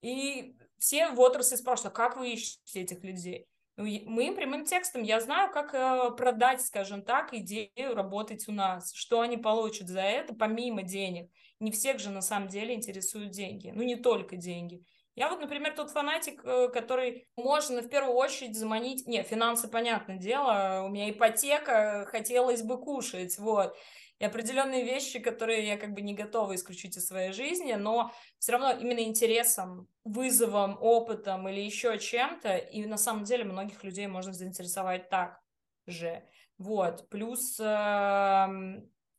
И 0.00 0.56
все 0.78 1.10
в 1.10 1.20
отрасли 1.20 1.56
спрашивают, 1.56 1.94
как 1.94 2.16
вы 2.16 2.32
ищете 2.32 2.82
этих 2.82 3.02
людей? 3.02 3.46
Ну, 3.76 3.84
мы 4.06 4.34
прямым 4.34 4.64
текстом, 4.64 5.02
я 5.02 5.20
знаю, 5.20 5.52
как 5.52 5.74
э, 5.74 6.10
продать, 6.16 6.62
скажем 6.62 7.02
так, 7.02 7.34
идею 7.34 7.94
работать 7.94 8.48
у 8.48 8.52
нас, 8.52 8.92
что 8.94 9.20
они 9.20 9.36
получат 9.36 9.88
за 9.88 10.00
это, 10.00 10.34
помимо 10.34 10.82
денег. 10.82 11.30
Не 11.60 11.70
всех 11.72 11.98
же 11.98 12.10
на 12.10 12.22
самом 12.22 12.48
деле 12.48 12.74
интересуют 12.74 13.32
деньги, 13.32 13.72
ну 13.74 13.82
не 13.82 13.96
только 13.96 14.36
деньги. 14.36 14.82
Я 15.14 15.30
вот, 15.30 15.40
например, 15.40 15.74
тот 15.74 15.90
фанатик, 15.90 16.42
э, 16.44 16.68
который 16.68 17.26
можно 17.36 17.82
в 17.82 17.88
первую 17.88 18.14
очередь 18.14 18.56
заманить... 18.56 19.06
Не, 19.06 19.22
финансы, 19.22 19.68
понятное 19.68 20.16
дело, 20.16 20.82
у 20.86 20.88
меня 20.88 21.10
ипотека, 21.10 22.06
хотелось 22.10 22.62
бы 22.62 22.78
кушать, 22.78 23.38
вот 23.38 23.76
и 24.18 24.24
определенные 24.24 24.84
вещи, 24.84 25.18
которые 25.18 25.66
я 25.66 25.76
как 25.76 25.92
бы 25.92 26.00
не 26.00 26.14
готова 26.14 26.54
исключить 26.54 26.96
из 26.96 27.06
своей 27.06 27.32
жизни, 27.32 27.74
но 27.74 28.12
все 28.38 28.52
равно 28.52 28.72
именно 28.72 29.00
интересом, 29.00 29.88
вызовом, 30.04 30.78
опытом 30.80 31.48
или 31.48 31.60
еще 31.60 31.98
чем-то, 31.98 32.56
и 32.56 32.86
на 32.86 32.96
самом 32.96 33.24
деле 33.24 33.44
многих 33.44 33.84
людей 33.84 34.06
можно 34.06 34.32
заинтересовать 34.32 35.10
так 35.10 35.38
же. 35.86 36.24
Вот, 36.58 37.08
плюс 37.10 37.60
э, 37.60 38.46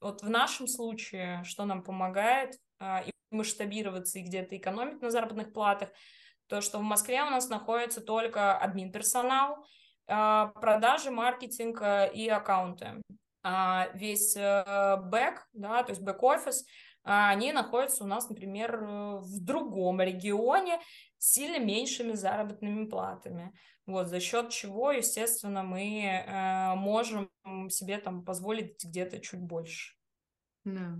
вот 0.01 0.23
в 0.23 0.29
нашем 0.29 0.67
случае, 0.67 1.43
что 1.43 1.65
нам 1.65 1.83
помогает 1.83 2.55
э, 2.79 3.07
и 3.07 3.11
масштабироваться 3.29 4.17
и 4.17 4.23
где-то 4.23 4.57
экономить 4.57 5.01
на 5.01 5.11
заработных 5.11 5.53
платах, 5.53 5.89
то, 6.47 6.61
что 6.61 6.79
в 6.79 6.81
Москве 6.81 7.21
у 7.21 7.29
нас 7.29 7.49
находится 7.49 8.01
только 8.01 8.57
админ 8.57 8.91
персонал, 8.91 9.63
э, 10.07 10.47
продажи, 10.55 11.11
маркетинг 11.11 11.79
э, 11.81 12.11
и 12.13 12.27
аккаунты. 12.27 13.01
А, 13.49 13.87
весь 13.93 14.35
э, 14.35 14.97
back, 14.97 15.47
да, 15.53 15.81
то 15.83 15.91
есть 15.91 16.01
бэк-офис, 16.01 16.65
а, 17.05 17.29
они 17.29 17.53
находятся 17.53 18.03
у 18.03 18.07
нас, 18.07 18.27
например, 18.27 18.75
э, 18.75 19.19
в 19.19 19.39
другом 19.39 20.01
регионе 20.01 20.81
с 21.17 21.31
сильно 21.31 21.57
меньшими 21.57 22.11
заработными 22.11 22.87
платами. 22.87 23.53
Вот, 23.85 24.09
за 24.09 24.19
счет 24.19 24.49
чего, 24.49 24.91
естественно, 24.91 25.63
мы 25.63 26.03
э, 26.03 26.75
можем 26.75 27.31
себе 27.69 27.99
там 27.99 28.25
позволить 28.25 28.83
где-то 28.83 29.19
чуть 29.19 29.39
больше. 29.39 29.95
Да. 30.65 30.97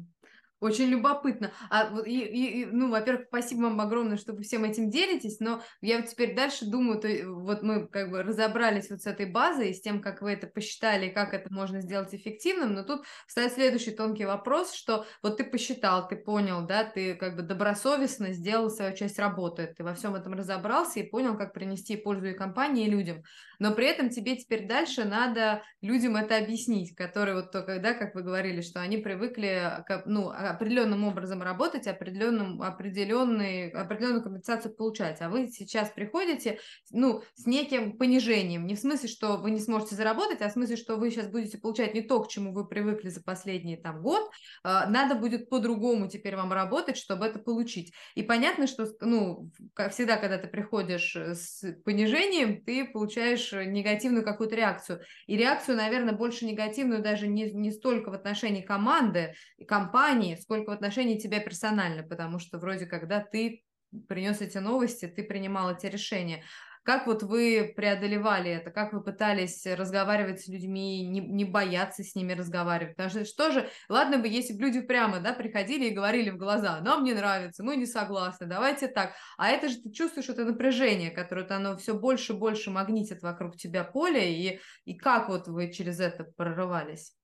Очень 0.59 0.85
любопытно. 0.85 1.51
А, 1.69 1.93
и, 2.03 2.19
и, 2.19 2.65
ну, 2.65 2.89
во-первых, 2.89 3.27
спасибо 3.27 3.63
вам 3.63 3.79
огромное, 3.79 4.17
что 4.17 4.33
вы 4.33 4.41
всем 4.41 4.63
этим 4.63 4.89
делитесь, 4.89 5.39
но 5.39 5.61
я 5.81 5.97
вот 5.99 6.07
теперь 6.07 6.35
дальше 6.35 6.65
думаю, 6.65 6.99
то, 6.99 7.07
вот 7.27 7.61
мы 7.61 7.87
как 7.87 8.09
бы 8.09 8.23
разобрались 8.23 8.89
вот 8.89 9.01
с 9.01 9.05
этой 9.05 9.27
базой, 9.27 9.75
с 9.75 9.81
тем, 9.81 10.01
как 10.01 10.23
вы 10.23 10.31
это 10.31 10.47
посчитали, 10.47 11.09
как 11.09 11.35
это 11.35 11.53
можно 11.53 11.81
сделать 11.81 12.15
эффективным, 12.15 12.73
но 12.73 12.83
тут 12.83 13.05
встает 13.27 13.53
следующий 13.53 13.91
тонкий 13.91 14.25
вопрос, 14.25 14.73
что 14.73 15.05
вот 15.21 15.37
ты 15.37 15.43
посчитал, 15.43 16.07
ты 16.07 16.15
понял, 16.15 16.65
да, 16.65 16.83
ты 16.85 17.13
как 17.13 17.35
бы 17.35 17.43
добросовестно 17.43 18.33
сделал 18.33 18.71
свою 18.71 18.95
часть 18.95 19.19
работы, 19.19 19.71
ты 19.77 19.83
во 19.83 19.93
всем 19.93 20.15
этом 20.15 20.33
разобрался 20.33 20.99
и 20.99 21.07
понял, 21.07 21.37
как 21.37 21.53
принести 21.53 21.97
пользу 21.97 22.29
и 22.29 22.33
компании, 22.33 22.87
и 22.87 22.89
людям, 22.89 23.21
но 23.59 23.75
при 23.75 23.85
этом 23.85 24.09
тебе 24.09 24.35
теперь 24.35 24.67
дальше 24.67 25.03
надо 25.05 25.61
людям 25.81 26.15
это 26.15 26.35
объяснить, 26.37 26.95
которые 26.95 27.35
вот 27.35 27.51
только, 27.51 27.79
да, 27.79 27.93
как 27.93 28.15
вы 28.15 28.23
говорили, 28.23 28.61
что 28.61 28.81
они 28.81 28.97
привыкли, 28.97 29.83
ну, 30.05 30.31
определенным 30.49 31.03
образом 31.03 31.41
работать, 31.41 31.87
определенным, 31.87 32.61
определенный, 32.61 33.69
определенную 33.69 34.23
компенсацию 34.23 34.73
получать. 34.73 35.21
А 35.21 35.29
вы 35.29 35.47
сейчас 35.49 35.89
приходите 35.89 36.59
ну, 36.91 37.23
с 37.35 37.45
неким 37.45 37.97
понижением. 37.97 38.65
Не 38.65 38.75
в 38.75 38.79
смысле, 38.79 39.09
что 39.09 39.37
вы 39.37 39.51
не 39.51 39.59
сможете 39.59 39.95
заработать, 39.95 40.41
а 40.41 40.49
в 40.49 40.51
смысле, 40.51 40.75
что 40.75 40.95
вы 40.95 41.11
сейчас 41.11 41.27
будете 41.27 41.57
получать 41.57 41.93
не 41.93 42.01
то, 42.01 42.21
к 42.21 42.27
чему 42.29 42.53
вы 42.53 42.67
привыкли 42.67 43.09
за 43.09 43.21
последний 43.21 43.77
там, 43.77 44.01
год. 44.01 44.29
А, 44.63 44.89
надо 44.89 45.15
будет 45.15 45.49
по-другому 45.49 46.07
теперь 46.07 46.35
вам 46.35 46.53
работать, 46.53 46.97
чтобы 46.97 47.25
это 47.25 47.39
получить. 47.39 47.93
И 48.15 48.23
понятно, 48.23 48.67
что 48.67 48.87
ну, 49.01 49.51
всегда, 49.91 50.17
когда 50.17 50.37
ты 50.37 50.47
приходишь 50.47 51.15
с 51.15 51.63
понижением, 51.83 52.63
ты 52.63 52.85
получаешь 52.85 53.51
негативную 53.51 54.23
какую-то 54.23 54.55
реакцию. 54.55 55.01
И 55.25 55.37
реакцию, 55.37 55.77
наверное, 55.77 56.13
больше 56.13 56.45
негативную 56.45 57.01
даже 57.01 57.27
не, 57.27 57.51
не 57.51 57.71
столько 57.71 58.09
в 58.09 58.13
отношении 58.13 58.61
команды, 58.61 59.33
компании, 59.67 60.36
сколько 60.41 60.69
в 60.69 60.73
отношении 60.73 61.19
тебя 61.19 61.39
персонально, 61.39 62.03
потому 62.03 62.39
что 62.39 62.59
вроде 62.59 62.85
когда 62.85 63.19
ты 63.19 63.63
принес 64.07 64.41
эти 64.41 64.57
новости, 64.57 65.07
ты 65.07 65.23
принимал 65.23 65.71
эти 65.71 65.85
решения. 65.85 66.43
Как 66.87 67.05
вот 67.05 67.21
вы 67.21 67.73
преодолевали 67.75 68.49
это? 68.49 68.71
Как 68.71 68.93
вы 68.93 69.03
пытались 69.03 69.65
разговаривать 69.65 70.39
с 70.39 70.47
людьми, 70.47 71.05
не, 71.05 71.19
не 71.19 71.43
бояться 71.43 72.01
с 72.01 72.15
ними 72.15 72.31
разговаривать? 72.31 72.95
Потому 72.95 73.09
что 73.09 73.25
что 73.25 73.51
же, 73.51 73.69
ладно 73.89 74.19
бы, 74.19 74.29
если 74.29 74.53
бы 74.53 74.61
люди 74.61 74.79
прямо 74.79 75.19
да, 75.19 75.33
приходили 75.33 75.87
и 75.87 75.93
говорили 75.93 76.29
в 76.29 76.37
глаза, 76.37 76.79
нам 76.79 77.03
не 77.03 77.13
нравится, 77.13 77.61
мы 77.61 77.75
не 77.75 77.85
согласны, 77.85 78.47
давайте 78.47 78.87
так. 78.87 79.11
А 79.37 79.49
это 79.49 79.67
же 79.67 79.81
ты 79.81 79.91
чувствуешь 79.91 80.29
это 80.29 80.45
напряжение, 80.45 81.11
которое 81.11 81.45
оно 81.49 81.75
все 81.75 81.93
больше 81.93 82.31
и 82.31 82.37
больше 82.37 82.71
магнитит 82.71 83.21
вокруг 83.21 83.57
тебя 83.57 83.83
поле, 83.83 84.33
и, 84.33 84.61
и 84.85 84.95
как 84.95 85.27
вот 85.27 85.49
вы 85.49 85.73
через 85.73 85.99
это 85.99 86.23
прорывались? 86.37 87.16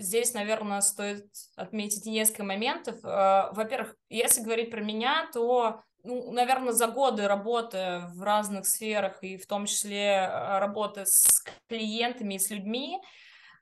Здесь, 0.00 0.32
наверное, 0.32 0.80
стоит 0.80 1.26
отметить 1.56 2.06
несколько 2.06 2.42
моментов. 2.42 2.96
Э, 3.04 3.52
во-первых, 3.52 3.94
если 4.08 4.40
говорить 4.40 4.70
про 4.70 4.80
меня, 4.80 5.28
то, 5.30 5.82
ну, 6.04 6.32
наверное, 6.32 6.72
за 6.72 6.86
годы 6.86 7.28
работы 7.28 8.00
в 8.14 8.22
разных 8.22 8.66
сферах, 8.66 9.22
и 9.22 9.36
в 9.36 9.46
том 9.46 9.66
числе 9.66 10.06
э, 10.06 10.58
работы 10.58 11.02
с 11.04 11.44
клиентами 11.68 12.34
и 12.34 12.38
с 12.38 12.48
людьми, 12.48 12.98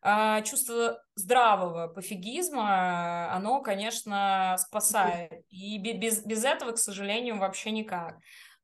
э, 0.03 0.43
чувство 0.45 1.03
здравого 1.17 1.89
пофигизма, 1.89 3.35
оно, 3.35 3.61
конечно, 3.61 4.55
спасает. 4.59 5.33
И 5.51 5.77
без, 5.79 6.25
без 6.25 6.45
этого, 6.45 6.71
к 6.71 6.79
сожалению, 6.79 7.39
вообще 7.39 7.73
никак. 7.73 8.15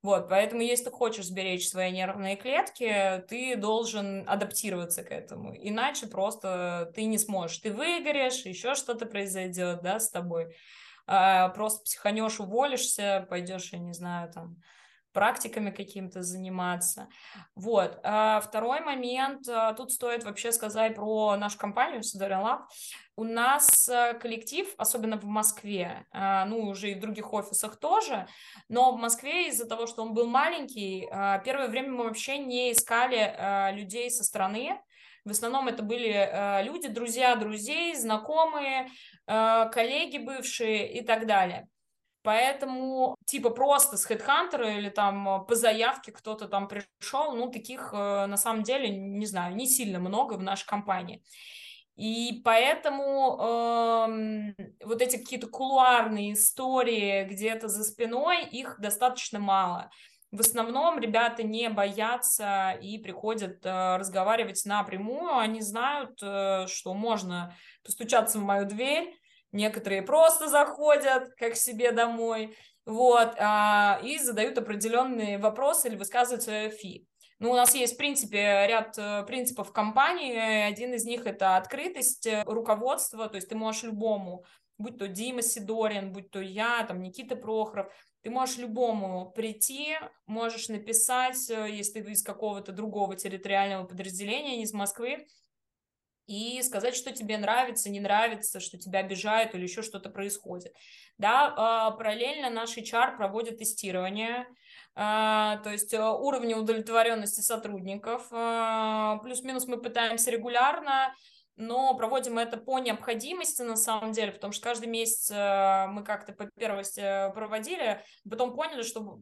Вот, 0.04 0.28
поэтому 0.28 0.60
если 0.60 0.84
ты 0.84 0.90
хочешь 0.90 1.24
сберечь 1.24 1.66
свои 1.66 1.90
нервные 1.90 2.36
клетки, 2.36 3.24
ты 3.26 3.56
должен 3.56 4.28
адаптироваться 4.28 5.02
к 5.02 5.10
этому, 5.10 5.54
иначе 5.56 6.06
просто 6.08 6.92
ты 6.94 7.06
не 7.06 7.16
сможешь. 7.16 7.56
Ты 7.56 7.72
выгоришь, 7.72 8.44
еще 8.44 8.74
что-то 8.74 9.06
произойдет, 9.06 9.80
да, 9.82 9.98
с 9.98 10.10
тобой. 10.10 10.54
А, 11.06 11.48
просто 11.48 11.84
психанешь, 11.84 12.38
уволишься, 12.38 13.26
пойдешь, 13.30 13.72
я 13.72 13.78
не 13.78 13.94
знаю, 13.94 14.30
там, 14.30 14.56
практиками 15.14 15.70
каким-то 15.70 16.22
заниматься. 16.22 17.08
Вот. 17.54 17.98
А 18.02 18.40
второй 18.40 18.80
момент, 18.80 19.48
а, 19.48 19.72
тут 19.72 19.92
стоит 19.92 20.24
вообще 20.24 20.52
сказать 20.52 20.96
про 20.96 21.36
нашу 21.36 21.56
компанию 21.56 22.00
Sidorian 22.00 22.42
Lab. 22.42 22.58
У 23.16 23.22
нас 23.22 23.88
э, 23.88 24.14
коллектив, 24.14 24.66
особенно 24.76 25.16
в 25.16 25.24
Москве, 25.24 26.04
а, 26.10 26.44
ну, 26.46 26.68
уже 26.68 26.90
и 26.90 26.94
в 26.96 27.00
других 27.00 27.32
офисах 27.32 27.78
тоже, 27.78 28.26
но 28.68 28.92
в 28.92 28.98
Москве 28.98 29.48
из-за 29.48 29.68
того, 29.68 29.86
что 29.86 30.02
он 30.02 30.14
был 30.14 30.26
маленький, 30.26 31.08
а, 31.12 31.38
первое 31.38 31.68
время 31.68 31.92
мы 31.92 32.04
вообще 32.04 32.38
не 32.38 32.72
искали 32.72 33.72
людей 33.72 34.10
со 34.10 34.24
стороны, 34.24 34.80
в 35.24 35.30
основном 35.30 35.68
это 35.68 35.82
были 35.82 36.62
люди, 36.64 36.88
друзья 36.88 37.34
друзей, 37.36 37.94
знакомые, 37.94 38.90
коллеги 39.26 40.18
бывшие 40.18 40.92
и 40.92 41.02
так 41.02 41.26
далее. 41.26 41.66
Поэтому, 42.24 43.16
типа, 43.26 43.50
просто 43.50 43.98
с 43.98 44.10
HeadHunter 44.10 44.78
или 44.78 44.88
там 44.88 45.28
э, 45.28 45.44
по 45.44 45.54
заявке 45.54 46.10
кто-то 46.10 46.48
там 46.48 46.68
пришел, 46.68 47.36
ну, 47.36 47.50
таких, 47.50 47.90
э, 47.92 48.24
на 48.24 48.38
самом 48.38 48.62
деле, 48.62 48.88
не 48.88 49.26
знаю, 49.26 49.54
не 49.54 49.66
сильно 49.66 49.98
много 49.98 50.32
в 50.32 50.42
нашей 50.42 50.66
компании. 50.66 51.22
И 51.96 52.40
поэтому 52.42 53.36
э, 53.38 54.54
вот 54.86 55.02
эти 55.02 55.18
какие-то 55.18 55.48
кулуарные 55.48 56.32
истории 56.32 57.24
где-то 57.24 57.68
за 57.68 57.84
спиной, 57.84 58.44
их 58.44 58.80
достаточно 58.80 59.38
мало. 59.38 59.90
В 60.32 60.40
основном 60.40 60.98
ребята 60.98 61.42
не 61.42 61.68
боятся 61.68 62.72
и 62.82 62.96
приходят 62.98 63.64
э, 63.66 63.96
разговаривать 63.96 64.64
напрямую. 64.64 65.36
Они 65.36 65.60
знают, 65.60 66.18
э, 66.22 66.66
что 66.68 66.94
можно 66.94 67.54
постучаться 67.84 68.38
в 68.38 68.42
мою 68.42 68.64
дверь, 68.64 69.14
некоторые 69.54 70.02
просто 70.02 70.48
заходят 70.48 71.30
как 71.36 71.56
себе 71.56 71.92
домой, 71.92 72.56
вот, 72.84 73.34
а, 73.38 74.00
и 74.02 74.18
задают 74.18 74.58
определенные 74.58 75.38
вопросы 75.38 75.88
или 75.88 75.96
высказывают 75.96 76.42
свое 76.42 76.70
фи. 76.70 77.06
Ну, 77.38 77.50
у 77.50 77.54
нас 77.54 77.74
есть, 77.74 77.94
в 77.94 77.96
принципе, 77.96 78.66
ряд 78.68 78.96
э, 78.96 79.24
принципов 79.26 79.72
компании. 79.72 80.68
Один 80.68 80.94
из 80.94 81.04
них– 81.04 81.26
это 81.26 81.56
открытость 81.56 82.26
э, 82.26 82.42
руководства, 82.46 83.28
то 83.28 83.36
есть 83.36 83.48
ты 83.48 83.56
можешь 83.56 83.82
любому, 83.82 84.44
будь 84.78 84.98
то 84.98 85.08
Дима 85.08 85.42
Сидорин, 85.42 86.12
будь 86.12 86.30
то 86.30 86.40
я, 86.40 86.84
там, 86.84 87.02
Никита 87.02 87.34
Прохоров, 87.36 87.92
ты 88.22 88.30
можешь 88.30 88.58
любому 88.58 89.30
прийти, 89.32 89.96
можешь 90.26 90.68
написать, 90.68 91.50
э, 91.50 91.70
если 91.70 92.02
ты 92.02 92.12
из 92.12 92.22
какого-то 92.22 92.72
другого 92.72 93.16
территориального 93.16 93.84
подразделения, 93.84 94.56
не 94.56 94.62
из 94.62 94.72
Москвы, 94.72 95.26
и 96.26 96.62
сказать, 96.62 96.96
что 96.96 97.12
тебе 97.12 97.36
нравится, 97.38 97.90
не 97.90 98.00
нравится, 98.00 98.60
что 98.60 98.78
тебя 98.78 99.00
обижают 99.00 99.54
или 99.54 99.62
еще 99.62 99.82
что-то 99.82 100.10
происходит. 100.10 100.72
Да, 101.18 101.52
а, 101.56 101.90
параллельно 101.92 102.50
наш 102.50 102.76
HR 102.76 103.16
проводит 103.16 103.58
тестирование, 103.58 104.46
а, 104.94 105.58
то 105.58 105.70
есть 105.70 105.92
а, 105.94 106.12
уровни 106.12 106.54
удовлетворенности 106.54 107.40
сотрудников. 107.40 108.28
Плюс-минус 109.22 109.66
мы 109.66 109.80
пытаемся 109.80 110.30
регулярно, 110.30 111.14
но 111.56 111.94
проводим 111.94 112.38
это 112.38 112.56
по 112.56 112.78
необходимости 112.78 113.62
на 113.62 113.76
самом 113.76 114.12
деле, 114.12 114.32
потому 114.32 114.52
что 114.52 114.64
каждый 114.64 114.88
месяц 114.88 115.30
мы 115.30 116.02
как-то 116.04 116.32
по 116.32 116.46
первости 116.58 117.32
проводили, 117.32 118.02
потом 118.28 118.56
поняли, 118.56 118.82
что 118.82 119.20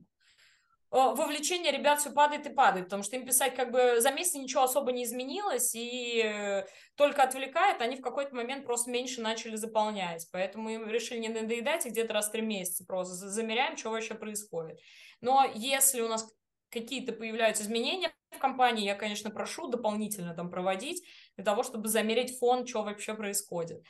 вовлечение 0.93 1.73
ребят 1.73 2.01
все 2.01 2.11
падает 2.11 2.47
и 2.47 2.51
падает, 2.51 2.87
потому 2.87 3.03
что 3.03 3.17
им 3.17 3.25
писать 3.25 3.55
как 3.55 3.73
бы 3.73 4.01
за 4.01 4.11
месяц 4.11 4.35
ничего 4.35 4.65
особо 4.65 4.93
не 4.93 5.05
изменилось, 5.05 5.75
и 5.75 6.23
э, 6.23 6.67
только 6.97 7.23
отвлекает, 7.23 7.81
они 7.81 7.97
в 7.97 8.03
какой-то 8.03 8.35
момент 8.35 8.67
просто 8.67 8.91
меньше 8.91 9.23
начали 9.23 9.57
заполнять. 9.57 10.29
Поэтому 10.33 10.65
мы 10.65 10.93
решили 10.93 11.19
не 11.19 11.29
надоедать 11.31 11.87
и 11.87 11.89
где-то 11.89 12.13
раз 12.13 12.29
в 12.29 12.33
три 12.33 12.43
месяца 12.43 12.85
просто 12.85 13.15
замеряем, 13.15 13.79
что 13.79 13.91
вообще 13.91 14.15
происходит. 14.15 14.79
Но 15.23 15.51
если 15.55 16.03
у 16.03 16.09
нас 16.09 16.29
какие-то 16.69 17.13
появляются 17.13 17.63
изменения 17.63 18.13
в 18.31 18.39
компании, 18.39 18.85
я, 18.85 18.95
конечно, 18.95 19.31
прошу 19.31 19.69
дополнительно 19.69 20.35
там 20.35 20.51
проводить 20.51 21.03
для 21.37 21.45
того, 21.45 21.63
чтобы 21.63 21.89
замерить 21.89 22.39
фон, 22.39 22.67
что 22.67 22.83
вообще 22.83 23.15
происходит. 23.15 23.83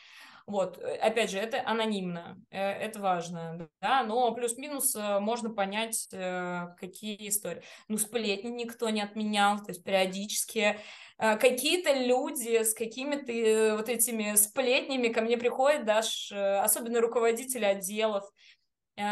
Вот, 0.46 0.78
э, 0.78 0.96
опять 0.96 1.30
же, 1.30 1.38
это 1.38 1.62
анонимно, 1.64 2.36
э, 2.50 2.58
это 2.58 3.00
важно, 3.00 3.68
да, 3.80 4.02
но 4.02 4.32
плюс-минус 4.34 4.94
э, 4.96 5.20
можно 5.20 5.50
понять, 5.50 6.08
какие 6.10 7.28
истории. 7.28 7.62
Ну, 7.88 7.98
сплетни 7.98 8.48
никто 8.48 8.88
не 8.90 9.02
отменял, 9.02 9.58
то 9.58 9.70
есть 9.70 9.84
периодически 9.84 10.78
какие-то 11.18 11.92
люди 11.92 12.62
с 12.64 12.74
какими-то 12.74 13.76
вот 13.76 13.88
этими 13.88 14.34
сплетнями 14.34 15.08
ко 15.08 15.20
мне 15.20 15.36
приходят, 15.36 15.84
даже 15.84 16.58
особенно 16.58 17.00
руководители 17.00 17.64
отделов, 17.64 18.24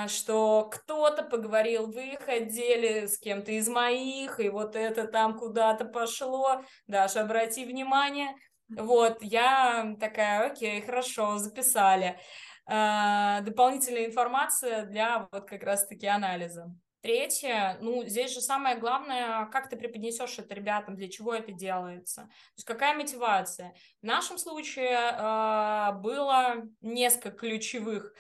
что 0.09 0.69
кто-то 0.73 1.23
поговорил 1.23 1.87
в 1.87 1.99
их 1.99 2.29
отделе 2.29 3.07
с 3.07 3.19
кем-то 3.19 3.53
из 3.53 3.69
моих, 3.69 4.41
и 4.41 4.49
вот 4.49 4.77
это 4.77 5.07
там 5.07 5.39
куда-то 5.39 5.85
пошло. 5.85 6.63
Даша, 6.87 7.23
обрати 7.23 7.65
внимание, 7.65 8.35
вот, 8.77 9.19
я 9.23 9.97
такая, 9.99 10.51
окей, 10.51 10.81
хорошо, 10.81 11.39
записали. 11.39 12.19
А, 12.67 13.41
дополнительная 13.41 14.07
информация 14.07 14.85
для 14.87 15.29
вот 15.33 15.49
как 15.49 15.63
раз-таки 15.63 16.07
анализа. 16.07 16.73
Третье, 17.03 17.79
ну, 17.81 18.05
здесь 18.05 18.35
же 18.35 18.43
самое 18.43 18.77
главное, 18.77 19.47
как 19.47 19.71
ты 19.71 19.77
преподнесешь 19.77 20.39
это 20.39 20.55
ребятам, 20.55 20.97
для 20.97 21.09
чего 21.09 21.35
это 21.35 21.51
делается. 21.51 22.23
То 22.25 22.57
есть 22.57 22.67
какая 22.67 22.95
мотивация. 22.95 23.75
В 24.03 24.07
нашем 24.07 24.37
случае 24.37 24.91
э, 24.93 25.93
было 25.95 26.57
несколько 26.83 27.31
ключевых, 27.31 28.13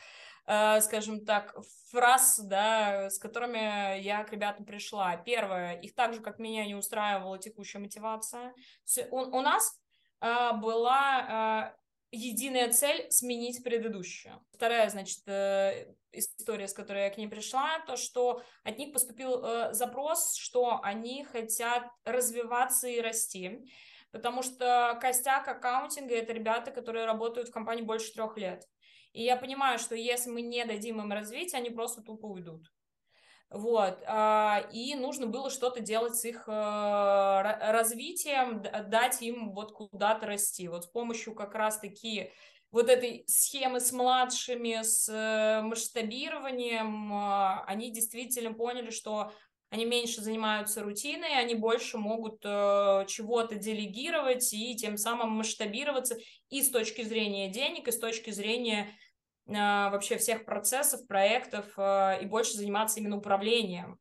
э, 0.47 0.81
скажем 0.81 1.27
так, 1.27 1.55
фраз, 1.91 2.39
да, 2.39 3.11
с 3.11 3.19
которыми 3.19 4.01
я 4.01 4.25
к 4.25 4.33
ребятам 4.33 4.65
пришла. 4.65 5.15
Первое, 5.19 5.75
их 5.75 5.95
так 5.95 6.15
же, 6.15 6.21
как 6.21 6.39
меня, 6.39 6.65
не 6.65 6.75
устраивала 6.75 7.39
текущая 7.39 7.81
мотивация. 7.81 8.55
У, 9.11 9.19
у 9.19 9.43
нас 9.43 9.79
была 10.21 11.27
а, 11.29 11.77
единая 12.13 12.73
цель 12.73 13.07
сменить 13.11 13.63
предыдущую. 13.63 14.45
Вторая, 14.53 14.89
значит, 14.91 15.21
э, 15.27 15.95
история, 16.13 16.67
с 16.67 16.75
которой 16.75 17.05
я 17.05 17.11
к 17.11 17.19
ней 17.19 17.29
пришла, 17.29 17.79
то, 17.87 17.97
что 17.97 18.43
от 18.65 18.79
них 18.79 18.93
поступил 18.93 19.45
э, 19.45 19.73
запрос, 19.73 20.35
что 20.35 20.81
они 20.83 21.25
хотят 21.25 21.85
развиваться 22.05 22.89
и 22.89 23.01
расти, 23.01 23.65
потому 24.11 24.43
что 24.43 24.99
костяк 25.01 25.47
аккаунтинга— 25.47 26.15
это 26.17 26.33
ребята, 26.33 26.73
которые 26.73 27.07
работают 27.07 27.49
в 27.49 27.53
компании 27.53 27.83
больше 27.83 28.13
трех 28.13 28.37
лет. 28.37 28.65
И 29.13 29.23
я 29.23 29.37
понимаю, 29.37 29.79
что 29.79 29.95
если 29.95 30.31
мы 30.31 30.43
не 30.43 30.65
дадим 30.65 31.01
им 31.01 31.13
развить, 31.13 31.55
они 31.55 31.71
просто 31.71 32.03
тупо 32.03 32.27
уйдут. 32.27 32.71
Вот, 33.51 33.99
а, 34.07 34.65
и 34.73 34.95
нужно 34.95 35.27
было 35.27 35.51
что-то 35.51 35.81
делать 35.81 36.15
с 36.15 36.25
их 36.25 36.45
э, 36.47 36.53
развитием, 37.73 38.63
дать 38.89 39.21
им 39.23 39.53
вот 39.53 39.73
куда-то 39.73 40.27
расти. 40.27 40.69
Вот 40.69 40.85
с 40.85 40.87
помощью 40.87 41.35
как 41.35 41.57
раз-таки 41.57 42.33
вот 42.71 42.89
этой 42.89 43.25
схемы 43.27 43.81
с 43.81 43.91
младшими, 43.91 44.83
с 44.83 45.09
э, 45.09 45.63
масштабированием, 45.63 47.13
а, 47.13 47.65
они 47.67 47.91
действительно 47.91 48.55
поняли, 48.55 48.91
что 48.91 49.33
они 49.71 49.85
меньше 49.85 50.21
занимаются 50.21 50.83
рутиной, 50.83 51.37
они 51.37 51.55
больше 51.55 51.99
могут 51.99 52.45
э, 52.45 53.05
чего-то 53.09 53.57
делегировать 53.57 54.53
и 54.53 54.77
тем 54.77 54.97
самым 54.97 55.31
масштабироваться 55.31 56.17
и 56.51 56.63
с 56.63 56.71
точки 56.71 57.03
зрения 57.03 57.49
денег, 57.49 57.89
и 57.89 57.93
с 57.93 57.99
точки 57.99 58.31
зрения 58.31 58.91
вообще 59.51 60.17
всех 60.17 60.45
процессов, 60.45 61.07
проектов 61.07 61.67
а, 61.77 62.15
и 62.15 62.27
больше 62.27 62.55
заниматься 62.55 63.01
именно 63.01 63.17
управлением. 63.17 63.99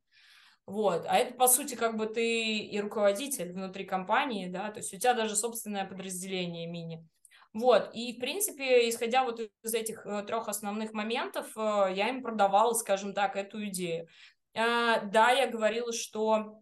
Вот. 0.66 1.06
А 1.08 1.18
это, 1.18 1.34
по 1.34 1.48
сути, 1.48 1.74
как 1.74 1.98
бы 1.98 2.06
ты 2.06 2.60
и 2.60 2.80
руководитель 2.80 3.52
внутри 3.52 3.86
компании, 3.86 4.48
да, 4.48 4.70
то 4.70 4.80
есть 4.80 4.94
у 4.94 4.98
тебя 4.98 5.16
даже 5.16 5.36
собственное 5.36 5.86
подразделение 5.86 6.68
мини. 6.68 7.04
Вот, 7.52 7.90
и, 7.96 8.14
в 8.14 8.20
принципе, 8.20 8.88
исходя 8.88 9.24
вот 9.24 9.40
из 9.40 9.74
этих 9.74 10.06
э, 10.06 10.22
трех 10.22 10.48
основных 10.48 10.94
моментов, 10.94 11.48
э, 11.58 11.94
я 11.96 12.10
им 12.10 12.22
продавала, 12.22 12.74
скажем 12.74 13.16
так, 13.16 13.36
эту 13.36 13.66
идею. 13.70 14.08
А, 14.56 15.00
да, 15.02 15.32
я 15.32 15.48
говорила, 15.48 15.92
что 15.92 16.62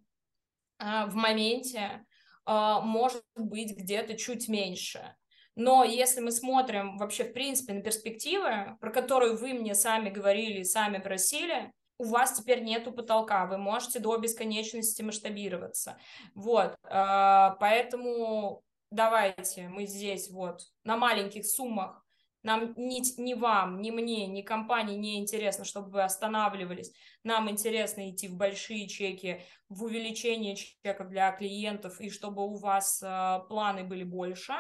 в 0.80 1.16
моменте 1.16 2.06
может 2.46 3.24
быть 3.36 3.76
где-то 3.76 4.16
чуть 4.16 4.48
меньше, 4.48 5.16
но 5.58 5.84
если 5.84 6.22
мы 6.22 6.32
смотрим 6.32 6.98
вообще, 7.00 7.24
в 7.24 7.34
принципе, 7.34 7.74
на 7.74 7.82
перспективы, 7.82 8.78
про 8.80 8.92
которые 8.92 9.36
вы 9.36 9.54
мне 9.54 9.74
сами 9.74 10.12
говорили, 10.12 10.62
сами 10.62 11.00
просили, 11.00 11.74
у 11.98 12.04
вас 12.04 12.40
теперь 12.40 12.62
нету 12.62 12.92
потолка, 12.92 13.48
вы 13.48 13.58
можете 13.58 13.98
до 13.98 14.16
бесконечности 14.18 15.02
масштабироваться. 15.02 15.98
Вот, 16.36 16.76
а, 16.84 17.58
поэтому 17.60 18.62
давайте 18.92 19.68
мы 19.68 19.88
здесь 19.88 20.30
вот 20.30 20.62
на 20.84 20.96
маленьких 20.96 21.44
суммах 21.44 22.06
нам 22.44 22.76
ни, 22.78 23.02
ни 23.20 23.34
вам, 23.34 23.82
ни 23.82 23.90
мне, 23.90 24.28
ни 24.28 24.44
компании 24.44 24.96
не 24.96 25.20
интересно, 25.20 25.66
чтобы 25.66 25.90
вы 25.90 26.04
останавливались. 26.04 26.94
Нам 27.24 27.50
интересно 27.50 28.12
идти 28.12 28.28
в 28.28 28.36
большие 28.36 28.88
чеки, 28.88 29.42
в 29.70 29.84
увеличение 29.84 30.56
чеков 30.56 31.10
для 31.10 31.32
клиентов, 31.32 32.00
и 32.00 32.12
чтобы 32.12 32.46
у 32.46 32.56
вас 32.58 33.02
э, 33.04 33.40
планы 33.50 33.84
были 33.84 34.04
больше. 34.04 34.54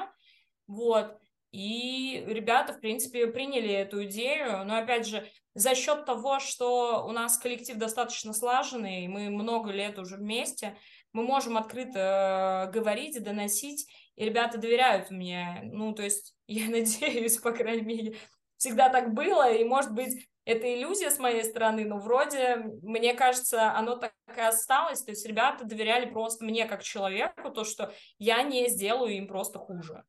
Вот. 0.68 1.18
И 1.52 2.24
ребята, 2.28 2.74
в 2.74 2.80
принципе, 2.80 3.28
приняли 3.28 3.72
эту 3.72 4.04
идею, 4.06 4.66
но, 4.66 4.78
опять 4.78 5.08
же, 5.08 5.28
за 5.54 5.74
счет 5.76 6.06
того, 6.06 6.40
что 6.40 7.06
у 7.08 7.12
нас 7.12 7.38
коллектив 7.38 7.78
достаточно 7.78 8.34
слаженный, 8.34 9.08
мы 9.08 9.30
много 9.30 9.72
лет 9.72 9.98
уже 9.98 10.18
вместе, 10.18 10.78
мы 11.14 11.24
можем 11.24 11.58
открыто 11.58 12.68
э, 12.68 12.72
говорить 12.72 13.16
и 13.16 13.22
доносить, 13.22 13.88
и 14.16 14.26
ребята 14.26 14.58
доверяют 14.58 15.10
мне. 15.10 15.62
Ну, 15.64 15.94
то 15.94 16.04
есть, 16.04 16.36
я 16.48 16.70
надеюсь, 16.70 17.38
по 17.38 17.52
крайней 17.52 17.84
мере, 17.84 18.18
всегда 18.58 18.90
так 18.90 19.14
было, 19.14 19.52
и, 19.52 19.64
может 19.64 19.94
быть, 19.94 20.28
это 20.46 20.74
иллюзия 20.74 21.12
с 21.12 21.20
моей 21.20 21.44
стороны, 21.44 21.86
но 21.86 21.98
вроде, 21.98 22.58
мне 22.82 23.14
кажется, 23.14 23.72
оно 23.74 23.96
так 23.96 24.14
и 24.36 24.40
осталось, 24.40 25.02
то 25.02 25.12
есть 25.12 25.26
ребята 25.26 25.66
доверяли 25.66 26.10
просто 26.10 26.46
мне 26.46 26.66
как 26.66 26.84
человеку, 26.84 27.50
то, 27.50 27.66
что 27.66 27.94
я 28.18 28.44
не 28.44 28.70
сделаю 28.70 29.14
им 29.14 29.28
просто 29.28 29.60
хуже. 29.60 30.04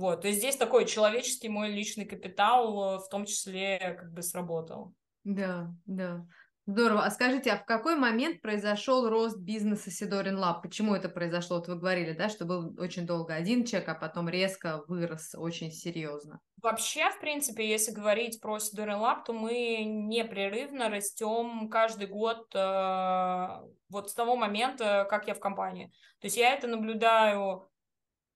Вот, 0.00 0.22
то 0.22 0.28
есть 0.28 0.40
здесь 0.40 0.56
такой 0.56 0.86
человеческий 0.86 1.50
мой 1.50 1.68
личный 1.70 2.06
капитал 2.06 2.98
в 2.98 3.08
том 3.10 3.26
числе 3.26 3.96
как 3.98 4.12
бы 4.14 4.22
сработал. 4.22 4.94
Да, 5.24 5.74
да. 5.84 6.26
Здорово. 6.64 7.04
А 7.04 7.10
скажите, 7.10 7.50
а 7.50 7.58
в 7.58 7.66
какой 7.66 7.96
момент 7.96 8.40
произошел 8.40 9.10
рост 9.10 9.36
бизнеса 9.36 9.90
Sidorin 9.90 10.38
Lab? 10.38 10.62
Почему 10.62 10.94
это 10.94 11.10
произошло? 11.10 11.56
Вот 11.56 11.68
вы 11.68 11.76
говорили, 11.76 12.12
да, 12.12 12.30
что 12.30 12.46
был 12.46 12.74
очень 12.78 13.06
долго 13.06 13.34
один 13.34 13.66
чек, 13.66 13.86
а 13.88 13.94
потом 13.94 14.28
резко 14.28 14.82
вырос 14.86 15.34
очень 15.34 15.70
серьезно. 15.70 16.40
Вообще, 16.62 17.10
в 17.10 17.20
принципе, 17.20 17.68
если 17.68 17.92
говорить 17.92 18.40
про 18.40 18.58
Sidorin 18.58 19.00
Lab, 19.00 19.26
то 19.26 19.34
мы 19.34 19.82
непрерывно 19.84 20.88
растем 20.88 21.68
каждый 21.68 22.06
год 22.06 22.46
э, 22.54 23.48
вот 23.90 24.08
с 24.08 24.14
того 24.14 24.36
момента, 24.36 25.06
как 25.10 25.26
я 25.26 25.34
в 25.34 25.40
компании. 25.40 25.92
То 26.20 26.26
есть 26.26 26.38
я 26.38 26.54
это 26.54 26.68
наблюдаю 26.68 27.68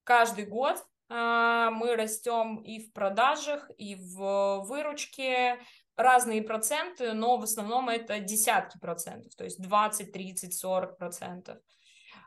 каждый 0.02 0.46
год, 0.46 0.76
э, 0.78 0.93
мы 1.08 1.96
растем 1.96 2.62
и 2.62 2.80
в 2.80 2.92
продажах, 2.92 3.70
и 3.76 3.94
в 3.94 4.64
выручке, 4.66 5.60
разные 5.96 6.42
проценты, 6.42 7.12
но 7.12 7.36
в 7.36 7.42
основном 7.42 7.88
это 7.88 8.18
десятки 8.18 8.78
процентов, 8.78 9.34
то 9.36 9.44
есть 9.44 9.60
20, 9.62 10.12
30, 10.12 10.54
40 10.54 10.98
процентов. 10.98 11.58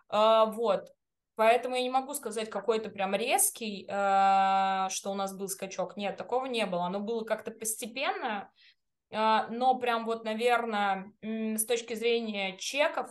А, 0.10 0.46
вот, 0.46 0.88
поэтому 1.36 1.76
я 1.76 1.82
не 1.82 1.90
могу 1.90 2.14
сказать 2.14 2.50
какой-то 2.50 2.90
прям 2.90 3.14
резкий, 3.14 3.86
а, 3.90 4.90
что 4.90 5.12
у 5.12 5.16
нас 5.16 5.36
был 5.36 5.50
скачок. 5.50 5.98
Нет, 5.98 6.18
такого 6.18 6.46
не 6.46 6.66
было. 6.66 6.86
Оно 6.86 7.00
было 7.00 7.26
как-то 7.26 7.52
постепенно, 7.52 8.50
а, 9.12 9.48
но 9.50 9.78
прям 9.78 10.06
вот, 10.06 10.24
наверное, 10.24 11.12
с 11.22 11.66
точки 11.66 11.94
зрения 11.94 12.58
чеков 12.58 13.10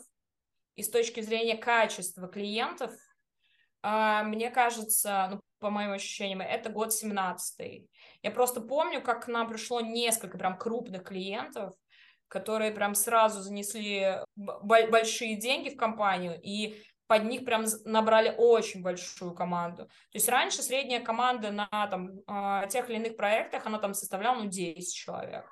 и 0.75 0.83
с 0.83 0.91
точки 0.91 1.21
зрения 1.21 1.57
качества 1.57 2.29
клиентов, 2.29 2.93
мне 3.83 4.51
кажется, 4.51 5.29
ну, 5.31 5.41
по 5.59 5.71
моим 5.71 5.93
ощущениям, 5.93 6.41
это 6.41 6.71
год 6.71 6.93
17 6.93 7.89
Я 8.23 8.31
просто 8.31 8.61
помню, 8.61 9.03
как 9.03 9.25
к 9.25 9.29
нам 9.29 9.49
пришло 9.49 9.81
несколько 9.81 10.39
прям 10.39 10.59
крупных 10.59 11.05
клиентов, 11.05 11.75
которые 12.29 12.73
прям 12.73 12.95
сразу 12.95 13.41
занесли 13.41 14.19
большие 14.35 15.37
деньги 15.37 15.71
в 15.71 15.77
компанию, 15.77 16.41
и 16.43 16.83
под 17.07 17.25
них 17.25 17.45
прям 17.45 17.65
набрали 17.85 18.35
очень 18.37 18.83
большую 18.83 19.35
команду. 19.35 19.85
То 19.85 20.15
есть 20.15 20.29
раньше 20.29 20.63
средняя 20.63 21.01
команда 21.01 21.53
на 21.53 21.69
там, 21.89 22.11
а, 22.27 22.67
тех 22.67 22.89
или 22.91 22.97
иных 22.97 23.17
проектах, 23.17 23.67
она 23.67 23.79
там 23.79 23.95
составляла 23.95 24.43
ну, 24.43 24.47
10 24.47 24.95
человек. 24.95 25.47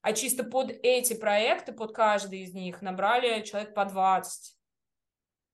А 0.00 0.12
чисто 0.12 0.44
под 0.44 0.70
эти 0.70 1.14
проекты, 1.14 1.72
под 1.72 1.94
каждый 1.94 2.40
из 2.40 2.54
них 2.54 2.80
набрали 2.80 3.42
человек 3.42 3.74
по 3.74 3.84
20. 3.84 4.57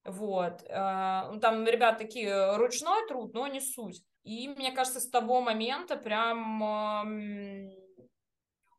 Вот. 0.04 0.62
Э, 0.68 1.30
ну, 1.32 1.40
там, 1.40 1.66
ребят, 1.66 1.98
такие 1.98 2.56
ручной 2.56 3.06
труд, 3.08 3.34
но 3.34 3.46
не 3.46 3.60
суть. 3.60 4.02
И 4.22 4.48
мне 4.48 4.72
кажется, 4.72 5.00
с 5.00 5.08
того 5.08 5.40
момента 5.40 5.96
прям 5.96 7.70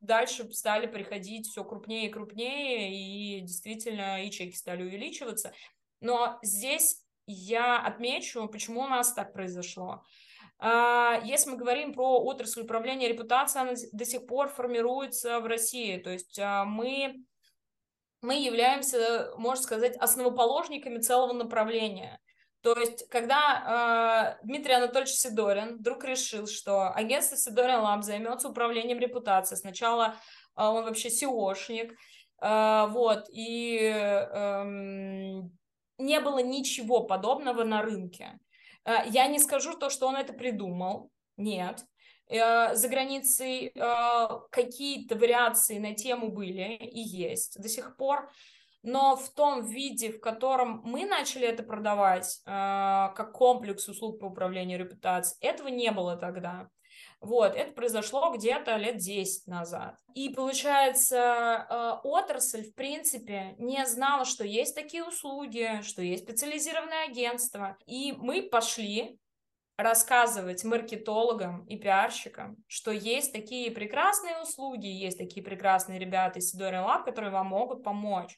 дальше 0.02 0.52
стали 0.52 0.88
приходить 0.88 1.48
все 1.48 1.64
крупнее 1.64 2.08
и 2.08 2.12
крупнее, 2.12 2.94
и 2.94 3.42
действительно 3.42 4.24
и 4.24 4.32
чеки 4.32 4.56
стали 4.56 4.84
увеличиваться. 4.84 5.54
Но 6.00 6.40
здесь 6.42 7.04
я 7.28 7.80
отмечу, 7.80 8.48
почему 8.48 8.82
у 8.82 8.88
нас 8.88 9.14
так 9.14 9.34
произошло. 9.34 10.04
А, 10.58 11.20
если 11.24 11.52
мы 11.52 11.58
говорим 11.58 11.94
про 11.94 12.20
отрасль 12.24 12.62
управления 12.62 13.08
репутацией, 13.08 13.64
она 13.64 13.74
до 13.92 14.06
сих 14.06 14.26
пор 14.26 14.50
формируется 14.50 15.40
в 15.40 15.46
России. 15.46 15.98
То 15.98 16.12
есть 16.12 16.40
а, 16.40 16.66
мы 16.66 17.16
мы 18.26 18.36
являемся, 18.36 19.32
можно 19.38 19.64
сказать, 19.64 19.96
основоположниками 19.98 21.00
целого 21.00 21.34
направления. 21.34 22.20
То 22.62 22.74
есть, 22.74 23.08
когда 23.10 24.38
э, 24.42 24.46
Дмитрий 24.46 24.74
Анатольевич 24.74 25.14
Сидорин 25.14 25.78
вдруг 25.78 26.04
решил, 26.04 26.48
что 26.48 26.92
агентство 26.92 27.38
Сидорин 27.38 27.82
Лаб 27.82 28.04
займется 28.04 28.50
управлением 28.50 28.98
репутацией, 28.98 29.60
сначала 29.60 30.16
э, 30.58 30.64
он 30.64 30.84
вообще 30.84 31.10
SEOшник, 31.10 31.94
э, 32.42 32.88
вот, 32.90 33.26
и 33.32 33.78
э, 33.80 34.64
не 36.00 36.20
было 36.20 36.40
ничего 36.40 37.04
подобного 37.04 37.64
на 37.64 37.84
рынке. 37.84 38.40
Э, 38.84 38.96
я 39.06 39.28
не 39.28 39.38
скажу 39.38 39.78
то, 39.78 39.92
что 39.92 40.08
он 40.08 40.16
это 40.16 40.34
придумал, 40.34 41.12
нет, 41.38 41.86
за 42.30 42.88
границей 42.90 43.72
э, 43.76 44.28
какие-то 44.52 45.16
вариации 45.16 45.78
на 45.78 45.94
тему 45.94 46.32
были 46.32 46.76
и 46.76 47.00
есть 47.00 47.62
до 47.62 47.70
сих 47.70 47.96
пор, 47.98 48.32
но 48.82 49.16
в 49.16 49.30
том 49.30 49.66
виде, 49.66 50.12
в 50.12 50.20
котором 50.20 50.82
мы 50.86 51.06
начали 51.06 51.48
это 51.48 51.64
продавать, 51.64 52.42
э, 52.46 52.50
как 52.50 53.32
комплекс 53.34 53.88
услуг 53.88 54.20
по 54.20 54.26
управлению 54.26 54.80
репутацией, 54.80 55.38
этого 55.48 55.68
не 55.68 55.92
было 55.92 56.16
тогда. 56.16 56.70
Вот, 57.20 57.56
это 57.56 57.72
произошло 57.74 58.34
где-то 58.36 58.76
лет 58.78 58.98
10 58.98 59.48
назад. 59.48 59.98
И 60.14 60.30
получается, 60.30 62.00
отрасль, 62.04 62.64
в 62.64 62.74
принципе, 62.76 63.56
не 63.58 63.86
знала, 63.86 64.26
что 64.26 64.44
есть 64.44 64.76
такие 64.76 65.04
услуги, 65.04 65.82
что 65.84 66.02
есть 66.02 66.24
специализированное 66.24 67.06
агентство. 67.06 67.78
И 67.86 68.14
мы 68.14 68.44
пошли 68.44 69.20
рассказывать 69.78 70.64
маркетологам 70.64 71.66
и 71.66 71.78
пиарщикам, 71.78 72.58
что 72.68 72.92
есть 72.92 73.34
такие 73.34 73.72
прекрасные 73.72 74.42
услуги, 74.42 74.88
есть 74.88 75.18
такие 75.18 75.44
прекрасные 75.44 76.00
ребята 76.00 76.40
из 76.40 76.50
Сидори 76.50 76.78
Лаб, 76.78 77.06
которые 77.06 77.32
вам 77.32 77.48
могут 77.48 77.84
помочь. 77.84 78.38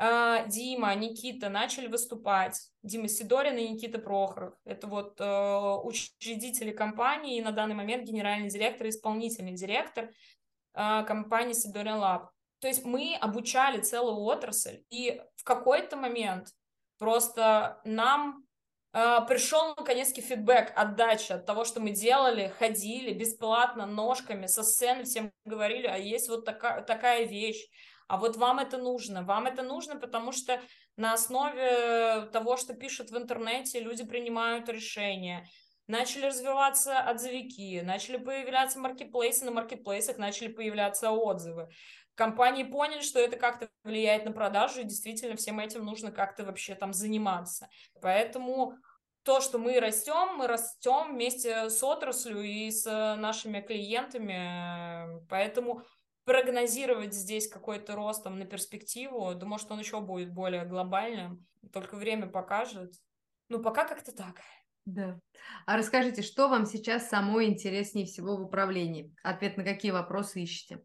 А, 0.00 0.46
Дима, 0.46 0.94
Никита 0.94 1.48
начали 1.48 1.88
выступать. 1.88 2.60
Дима 2.82 3.08
Сидорин 3.08 3.56
и 3.56 3.68
Никита 3.68 3.98
Прохоров. 3.98 4.54
Это 4.64 4.86
вот 4.86 5.20
э, 5.20 5.76
учредители 5.82 6.70
компании 6.70 7.38
и 7.38 7.42
на 7.42 7.50
данный 7.50 7.74
момент 7.74 8.04
генеральный 8.04 8.48
директор 8.48 8.86
и 8.86 8.90
исполнительный 8.90 9.54
директор 9.54 10.10
э, 10.74 11.04
компании 11.04 11.52
Сидорин 11.52 11.96
Лаб. 11.96 12.30
То 12.60 12.68
есть 12.68 12.84
мы 12.84 13.16
обучали 13.20 13.80
целую 13.80 14.18
отрасль, 14.18 14.82
и 14.90 15.20
в 15.36 15.44
какой-то 15.44 15.96
момент 15.96 16.48
просто 16.98 17.80
нам 17.84 18.44
пришел 18.92 19.74
наконец-таки 19.76 20.22
фидбэк, 20.22 20.72
отдача 20.74 21.34
от 21.34 21.46
того, 21.46 21.64
что 21.64 21.80
мы 21.80 21.90
делали, 21.90 22.52
ходили 22.58 23.12
бесплатно 23.12 23.86
ножками 23.86 24.46
со 24.46 24.62
сцены, 24.62 25.04
всем 25.04 25.32
говорили, 25.44 25.86
а 25.86 25.96
есть 25.96 26.28
вот 26.28 26.44
такая, 26.44 26.82
такая 26.82 27.24
вещь, 27.24 27.66
а 28.08 28.16
вот 28.16 28.36
вам 28.36 28.58
это 28.58 28.78
нужно, 28.78 29.22
вам 29.22 29.46
это 29.46 29.62
нужно, 29.62 29.96
потому 29.96 30.32
что 30.32 30.60
на 30.96 31.12
основе 31.12 32.28
того, 32.32 32.56
что 32.56 32.74
пишут 32.74 33.10
в 33.10 33.16
интернете, 33.16 33.80
люди 33.80 34.04
принимают 34.04 34.68
решения, 34.70 35.46
начали 35.86 36.26
развиваться 36.26 36.98
отзывики, 37.00 37.80
начали 37.84 38.16
появляться 38.16 38.78
маркетплейсы, 38.78 39.44
на 39.44 39.50
маркетплейсах 39.50 40.16
начали 40.16 40.48
появляться 40.48 41.10
отзывы. 41.10 41.68
Компании 42.18 42.64
поняли, 42.64 43.00
что 43.00 43.20
это 43.20 43.36
как-то 43.36 43.70
влияет 43.84 44.24
на 44.24 44.32
продажу, 44.32 44.80
и 44.80 44.84
действительно 44.84 45.36
всем 45.36 45.60
этим 45.60 45.84
нужно 45.84 46.10
как-то 46.10 46.44
вообще 46.44 46.74
там 46.74 46.92
заниматься. 46.92 47.68
Поэтому 48.02 48.74
то, 49.22 49.40
что 49.40 49.60
мы 49.60 49.78
растем, 49.78 50.36
мы 50.36 50.48
растем 50.48 51.14
вместе 51.14 51.70
с 51.70 51.80
отраслью 51.80 52.42
и 52.42 52.72
с 52.72 52.84
нашими 53.16 53.60
клиентами. 53.60 55.24
Поэтому 55.28 55.82
прогнозировать 56.24 57.14
здесь 57.14 57.46
какой-то 57.46 57.94
рост 57.94 58.24
там, 58.24 58.36
на 58.36 58.46
перспективу, 58.46 59.32
думаю, 59.36 59.60
что 59.60 59.74
он 59.74 59.78
еще 59.78 60.00
будет 60.00 60.32
более 60.32 60.64
глобальным. 60.64 61.46
Только 61.72 61.94
время 61.94 62.26
покажет. 62.26 62.94
Ну, 63.48 63.62
пока 63.62 63.86
как-то 63.86 64.10
так. 64.10 64.40
Да. 64.86 65.20
А 65.66 65.76
расскажите, 65.76 66.22
что 66.22 66.48
вам 66.48 66.66
сейчас 66.66 67.08
самое 67.08 67.48
интереснее 67.48 68.06
всего 68.06 68.36
в 68.36 68.42
управлении? 68.42 69.14
Ответ 69.22 69.56
на 69.56 69.62
какие 69.62 69.92
вопросы 69.92 70.42
ищете? 70.42 70.82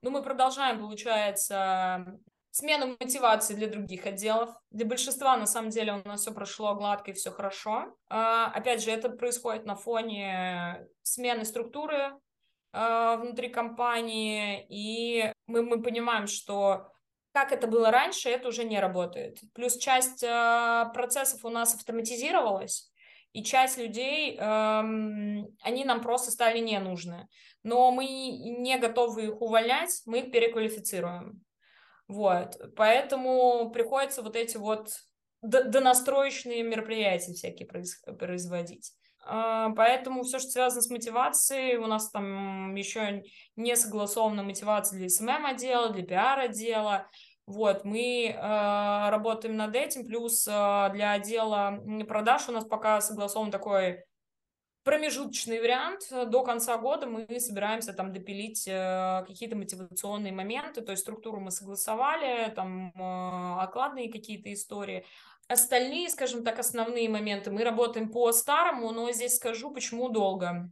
Ну, 0.00 0.10
мы 0.10 0.22
продолжаем, 0.22 0.78
получается, 0.78 2.20
смену 2.50 2.96
мотивации 3.00 3.54
для 3.54 3.66
других 3.66 4.06
отделов. 4.06 4.50
Для 4.70 4.86
большинства, 4.86 5.36
на 5.36 5.46
самом 5.46 5.70
деле, 5.70 5.94
у 5.94 6.08
нас 6.08 6.20
все 6.20 6.32
прошло 6.32 6.74
гладко 6.74 7.10
и 7.10 7.14
все 7.14 7.30
хорошо. 7.30 7.96
А, 8.08 8.46
опять 8.46 8.82
же, 8.82 8.90
это 8.90 9.08
происходит 9.08 9.64
на 9.64 9.74
фоне 9.74 10.86
смены 11.02 11.44
структуры 11.44 12.12
а, 12.72 13.16
внутри 13.16 13.48
компании, 13.48 14.66
и 14.68 15.32
мы, 15.46 15.62
мы 15.62 15.82
понимаем, 15.82 16.28
что 16.28 16.92
как 17.32 17.52
это 17.52 17.66
было 17.66 17.90
раньше, 17.90 18.30
это 18.30 18.48
уже 18.48 18.64
не 18.64 18.78
работает. 18.78 19.38
Плюс 19.52 19.76
часть 19.76 20.24
а, 20.24 20.86
процессов 20.94 21.44
у 21.44 21.48
нас 21.48 21.74
автоматизировалась, 21.74 22.90
и 23.32 23.44
часть 23.44 23.78
людей, 23.78 24.36
эм, 24.36 25.46
они 25.60 25.84
нам 25.84 26.00
просто 26.00 26.30
стали 26.30 26.58
не 26.60 26.78
нужны. 26.80 27.28
Но 27.62 27.90
мы 27.90 28.04
не 28.06 28.78
готовы 28.78 29.26
их 29.26 29.40
увольнять, 29.40 30.02
мы 30.06 30.20
их 30.20 30.30
переквалифицируем. 30.32 31.42
Вот, 32.06 32.56
поэтому 32.76 33.70
приходится 33.70 34.22
вот 34.22 34.34
эти 34.34 34.56
вот 34.56 34.88
донастроечные 35.42 36.62
мероприятия 36.62 37.34
всякие 37.34 37.68
производить. 37.68 38.92
А, 39.24 39.70
поэтому 39.70 40.22
все, 40.22 40.38
что 40.38 40.50
связано 40.50 40.80
с 40.80 40.90
мотивацией, 40.90 41.76
у 41.76 41.86
нас 41.86 42.10
там 42.10 42.74
еще 42.74 43.22
не 43.56 43.76
согласована 43.76 44.42
мотивация 44.42 44.98
для 44.98 45.08
SMM 45.10 45.46
отдела, 45.46 45.90
для 45.90 46.04
пиар 46.04 46.38
отдела. 46.40 47.06
Вот, 47.44 47.84
мы 47.84 48.26
э, 48.26 49.10
работаем 49.10 49.56
над 49.56 49.74
этим, 49.74 50.04
плюс 50.04 50.46
э, 50.46 50.50
для 50.92 51.12
отдела 51.12 51.82
продаж 52.06 52.48
у 52.48 52.52
нас 52.52 52.66
пока 52.66 53.00
согласован 53.00 53.50
такой 53.50 54.04
промежуточный 54.88 55.60
вариант. 55.60 56.08
До 56.10 56.42
конца 56.42 56.78
года 56.78 57.06
мы 57.06 57.40
собираемся 57.40 57.92
там 57.92 58.10
допилить 58.10 58.66
э, 58.66 59.22
какие-то 59.26 59.54
мотивационные 59.54 60.32
моменты, 60.32 60.80
то 60.80 60.92
есть 60.92 61.02
структуру 61.02 61.40
мы 61.40 61.50
согласовали, 61.50 62.50
там 62.56 62.90
э, 62.94 63.62
окладные 63.62 64.10
какие-то 64.10 64.50
истории. 64.50 65.04
Остальные, 65.46 66.08
скажем 66.08 66.42
так, 66.42 66.58
основные 66.58 67.06
моменты 67.10 67.50
мы 67.50 67.64
работаем 67.64 68.08
по 68.10 68.32
старому, 68.32 68.90
но 68.90 69.12
здесь 69.12 69.36
скажу, 69.36 69.70
почему 69.72 70.08
долго. 70.08 70.70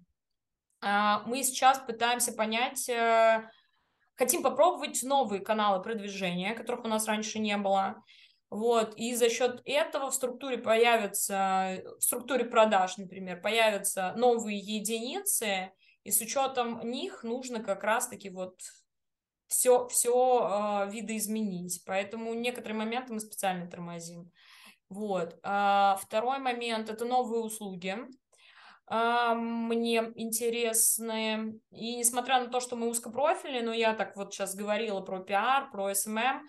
Э, 0.82 1.18
мы 1.26 1.42
сейчас 1.42 1.78
пытаемся 1.78 2.32
понять... 2.32 2.88
Э, 2.88 3.50
Хотим 4.18 4.42
попробовать 4.42 5.02
новые 5.02 5.42
каналы 5.42 5.82
продвижения, 5.82 6.54
которых 6.54 6.86
у 6.86 6.88
нас 6.88 7.06
раньше 7.06 7.38
не 7.38 7.54
было. 7.58 8.02
Вот, 8.56 8.94
и 8.96 9.14
за 9.14 9.28
счет 9.28 9.60
этого 9.66 10.10
в 10.10 10.14
структуре 10.14 10.56
появятся, 10.56 11.82
в 11.98 12.02
структуре 12.02 12.46
продаж, 12.46 12.96
например, 12.96 13.38
появятся 13.42 14.14
новые 14.16 14.58
единицы, 14.58 15.72
и 16.04 16.10
с 16.10 16.22
учетом 16.22 16.80
них 16.88 17.22
нужно 17.22 17.62
как 17.62 17.84
раз-таки 17.84 18.30
вот 18.30 18.58
все, 19.48 19.86
все 19.88 20.10
э, 20.10 20.40
а, 20.42 20.86
видоизменить. 20.86 21.82
Поэтому 21.84 22.32
некоторые 22.32 22.78
моменты 22.78 23.12
мы 23.12 23.20
специально 23.20 23.68
тормозим. 23.68 24.32
Вот. 24.88 25.38
А 25.42 25.98
второй 26.00 26.38
момент– 26.38 26.88
это 26.90 27.04
новые 27.04 27.42
услуги 27.42 27.98
мне 28.88 30.12
интересны. 30.14 31.60
И 31.72 31.96
несмотря 31.96 32.40
на 32.40 32.46
то, 32.46 32.60
что 32.60 32.76
мы 32.76 32.88
узкопрофильные, 32.88 33.62
но 33.62 33.74
я 33.74 33.94
так 33.94 34.16
вот 34.16 34.32
сейчас 34.32 34.54
говорила 34.54 35.00
про 35.00 35.18
пиар, 35.18 35.70
про 35.72 35.92
SMM, 35.92 36.48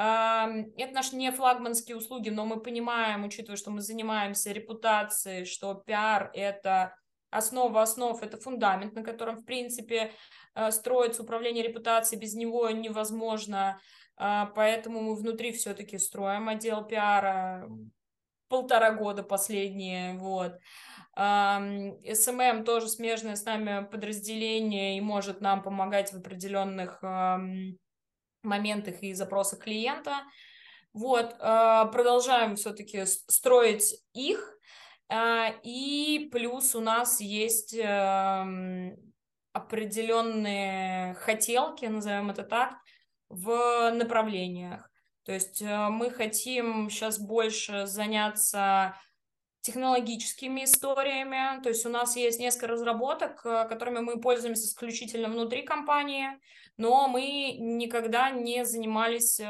это 0.00 0.94
наши 0.94 1.16
не 1.16 1.32
флагманские 1.32 1.96
услуги, 1.96 2.28
но 2.28 2.44
мы 2.44 2.60
понимаем, 2.60 3.24
учитывая, 3.24 3.56
что 3.56 3.72
мы 3.72 3.80
занимаемся 3.80 4.52
репутацией, 4.52 5.44
что 5.44 5.74
пиар– 5.74 6.30
это 6.34 6.94
основа 7.30 7.82
основ, 7.82 8.22
это 8.22 8.38
фундамент, 8.38 8.94
на 8.94 9.02
котором, 9.02 9.36
в 9.36 9.44
принципе, 9.44 10.12
э, 10.54 10.70
строится 10.70 11.22
управление 11.22 11.64
репутацией, 11.64 12.20
без 12.20 12.34
него 12.34 12.70
невозможно, 12.70 13.80
а, 14.16 14.46
поэтому 14.46 15.00
мы 15.00 15.14
внутри 15.14 15.52
все-таки 15.52 15.98
строим 15.98 16.48
отдел 16.48 16.84
пиара. 16.84 17.68
Полтора 18.48 18.92
года 18.92 19.22
последние, 19.22 20.14
вот. 20.14 20.54
SMM 21.14 22.64
тоже 22.64 22.88
смежное 22.88 23.36
с 23.36 23.44
нами 23.44 23.84
подразделение 23.84 24.96
и 24.96 25.00
может 25.00 25.40
нам 25.40 25.62
помогать 25.62 26.12
в 26.12 26.16
определенных 26.16 27.02
моментах 28.42 29.02
и 29.02 29.14
запросах 29.14 29.60
клиента. 29.60 30.22
Вот, 30.92 31.36
а, 31.40 31.86
продолжаем 31.86 32.56
все-таки 32.56 33.04
строить 33.06 34.02
их. 34.12 34.58
А, 35.08 35.54
и 35.62 36.28
плюс 36.30 36.74
у 36.74 36.80
нас 36.80 37.20
есть 37.20 37.74
определенные 39.52 41.14
хотелки, 41.14 41.86
назовем 41.86 42.30
это 42.30 42.42
так, 42.42 42.74
в 43.28 43.90
направлениях. 43.90 44.88
То 45.24 45.32
есть 45.32 45.60
э, 45.60 45.88
мы 45.88 46.10
хотим 46.10 46.88
сейчас 46.88 47.18
больше 47.18 47.86
заняться 47.86 48.96
технологическими 49.68 50.64
историями. 50.64 51.62
То 51.62 51.68
есть 51.68 51.84
у 51.84 51.90
нас 51.90 52.16
есть 52.16 52.40
несколько 52.40 52.68
разработок, 52.68 53.44
э, 53.44 53.66
которыми 53.68 53.98
мы 53.98 54.18
пользуемся 54.18 54.66
исключительно 54.66 55.28
внутри 55.28 55.62
компании, 55.62 56.28
но 56.78 57.06
мы 57.06 57.52
никогда 57.58 58.30
не 58.30 58.64
занимались 58.64 59.38
э, 59.38 59.44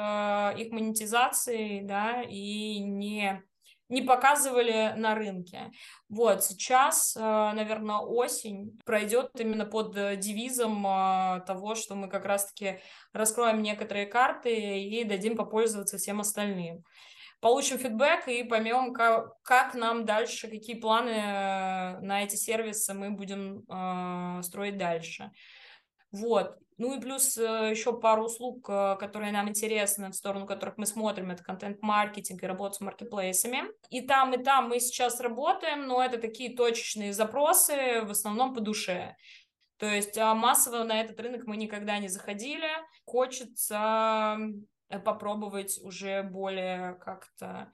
их 0.59 0.73
монетизацией, 0.73 1.83
да, 1.83 2.23
и 2.23 2.81
не 2.81 3.43
не 3.91 4.03
показывали 4.03 4.93
на 4.99 5.15
рынке. 5.15 5.71
Вот, 6.11 6.45
сейчас, 6.45 7.17
э, 7.17 7.21
наверное, 7.21 8.01
осень 8.01 8.79
пройдет 8.85 9.31
именно 9.41 9.65
под 9.65 9.95
девизом 10.19 10.83
того, 11.47 11.75
что 11.75 11.95
мы 11.95 12.09
как 12.11 12.27
раз-таки 12.27 12.81
раскроем 13.15 13.63
некоторые 13.63 14.05
карты 14.05 14.83
и 14.83 15.05
дадим 15.05 15.37
попользоваться 15.37 15.97
всем 15.97 16.21
остальным 16.21 16.85
получим 17.41 17.79
фидбэк 17.79 18.29
и 18.29 18.43
поймем, 18.45 18.93
как, 18.93 19.41
как 19.43 19.75
нам 19.75 20.05
дальше, 20.05 20.49
какие 20.49 20.77
планы 20.77 21.11
э, 21.11 22.01
на 22.01 22.25
эти 22.25 22.37
сервисы 22.37 22.95
мы 22.95 23.11
будем 23.11 23.65
э, 23.69 24.43
строить 24.43 24.77
дальше. 24.77 25.31
Вот. 26.11 26.57
Ну 26.79 26.97
и 26.97 27.01
плюс 27.01 27.37
э, 27.37 27.71
еще 27.71 27.99
пару 27.99 28.25
услуг, 28.25 28.69
э, 28.69 28.97
которые 28.99 29.33
нам 29.33 29.49
интересны, 29.49 30.11
в 30.11 30.15
сторону 30.15 30.47
которых 30.47 30.79
мы 30.79 30.87
смотрим, 30.87 31.31
это 31.31 31.43
контент-маркетинг 31.43 32.43
и 32.43 32.47
работа 32.47 32.77
с 32.77 32.81
маркетплейсами. 32.81 33.65
И 33.91 34.01
там, 34.01 34.33
и 34.33 34.43
там 34.43 34.69
мы 34.69 34.79
сейчас 34.79 35.21
работаем, 35.21 35.87
но 35.87 36.03
это 36.03 36.19
такие 36.19 36.57
точечные 36.57 37.13
запросы, 37.13 38.03
в 38.05 38.11
основном 38.11 38.55
по 38.55 38.61
душе. 38.61 39.17
То 39.79 39.87
есть 39.87 40.17
а 40.19 40.35
массово 40.35 40.85
на 40.85 41.01
этот 41.01 41.19
рынок 41.21 41.47
мы 41.47 41.57
никогда 41.57 41.99
не 41.99 42.09
заходили. 42.09 42.69
Хочется 43.05 44.39
попробовать 45.05 45.79
уже 45.83 46.23
более 46.23 46.95
как-то 46.95 47.73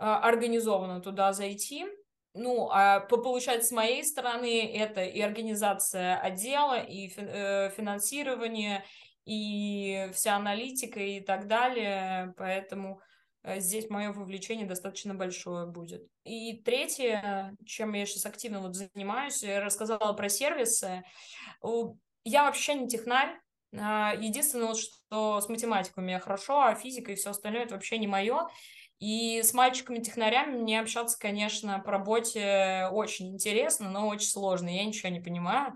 а, 0.00 0.18
организованно 0.20 1.00
туда 1.00 1.32
зайти. 1.32 1.86
Ну, 2.32 2.70
а 2.70 3.00
получать 3.00 3.66
с 3.66 3.72
моей 3.72 4.04
стороны 4.04 4.72
это 4.72 5.02
и 5.04 5.20
организация 5.20 6.16
отдела, 6.16 6.78
и 6.80 7.10
э, 7.16 7.70
финансирование, 7.70 8.84
и 9.24 10.08
вся 10.14 10.36
аналитика 10.36 11.00
и 11.00 11.20
так 11.20 11.48
далее. 11.48 12.32
Поэтому 12.36 13.00
э, 13.42 13.58
здесь 13.58 13.90
мое 13.90 14.12
вовлечение 14.12 14.66
достаточно 14.66 15.12
большое 15.12 15.66
будет. 15.66 16.06
И 16.24 16.62
третье, 16.62 17.54
чем 17.66 17.94
я 17.94 18.06
сейчас 18.06 18.26
активно 18.26 18.60
вот 18.60 18.76
занимаюсь, 18.76 19.42
я 19.42 19.60
рассказала 19.60 20.12
про 20.12 20.28
сервисы. 20.28 21.02
Я 22.24 22.44
вообще 22.44 22.74
не 22.74 22.88
технарь, 22.88 23.36
а, 23.76 24.14
единственное, 24.14 24.74
что 24.74 25.40
с 25.40 25.48
математикой 25.48 26.02
у 26.02 26.06
меня 26.06 26.18
хорошо, 26.18 26.60
а 26.60 26.74
физика 26.74 27.12
и 27.12 27.16
все 27.16 27.30
остальное 27.30 27.64
это 27.64 27.74
вообще 27.74 27.98
не 27.98 28.06
мое. 28.06 28.48
И 28.98 29.40
с 29.42 29.54
мальчиками-технарями 29.54 30.58
мне 30.58 30.80
общаться, 30.80 31.18
конечно, 31.18 31.78
по 31.78 31.90
работе 31.90 32.88
очень 32.92 33.32
интересно, 33.32 33.90
но 33.90 34.08
очень 34.08 34.28
сложно. 34.28 34.68
Я 34.68 34.84
ничего 34.84 35.08
не 35.08 35.20
понимаю. 35.20 35.74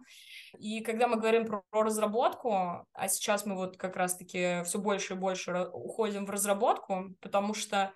И 0.58 0.80
когда 0.80 1.08
мы 1.08 1.16
говорим 1.16 1.46
про, 1.46 1.62
про 1.70 1.84
разработку, 1.84 2.52
а 2.52 3.08
сейчас 3.08 3.46
мы 3.46 3.56
вот 3.56 3.76
как 3.76 3.96
раз-таки 3.96 4.62
все 4.64 4.78
больше 4.78 5.14
и 5.14 5.16
больше 5.16 5.68
уходим 5.72 6.26
в 6.26 6.30
разработку, 6.30 7.14
потому 7.20 7.54
что 7.54 7.92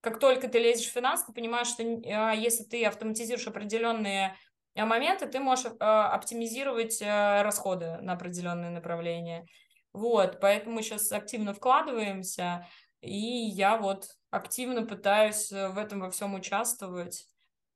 как 0.00 0.18
только 0.18 0.48
ты 0.48 0.58
лезешь 0.58 0.88
в 0.88 0.92
финансы, 0.92 1.26
ты 1.26 1.32
понимаешь, 1.32 1.68
что 1.68 1.82
а, 1.82 2.32
если 2.32 2.64
ты 2.64 2.84
автоматизируешь 2.84 3.46
определенные 3.46 4.36
а 4.76 4.86
моменты 4.86 5.26
ты 5.26 5.40
можешь 5.40 5.66
э, 5.66 5.84
оптимизировать 5.84 7.00
э, 7.00 7.42
расходы 7.42 7.98
на 7.98 8.14
определенные 8.14 8.70
направления. 8.70 9.46
Вот, 9.92 10.40
поэтому 10.40 10.82
сейчас 10.82 11.12
активно 11.12 11.54
вкладываемся, 11.54 12.66
и 13.00 13.16
я 13.16 13.76
вот 13.76 14.08
активно 14.30 14.84
пытаюсь 14.84 15.52
э, 15.52 15.68
в 15.68 15.78
этом 15.78 16.00
во 16.00 16.10
всем 16.10 16.34
участвовать 16.34 17.26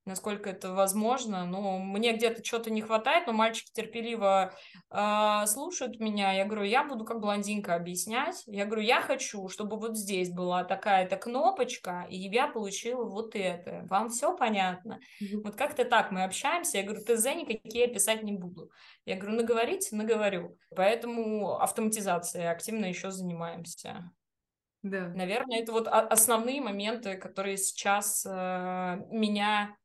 насколько 0.08 0.50
это 0.50 0.72
возможно. 0.72 1.44
Ну, 1.46 1.78
мне 1.78 2.12
где-то 2.12 2.44
что-то 2.44 2.70
не 2.70 2.80
хватает, 2.80 3.26
но 3.26 3.32
мальчики 3.32 3.70
терпеливо 3.72 4.52
э, 4.90 5.46
слушают 5.46 6.00
меня. 6.00 6.32
Я 6.32 6.44
говорю, 6.44 6.64
я 6.64 6.84
буду 6.84 7.04
как 7.04 7.20
блондинка 7.20 7.74
объяснять. 7.74 8.42
Я 8.46 8.64
говорю, 8.64 8.82
я 8.82 9.00
хочу, 9.00 9.48
чтобы 9.48 9.78
вот 9.78 9.96
здесь 9.96 10.32
была 10.32 10.64
такая-то 10.64 11.16
кнопочка, 11.16 12.06
и 12.10 12.16
я 12.16 12.48
получила 12.48 13.04
вот 13.04 13.36
это. 13.36 13.86
Вам 13.88 14.08
все 14.08 14.36
понятно? 14.36 14.98
Mm-hmm. 15.22 15.42
Вот 15.44 15.54
как-то 15.54 15.84
так 15.84 16.10
мы 16.10 16.24
общаемся. 16.24 16.78
Я 16.78 16.84
говорю, 16.84 17.04
ТЗ 17.04 17.26
никакие 17.26 17.86
писать 17.86 18.22
не 18.22 18.32
буду. 18.32 18.70
Я 19.04 19.16
говорю, 19.16 19.36
наговорите, 19.36 19.94
наговорю. 19.94 20.58
Поэтому 20.74 21.58
автоматизацией 21.58 22.50
активно 22.50 22.86
еще 22.86 23.10
занимаемся. 23.10 24.10
Да. 24.82 25.08
Наверное, 25.08 25.60
это 25.60 25.72
вот 25.72 25.88
основные 25.88 26.60
моменты, 26.60 27.16
которые 27.16 27.56
сейчас 27.56 28.24
э, 28.24 28.30
меня 29.10 29.76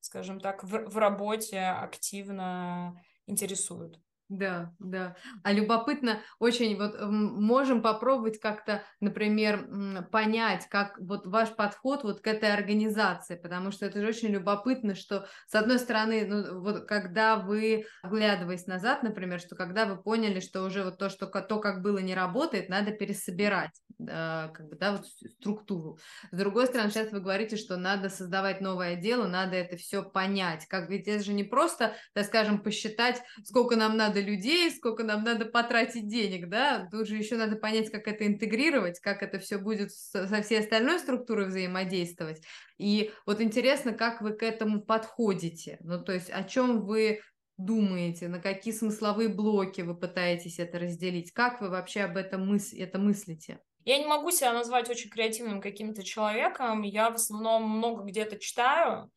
скажем 0.00 0.40
так, 0.40 0.64
в, 0.64 0.88
в 0.88 0.98
работе 0.98 1.60
активно 1.60 3.00
интересуют. 3.26 4.00
Да, 4.30 4.72
да. 4.78 5.16
А 5.42 5.52
любопытно 5.52 6.20
очень, 6.38 6.76
вот 6.76 6.94
можем 7.00 7.82
попробовать 7.82 8.38
как-то, 8.38 8.84
например, 9.00 9.66
понять, 10.12 10.68
как 10.68 10.96
вот 11.00 11.26
ваш 11.26 11.50
подход 11.56 12.04
вот 12.04 12.20
к 12.20 12.28
этой 12.28 12.54
организации, 12.54 13.34
потому 13.34 13.72
что 13.72 13.86
это 13.86 14.00
же 14.00 14.06
очень 14.06 14.28
любопытно, 14.28 14.94
что 14.94 15.26
с 15.48 15.54
одной 15.56 15.80
стороны, 15.80 16.24
ну 16.28 16.60
вот 16.60 16.86
когда 16.86 17.38
вы, 17.38 17.86
оглядываясь 18.02 18.68
назад, 18.68 19.02
например, 19.02 19.40
что 19.40 19.56
когда 19.56 19.84
вы 19.84 20.00
поняли, 20.00 20.38
что 20.38 20.62
уже 20.62 20.84
вот 20.84 20.96
то, 20.98 21.10
что 21.10 21.26
то, 21.26 21.58
как 21.58 21.82
было, 21.82 21.98
не 21.98 22.14
работает, 22.14 22.68
надо 22.68 22.92
пересобирать, 22.92 23.82
да, 23.98 24.52
как 24.54 24.68
бы, 24.68 24.76
да, 24.76 24.92
вот 24.92 25.06
структуру. 25.06 25.98
С 26.30 26.36
другой 26.38 26.68
стороны, 26.68 26.90
сейчас 26.90 27.10
вы 27.10 27.18
говорите, 27.18 27.56
что 27.56 27.76
надо 27.76 28.08
создавать 28.08 28.60
новое 28.60 28.94
дело, 28.94 29.26
надо 29.26 29.56
это 29.56 29.76
все 29.76 30.04
понять, 30.04 30.66
как 30.66 30.88
ведь 30.88 31.08
это 31.08 31.24
же 31.24 31.32
не 31.32 31.42
просто, 31.42 31.96
так 32.14 32.26
скажем, 32.26 32.62
посчитать, 32.62 33.20
сколько 33.42 33.74
нам 33.74 33.96
надо 33.96 34.19
надо 34.20 34.30
людей, 34.30 34.70
сколько 34.70 35.02
нам 35.04 35.24
надо 35.24 35.46
потратить 35.46 36.08
денег, 36.08 36.48
да, 36.48 36.88
тут 36.90 37.06
же 37.06 37.16
еще 37.16 37.36
надо 37.36 37.56
понять, 37.56 37.90
как 37.90 38.06
это 38.06 38.26
интегрировать, 38.26 39.00
как 39.00 39.22
это 39.22 39.38
все 39.38 39.58
будет 39.58 39.92
со 39.92 40.42
всей 40.42 40.60
остальной 40.60 40.98
структурой 40.98 41.46
взаимодействовать. 41.46 42.42
И 42.78 43.10
вот 43.26 43.40
интересно, 43.40 43.92
как 43.92 44.20
вы 44.20 44.32
к 44.32 44.42
этому 44.42 44.82
подходите, 44.82 45.78
ну, 45.80 46.02
то 46.02 46.12
есть 46.12 46.30
о 46.30 46.44
чем 46.44 46.82
вы 46.82 47.20
думаете, 47.56 48.28
на 48.28 48.40
какие 48.40 48.72
смысловые 48.72 49.28
блоки 49.28 49.82
вы 49.82 49.94
пытаетесь 49.94 50.58
это 50.58 50.78
разделить, 50.78 51.32
как 51.32 51.60
вы 51.60 51.68
вообще 51.68 52.02
об 52.02 52.16
этом 52.16 52.46
мыс 52.46 52.72
это 52.72 52.98
мыслите? 52.98 53.60
Я 53.84 53.98
не 53.98 54.06
могу 54.06 54.30
себя 54.30 54.52
назвать 54.52 54.90
очень 54.90 55.08
креативным 55.08 55.60
каким-то 55.60 56.02
человеком. 56.02 56.82
Я 56.82 57.10
в 57.10 57.14
основном 57.14 57.62
много 57.62 58.02
где-то 58.04 58.38
читаю, 58.38 59.10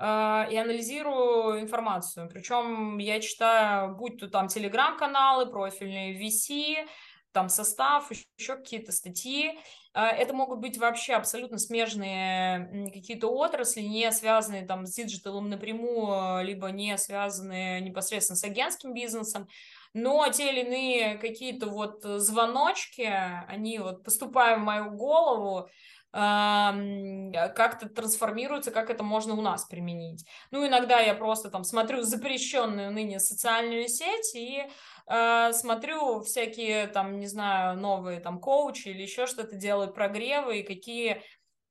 и 0.00 0.56
анализирую 0.56 1.60
информацию. 1.60 2.28
Причем 2.32 2.96
я 2.98 3.20
читаю, 3.20 3.94
будь 3.96 4.18
то 4.18 4.28
там 4.28 4.48
телеграм-каналы, 4.48 5.46
профильные 5.46 6.18
VC, 6.18 6.86
там 7.32 7.48
Sostav, 7.48 8.10
еще 8.10 8.56
какие-то 8.56 8.92
статьи. 8.92 9.58
А, 9.92 10.08
это 10.08 10.34
могут 10.34 10.60
быть 10.60 10.78
вообще 10.78 11.14
абсолютно 11.14 11.58
смежные 11.58 12.90
какие-то 12.92 13.28
отрасли, 13.28 13.80
не 13.80 14.10
связанные 14.12 14.66
там 14.66 14.86
с 14.86 14.94
диджиталом 14.94 15.48
напрямую, 15.48 16.44
либо 16.44 16.68
не 16.68 16.96
связанные 16.96 17.80
непосредственно 17.80 18.36
с 18.36 18.44
агентским 18.44 18.94
бизнесом. 18.94 19.48
Но 19.92 20.28
те 20.28 20.52
или 20.52 20.60
иные 20.60 21.18
какие-то 21.18 21.66
вот 21.66 22.02
звоночки, 22.02 23.10
они 23.48 23.78
вот 23.78 24.04
поступают 24.04 24.60
в 24.60 24.64
мою 24.64 24.92
голову, 24.92 25.68
как-то 26.12 27.88
трансформируется, 27.88 28.70
как 28.70 28.90
это 28.90 29.04
можно 29.04 29.34
у 29.34 29.40
нас 29.40 29.64
применить. 29.66 30.26
Ну, 30.50 30.66
иногда 30.66 30.98
я 30.98 31.14
просто 31.14 31.50
там 31.50 31.62
смотрю 31.62 32.02
запрещенную 32.02 32.90
ныне 32.90 33.20
социальную 33.20 33.88
сеть 33.88 34.34
и 34.34 34.64
э, 35.06 35.52
смотрю 35.52 36.20
всякие 36.22 36.88
там, 36.88 37.20
не 37.20 37.26
знаю, 37.26 37.78
новые 37.78 38.20
там 38.20 38.40
коучи 38.40 38.88
или 38.88 39.02
еще 39.02 39.26
что-то 39.26 39.54
делают, 39.54 39.94
прогревы 39.94 40.60
и 40.60 40.66
какие, 40.66 41.22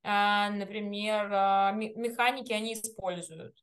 э, 0.04 0.50
например, 0.50 1.26
э, 1.26 1.72
механики 1.96 2.54
они 2.54 2.74
используют. 2.74 3.56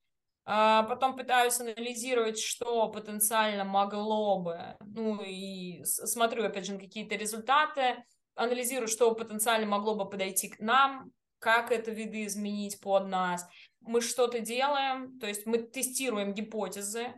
Потом 0.45 1.17
пытаюсь 1.17 1.59
анализировать, 1.59 2.39
что 2.39 2.89
потенциально 2.89 3.65
могло 3.65 4.39
бы, 4.39 4.77
ну 4.79 5.21
и 5.21 5.83
смотрю, 5.83 6.45
опять 6.45 6.67
же, 6.67 6.79
какие-то 6.79 7.17
результаты, 7.17 7.97
анализирую, 8.37 8.89
что 8.89 9.13
потенциально 9.15 9.67
могло 9.67 9.95
бы 9.95 10.09
подойти 10.09 10.49
к 10.49 10.61
нам, 10.61 11.11
как 11.39 11.73
это 11.73 11.91
виды 11.91 12.27
изменить 12.27 12.81
под 12.81 13.09
нас. 13.09 13.47
Мы 13.81 14.01
что-то 14.01 14.41
делаем, 14.41 15.19
то 15.19 15.27
есть 15.27 15.47
мы 15.47 15.59
тестируем 15.59 16.35
гипотезы. 16.35 17.15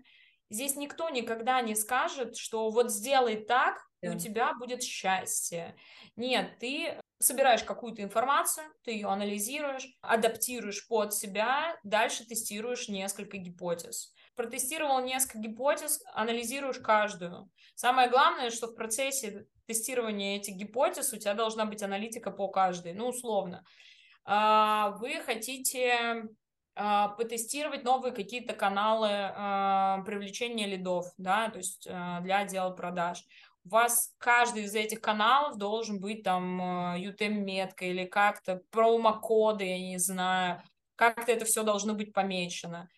Здесь 0.51 0.77
никто 0.77 1.11
никогда 1.11 1.61
не 1.61 1.75
скажет, 1.75 2.37
что 2.37 2.71
вот 2.71 2.91
сделай 2.91 3.37
так, 3.37 3.79
и 4.01 4.09
у 4.09 4.19
тебя 4.19 4.55
будет 4.55 4.83
счастье. 4.83 5.77
Нет, 6.17 6.59
ты 6.59 7.01
собираешь 7.19 7.65
какую-то 7.65 8.03
информацию, 8.03 8.67
ты 8.85 8.93
ее 8.93 9.09
анализируешь, 9.09 9.89
адаптируешь 10.01 10.87
под 10.87 11.13
себя, 11.13 11.77
дальше 11.83 12.25
тестируешь 12.25 12.89
несколько 12.89 13.39
гипотез. 13.39 14.15
Протестировал 14.37 15.01
несколько 15.03 15.39
гипотез, 15.39 16.01
анализируешь 16.15 16.79
каждую. 16.79 17.51
Самое 17.75 18.09
главное, 18.09 18.51
что 18.51 18.69
в 18.69 18.75
процессе 18.75 19.47
тестирования 19.69 20.39
этих 20.39 20.57
гипотез 20.57 21.13
у 21.13 21.19
тебя 21.19 21.35
должна 21.35 21.67
быть 21.67 21.83
аналитика 21.83 22.31
по 22.31 22.49
каждой, 22.49 22.95
ну, 22.95 23.09
условно. 23.09 23.65
А, 24.25 24.97
вы 24.99 25.21
хотите 25.21 26.25
а, 26.75 27.09
потестировать 27.09 27.85
новые 27.85 28.13
какие-то 28.13 28.55
каналы 28.55 29.11
а, 29.13 30.03
привлечения 30.05 30.67
лидов, 30.67 31.07
да, 31.19 31.51
то 31.51 31.59
есть 31.59 31.87
для 31.87 32.39
отдела 32.39 32.71
продаж. 32.71 33.25
У 33.65 33.69
вас 33.69 34.15
каждый 34.19 34.65
из 34.65 34.75
этих 34.75 35.03
каналов 35.03 35.59
должен 35.59 36.01
быть 36.01 36.23
там 36.23 36.61
UTM-метка 36.97 37.85
или 37.85 38.07
как-то 38.07 38.63
промокоды, 38.71 39.65
я 39.65 39.79
не 39.79 39.99
знаю, 39.99 40.63
как-то 40.97 41.31
это 41.31 41.45
все 41.45 41.63
должно 41.63 41.93
быть 41.93 42.15
помечено. 42.15 42.89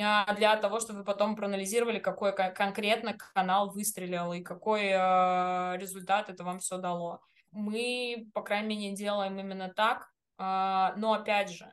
А, 0.00 0.34
для 0.34 0.56
того, 0.56 0.80
чтобы 0.80 1.00
вы 1.00 1.04
потом 1.04 1.36
проанализировали, 1.36 1.98
какой 1.98 2.34
конкретно 2.34 3.16
канал 3.34 3.70
выстрелил 3.70 4.32
и 4.32 4.42
какой 4.42 4.90
а, 4.92 5.76
результат 5.78 6.28
это 6.28 6.42
вам 6.42 6.58
все 6.58 6.78
дало. 6.78 7.20
Мы, 7.52 8.28
по 8.34 8.42
крайней 8.42 8.76
мере, 8.76 8.96
делаем 8.96 9.38
именно 9.38 9.72
так, 9.72 10.10
а, 10.36 10.94
но 10.96 11.12
опять 11.12 11.50
же, 11.50 11.72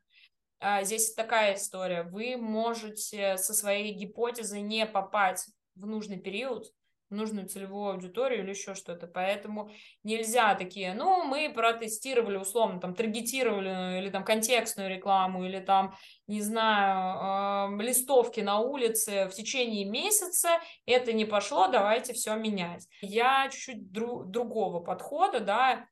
здесь 0.84 1.16
такая 1.16 1.56
история. 1.56 2.04
Вы 2.04 2.38
можете 2.38 3.38
со 3.38 3.56
своей 3.56 3.94
гипотезой 3.94 4.62
не 4.62 4.86
попасть 4.86 5.52
в 5.74 5.88
нужный 5.88 6.20
период, 6.20 6.68
нужную 7.12 7.48
целевую 7.48 7.92
аудиторию 7.92 8.44
или 8.44 8.50
еще 8.52 8.74
что-то. 8.74 9.08
Поэтому 9.08 9.70
нельзя 10.04 10.56
такие, 10.56 10.94
ну, 10.94 11.24
мы 11.24 11.52
протестировали 11.54 12.38
условно, 12.38 12.80
там, 12.80 12.96
таргетировали 12.96 14.00
или 14.00 14.10
там 14.10 14.24
контекстную 14.24 14.90
рекламу, 14.90 15.46
или 15.46 15.60
там, 15.60 15.96
не 16.28 16.42
знаю, 16.42 17.80
э, 17.80 17.84
листовки 17.84 18.40
на 18.40 18.60
улице 18.60 19.28
в 19.28 19.34
течение 19.34 19.86
месяца, 19.86 20.60
это 20.86 21.14
не 21.14 21.26
пошло, 21.26 21.68
давайте 21.68 22.14
все 22.14 22.36
менять. 22.36 22.88
Я 23.02 23.50
чуть-чуть 23.50 23.92
дру- 23.92 24.24
другого 24.24 24.80
подхода, 24.80 25.40
да, 25.40 25.86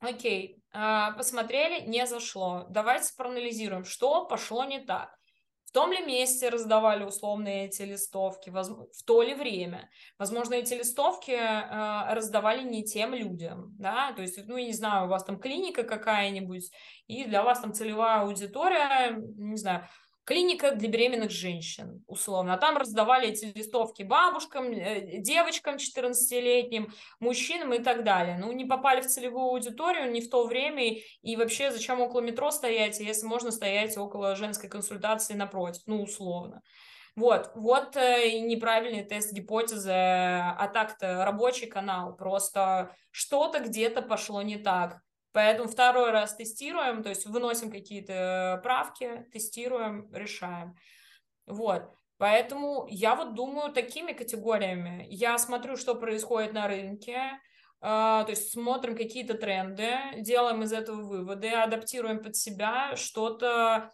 окей, 0.00 0.62
э, 0.72 1.06
посмотрели, 1.16 1.86
не 1.86 2.06
зашло, 2.06 2.66
давайте 2.70 3.12
проанализируем, 3.16 3.84
что 3.84 4.26
пошло 4.26 4.64
не 4.64 4.80
так 4.80 5.17
в 5.68 5.72
том 5.72 5.92
ли 5.92 6.00
месте 6.00 6.48
раздавали 6.48 7.04
условные 7.04 7.66
эти 7.66 7.82
листовки, 7.82 8.48
в 8.48 9.04
то 9.04 9.22
ли 9.22 9.34
время. 9.34 9.90
Возможно, 10.18 10.54
эти 10.54 10.72
листовки 10.72 11.32
э, 11.32 12.14
раздавали 12.14 12.62
не 12.62 12.84
тем 12.84 13.12
людям, 13.12 13.76
да, 13.78 14.12
то 14.14 14.22
есть, 14.22 14.38
ну, 14.46 14.56
я 14.56 14.64
не 14.64 14.72
знаю, 14.72 15.04
у 15.04 15.08
вас 15.10 15.24
там 15.24 15.38
клиника 15.38 15.82
какая-нибудь, 15.82 16.70
и 17.06 17.24
для 17.24 17.42
вас 17.42 17.60
там 17.60 17.74
целевая 17.74 18.22
аудитория, 18.22 19.18
не 19.36 19.58
знаю, 19.58 19.86
клиника 20.28 20.72
для 20.72 20.90
беременных 20.90 21.30
женщин, 21.30 22.04
условно. 22.06 22.52
А 22.52 22.58
там 22.58 22.76
раздавали 22.76 23.28
эти 23.28 23.46
листовки 23.46 24.02
бабушкам, 24.02 24.70
э, 24.72 25.20
девочкам 25.20 25.76
14-летним, 25.76 26.92
мужчинам 27.18 27.72
и 27.72 27.78
так 27.78 28.04
далее. 28.04 28.36
Ну, 28.38 28.52
не 28.52 28.66
попали 28.66 29.00
в 29.00 29.06
целевую 29.06 29.46
аудиторию, 29.46 30.12
не 30.12 30.20
в 30.20 30.28
то 30.28 30.46
время, 30.46 30.98
и 31.22 31.36
вообще 31.36 31.70
зачем 31.70 32.02
около 32.02 32.20
метро 32.20 32.50
стоять, 32.50 33.00
если 33.00 33.26
можно 33.26 33.50
стоять 33.50 33.96
около 33.96 34.36
женской 34.36 34.68
консультации 34.68 35.32
напротив, 35.32 35.80
ну, 35.86 36.02
условно. 36.02 36.60
Вот, 37.16 37.50
вот 37.54 37.96
э, 37.96 38.38
неправильный 38.40 39.04
тест 39.04 39.32
гипотезы, 39.32 39.92
а 39.92 40.68
так-то 40.74 41.24
рабочий 41.24 41.68
канал, 41.68 42.14
просто 42.14 42.94
что-то 43.10 43.60
где-то 43.60 44.02
пошло 44.02 44.42
не 44.42 44.58
так. 44.58 45.00
Поэтому 45.38 45.68
второй 45.68 46.10
раз 46.10 46.34
тестируем, 46.34 47.04
то 47.04 47.10
есть 47.10 47.24
выносим 47.24 47.70
какие-то 47.70 48.58
правки, 48.64 49.24
тестируем, 49.32 50.12
решаем. 50.12 50.74
Вот. 51.46 51.94
Поэтому 52.16 52.88
я 52.90 53.14
вот 53.14 53.34
думаю 53.34 53.72
такими 53.72 54.14
категориями. 54.14 55.06
Я 55.08 55.38
смотрю, 55.38 55.76
что 55.76 55.94
происходит 55.94 56.54
на 56.54 56.66
рынке, 56.66 57.14
э, 57.14 57.38
то 57.80 58.26
есть 58.26 58.50
смотрим 58.50 58.96
какие-то 58.96 59.34
тренды, 59.34 59.88
делаем 60.16 60.64
из 60.64 60.72
этого 60.72 61.02
выводы, 61.02 61.50
адаптируем 61.50 62.20
под 62.20 62.34
себя, 62.34 62.96
что-то 62.96 63.92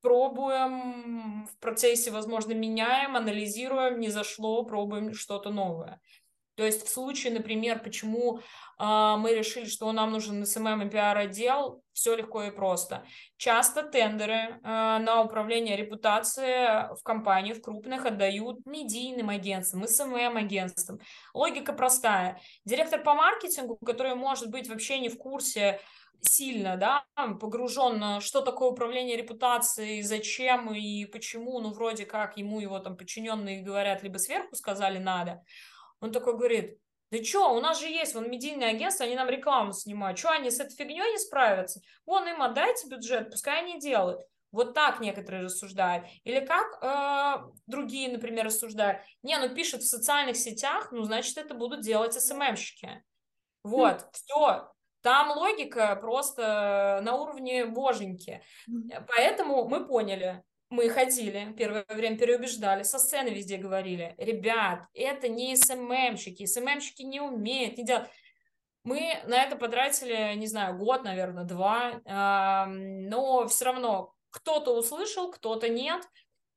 пробуем 0.00 1.48
в 1.48 1.58
процессе, 1.58 2.12
возможно, 2.12 2.52
меняем, 2.52 3.16
анализируем, 3.16 3.98
не 3.98 4.10
зашло, 4.10 4.64
пробуем 4.64 5.12
что-то 5.12 5.50
новое. 5.50 6.00
То 6.56 6.64
есть 6.64 6.86
в 6.86 6.88
случае, 6.88 7.32
например, 7.32 7.80
почему 7.82 8.38
э, 8.38 8.42
мы 9.18 9.34
решили, 9.34 9.64
что 9.66 9.90
нам 9.92 10.12
нужен 10.12 10.42
SMM 10.42 10.86
и 10.86 10.90
PR-отдел, 10.90 11.82
все 11.92 12.14
легко 12.14 12.44
и 12.44 12.50
просто. 12.50 13.04
Часто 13.36 13.82
тендеры 13.82 14.34
э, 14.34 14.58
на 14.62 15.22
управление 15.22 15.76
репутацией 15.76 16.94
в 16.94 17.02
компании, 17.02 17.52
в 17.52 17.62
крупных, 17.62 18.06
отдают 18.06 18.64
медийным 18.66 19.30
агентствам, 19.30 19.84
SMM-агентствам. 19.84 21.00
Логика 21.34 21.72
простая. 21.72 22.40
Директор 22.64 23.02
по 23.02 23.14
маркетингу, 23.14 23.76
который 23.76 24.14
может 24.14 24.50
быть 24.50 24.68
вообще 24.68 25.00
не 25.00 25.08
в 25.08 25.18
курсе, 25.18 25.80
сильно, 26.20 26.76
да, 26.76 27.04
погружен, 27.40 28.20
что 28.20 28.40
такое 28.40 28.70
управление 28.70 29.16
репутацией, 29.16 30.02
зачем 30.02 30.72
и 30.72 31.04
почему, 31.04 31.60
ну, 31.60 31.70
вроде 31.70 32.06
как 32.06 32.36
ему 32.36 32.60
его 32.60 32.78
там 32.78 32.96
подчиненные 32.96 33.62
говорят, 33.62 34.02
либо 34.02 34.18
сверху 34.18 34.56
сказали 34.56 34.98
надо, 34.98 35.44
он 36.04 36.12
такой 36.12 36.36
говорит, 36.36 36.78
да 37.10 37.22
что, 37.22 37.54
у 37.54 37.60
нас 37.60 37.80
же 37.80 37.88
есть 37.88 38.14
вон 38.14 38.30
медийное 38.30 38.70
агентство, 38.70 39.06
они 39.06 39.16
нам 39.16 39.28
рекламу 39.28 39.72
снимают, 39.72 40.18
что 40.18 40.30
они 40.30 40.50
с 40.50 40.60
этой 40.60 40.74
фигней 40.74 41.12
не 41.12 41.18
справятся? 41.18 41.80
Вон 42.06 42.28
им 42.28 42.42
отдайте 42.42 42.88
бюджет, 42.88 43.30
пускай 43.30 43.62
они 43.62 43.80
делают. 43.80 44.20
Вот 44.52 44.74
так 44.74 45.00
некоторые 45.00 45.44
рассуждают. 45.44 46.06
Или 46.22 46.44
как 46.44 46.78
э, 46.80 47.50
другие, 47.66 48.08
например, 48.12 48.46
рассуждают. 48.46 49.00
Не, 49.22 49.36
ну 49.38 49.52
пишут 49.52 49.82
в 49.82 49.88
социальных 49.88 50.36
сетях, 50.36 50.92
ну 50.92 51.02
значит 51.02 51.36
это 51.38 51.54
будут 51.54 51.80
делать 51.80 52.14
СММщики. 52.14 53.02
Вот, 53.64 54.02
mm. 54.02 54.08
все. 54.12 54.72
Там 55.00 55.36
логика 55.36 55.96
просто 55.96 57.00
на 57.02 57.14
уровне 57.14 57.66
боженьки. 57.66 58.42
Поэтому 59.08 59.68
мы 59.68 59.86
поняли, 59.86 60.42
мы 60.74 60.88
ходили, 60.88 61.54
первое 61.56 61.84
время 61.88 62.18
переубеждали, 62.18 62.82
со 62.82 62.98
сцены 62.98 63.28
везде 63.28 63.56
говорили, 63.56 64.14
ребят, 64.18 64.86
это 64.92 65.28
не 65.28 65.56
СММщики, 65.56 66.46
СММщики 66.46 67.02
не 67.02 67.20
умеют, 67.20 67.78
не 67.78 67.84
делают. 67.84 68.10
Мы 68.82 69.18
на 69.24 69.42
это 69.42 69.56
потратили, 69.56 70.34
не 70.34 70.46
знаю, 70.46 70.76
год, 70.76 71.04
наверное, 71.04 71.44
два, 71.44 72.02
но 72.66 73.46
все 73.48 73.64
равно 73.64 74.12
кто-то 74.30 74.76
услышал, 74.76 75.30
кто-то 75.30 75.68
нет, 75.68 76.02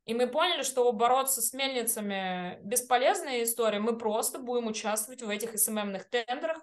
и 0.05 0.13
мы 0.13 0.27
поняли, 0.27 0.63
что 0.63 0.91
бороться 0.91 1.41
с 1.41 1.53
мельницами 1.53 2.59
бесполезная 2.63 3.43
история, 3.43 3.79
мы 3.79 3.97
просто 3.97 4.39
будем 4.39 4.67
участвовать 4.67 5.21
в 5.21 5.29
этих 5.29 5.57
SMM-ных 5.57 6.09
тендерах, 6.09 6.57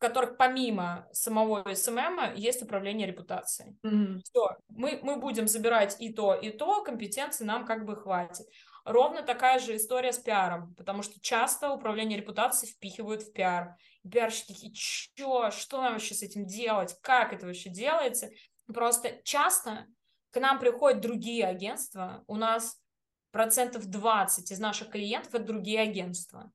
которых 0.00 0.38
помимо 0.38 1.06
самого 1.12 1.62
SMM 1.74 2.34
есть 2.34 2.62
управление 2.62 3.06
репутацией. 3.06 3.76
Mm-hmm. 3.84 4.20
Все, 4.24 4.56
мы, 4.68 4.98
мы 5.02 5.16
будем 5.16 5.46
забирать 5.46 5.96
и 6.00 6.10
то, 6.10 6.34
и 6.34 6.50
то, 6.50 6.82
компетенции 6.82 7.44
нам 7.44 7.66
как 7.66 7.84
бы 7.84 7.94
хватит. 7.96 8.46
Ровно 8.86 9.22
такая 9.22 9.58
же 9.58 9.76
история 9.76 10.12
с 10.12 10.18
пиаром, 10.18 10.74
потому 10.74 11.02
что 11.02 11.20
часто 11.20 11.70
управление 11.70 12.18
репутацией 12.18 12.72
впихивают 12.72 13.22
в 13.22 13.32
пиар. 13.32 13.76
И 14.02 14.08
пиарщики 14.08 14.54
такие, 14.54 14.72
чё, 14.72 15.50
что 15.50 15.82
нам 15.82 15.92
вообще 15.92 16.14
с 16.14 16.22
этим 16.22 16.46
делать, 16.46 16.96
как 17.02 17.34
это 17.34 17.46
вообще 17.46 17.68
делается? 17.68 18.30
Просто 18.72 19.20
часто 19.22 19.86
к 20.30 20.40
нам 20.40 20.58
приходят 20.58 21.02
другие 21.02 21.46
агентства, 21.46 22.24
у 22.26 22.36
нас 22.36 22.80
процентов 23.32 23.84
20 23.84 24.50
из 24.50 24.58
наших 24.58 24.88
клиентов 24.90 25.34
это 25.34 25.44
другие 25.44 25.80
агентства 25.80 26.50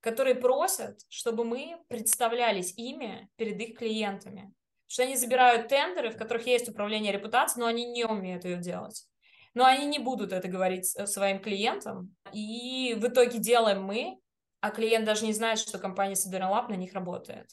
которые 0.00 0.34
просят, 0.34 1.00
чтобы 1.08 1.44
мы 1.44 1.78
представлялись 1.88 2.74
ими 2.76 3.28
перед 3.36 3.60
их 3.60 3.78
клиентами. 3.78 4.52
Что 4.86 5.02
они 5.02 5.16
забирают 5.16 5.68
тендеры, 5.68 6.10
в 6.10 6.16
которых 6.16 6.46
есть 6.46 6.68
управление 6.68 7.12
репутацией, 7.12 7.60
но 7.60 7.66
они 7.66 7.86
не 7.86 8.04
умеют 8.04 8.44
ее 8.44 8.56
делать. 8.56 9.04
Но 9.54 9.64
они 9.64 9.86
не 9.86 9.98
будут 9.98 10.32
это 10.32 10.48
говорить 10.48 10.86
своим 10.86 11.40
клиентам. 11.40 12.14
И 12.32 12.94
в 12.98 13.06
итоге 13.08 13.38
делаем 13.38 13.82
мы, 13.82 14.18
а 14.60 14.70
клиент 14.70 15.04
даже 15.04 15.24
не 15.24 15.32
знает, 15.32 15.58
что 15.58 15.78
компания 15.78 16.14
Lab 16.14 16.68
на 16.68 16.76
них 16.76 16.92
работает. 16.92 17.48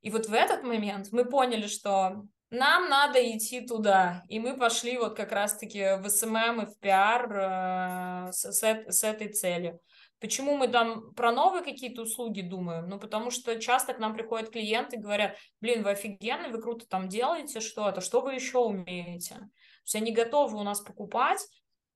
И 0.00 0.10
вот 0.10 0.26
в 0.26 0.32
этот 0.32 0.62
момент 0.62 1.08
мы 1.10 1.24
поняли, 1.24 1.66
что 1.66 2.24
нам 2.50 2.88
надо 2.88 3.18
идти 3.36 3.60
туда. 3.60 4.22
И 4.28 4.38
мы 4.40 4.56
пошли 4.56 4.96
вот 4.96 5.16
как 5.16 5.32
раз-таки 5.32 5.98
в 5.98 6.08
SMM 6.08 6.62
и 6.62 6.66
в 6.66 6.78
пиар 6.78 7.32
э, 7.32 8.32
с, 8.32 8.52
с, 8.52 8.62
с 8.62 9.04
этой 9.04 9.28
целью. 9.28 9.80
Почему 10.20 10.56
мы 10.56 10.68
там 10.68 11.12
про 11.14 11.30
новые 11.30 11.62
какие-то 11.62 12.02
услуги 12.02 12.40
думаем? 12.40 12.88
Ну, 12.88 12.98
потому 12.98 13.30
что 13.30 13.58
часто 13.60 13.94
к 13.94 13.98
нам 13.98 14.14
приходят 14.14 14.50
клиенты 14.50 14.96
и 14.96 15.00
говорят, 15.00 15.36
блин, 15.60 15.82
вы 15.82 15.90
офигенные, 15.90 16.50
вы 16.50 16.60
круто 16.60 16.86
там 16.88 17.08
делаете 17.08 17.60
что-то, 17.60 18.00
что 18.00 18.20
вы 18.20 18.34
еще 18.34 18.58
умеете? 18.58 19.34
То 19.34 19.42
есть 19.84 19.94
они 19.94 20.12
готовы 20.12 20.58
у 20.58 20.62
нас 20.64 20.80
покупать, 20.80 21.40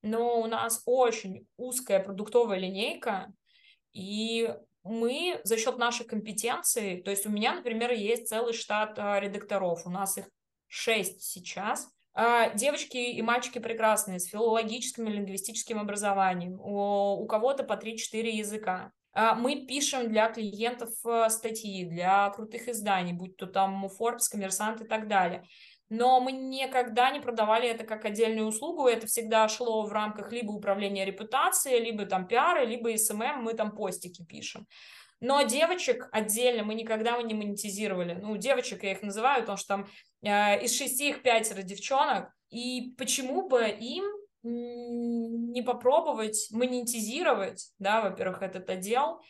но 0.02 0.40
у 0.40 0.46
нас 0.46 0.82
очень 0.86 1.46
узкая 1.56 2.00
продуктовая 2.00 2.58
линейка, 2.58 3.32
и 3.92 4.54
мы 4.84 5.40
за 5.44 5.56
счет 5.56 5.78
нашей 5.78 6.06
компетенции, 6.06 7.00
то 7.02 7.10
есть 7.10 7.26
у 7.26 7.30
меня, 7.30 7.54
например, 7.54 7.92
есть 7.92 8.28
целый 8.28 8.52
штат 8.52 8.98
а, 8.98 9.20
редакторов, 9.20 9.86
у 9.86 9.90
нас 9.90 10.18
их 10.18 10.28
шесть 10.66 11.22
сейчас, 11.22 11.91
девочки 12.54 12.96
и 12.96 13.22
мальчики 13.22 13.58
прекрасные, 13.58 14.18
с 14.18 14.26
филологическим 14.26 15.08
и 15.08 15.12
лингвистическим 15.12 15.78
образованием, 15.78 16.60
у, 16.60 17.22
у 17.22 17.26
кого-то 17.26 17.64
по 17.64 17.74
3-4 17.74 18.28
языка. 18.28 18.92
А, 19.14 19.34
мы 19.34 19.66
пишем 19.66 20.08
для 20.08 20.30
клиентов 20.30 20.90
э, 21.04 21.28
статьи, 21.28 21.84
для 21.84 22.30
крутых 22.30 22.68
изданий, 22.68 23.12
будь 23.12 23.36
то 23.36 23.46
там 23.46 23.86
Forbes, 23.86 24.30
Коммерсант 24.30 24.80
и 24.80 24.84
так 24.84 25.06
далее. 25.06 25.44
Но 25.90 26.20
мы 26.20 26.32
никогда 26.32 27.10
не 27.10 27.20
продавали 27.20 27.68
это 27.68 27.84
как 27.84 28.06
отдельную 28.06 28.46
услугу, 28.46 28.86
это 28.86 29.06
всегда 29.06 29.46
шло 29.48 29.84
в 29.84 29.92
рамках 29.92 30.32
либо 30.32 30.50
управления 30.50 31.04
репутацией, 31.04 31.84
либо 31.84 32.06
там 32.06 32.26
пиара, 32.26 32.64
либо 32.64 32.96
SMM, 32.96 33.42
мы 33.42 33.52
там 33.52 33.72
постики 33.72 34.24
пишем. 34.24 34.66
Но 35.22 35.42
девочек 35.42 36.08
отдельно 36.10 36.64
мы 36.64 36.74
никогда 36.74 37.22
не 37.22 37.32
монетизировали. 37.32 38.14
Ну, 38.14 38.36
девочек 38.36 38.82
я 38.82 38.90
их 38.90 39.02
называю, 39.02 39.42
потому 39.42 39.56
что 39.56 39.68
там 39.68 39.88
э, 40.20 40.64
из 40.64 40.76
шести 40.76 41.10
их 41.10 41.22
пятеро 41.22 41.62
девчонок. 41.62 42.32
И 42.50 42.92
почему 42.98 43.48
бы 43.48 43.68
им 43.68 44.04
не 44.42 45.62
попробовать 45.62 46.48
монетизировать, 46.50 47.70
да, 47.78 48.02
во-первых, 48.02 48.42
этот 48.42 48.68
отдел, 48.68 49.22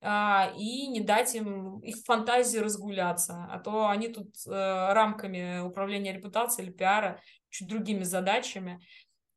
а, 0.00 0.52
и 0.56 0.86
не 0.86 1.00
дать 1.00 1.34
им 1.34 1.80
их 1.80 1.96
фантазии 2.04 2.58
разгуляться, 2.58 3.48
а 3.50 3.58
то 3.58 3.88
они 3.88 4.06
тут 4.06 4.32
э, 4.46 4.50
рамками 4.92 5.58
управления 5.58 6.12
репутацией 6.12 6.68
или 6.68 6.72
пиара 6.72 7.20
чуть 7.48 7.66
другими 7.66 8.04
задачами. 8.04 8.80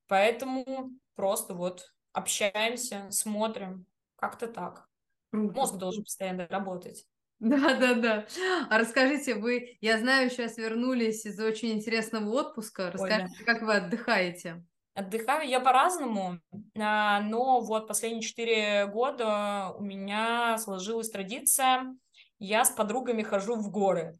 Поэтому 0.07 0.91
просто 1.15 1.55
вот 1.55 1.91
общаемся, 2.11 3.07
смотрим, 3.09 3.87
как-то 4.15 4.47
так. 4.47 4.87
Круто. 5.33 5.55
Мозг 5.55 5.77
должен 5.77 6.03
постоянно 6.03 6.47
работать. 6.47 7.07
Да, 7.39 7.75
да, 7.75 7.95
да. 7.95 8.27
А 8.69 8.77
расскажите, 8.77 9.33
вы, 9.33 9.77
я 9.81 9.97
знаю, 9.97 10.29
сейчас 10.29 10.57
вернулись 10.57 11.25
из 11.25 11.39
очень 11.39 11.71
интересного 11.71 12.29
отпуска. 12.29 12.91
Расскажите, 12.91 13.33
Ой, 13.39 13.45
да. 13.45 13.51
как 13.51 13.63
вы 13.63 13.75
отдыхаете? 13.77 14.63
Отдыхаю 14.93 15.49
я 15.49 15.59
по-разному, 15.59 16.39
а, 16.77 17.19
но 17.21 17.61
вот 17.61 17.87
последние 17.87 18.21
четыре 18.21 18.85
года 18.85 19.73
у 19.75 19.81
меня 19.81 20.59
сложилась 20.59 21.09
традиция, 21.09 21.95
я 22.37 22.63
с 22.63 22.69
подругами 22.69 23.23
хожу 23.23 23.55
в 23.55 23.71
горы. 23.71 24.13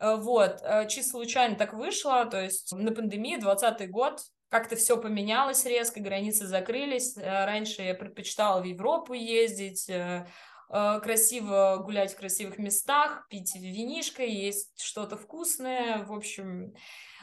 Э, 0.00 0.16
вот, 0.16 0.60
э, 0.62 0.88
чисто 0.88 1.12
случайно 1.12 1.54
так 1.54 1.72
вышло, 1.72 2.26
то 2.26 2.42
есть 2.42 2.72
на 2.72 2.90
пандемии, 2.90 3.36
20 3.36 3.88
год, 3.90 4.20
как-то 4.48 4.74
все 4.74 4.96
поменялось 4.96 5.64
резко, 5.66 6.00
границы 6.00 6.46
закрылись. 6.46 7.16
Э, 7.16 7.44
раньше 7.44 7.82
я 7.82 7.94
предпочитала 7.94 8.60
в 8.60 8.64
Европу 8.64 9.12
ездить, 9.12 9.88
красиво 10.68 11.80
гулять 11.84 12.12
в 12.12 12.18
красивых 12.18 12.58
местах, 12.58 13.26
пить 13.28 13.54
винишко, 13.54 14.22
есть 14.22 14.80
что-то 14.80 15.16
вкусное, 15.16 16.04
в 16.04 16.12
общем. 16.12 16.74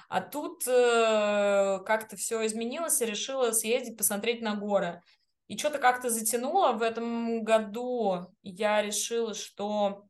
А 0.10 0.22
тут 0.22 0.64
как-то 0.66 2.16
все 2.16 2.46
изменилось, 2.46 3.02
и 3.02 3.06
решила 3.06 3.52
съездить, 3.52 3.98
посмотреть 3.98 4.42
на 4.42 4.56
горы. 4.56 5.02
И 5.48 5.58
что-то 5.58 5.78
как-то 5.78 6.10
затянуло. 6.10 6.74
В 6.74 6.82
этом 6.82 7.44
году 7.44 8.28
я 8.42 8.82
решила, 8.82 9.34
что 9.34 10.06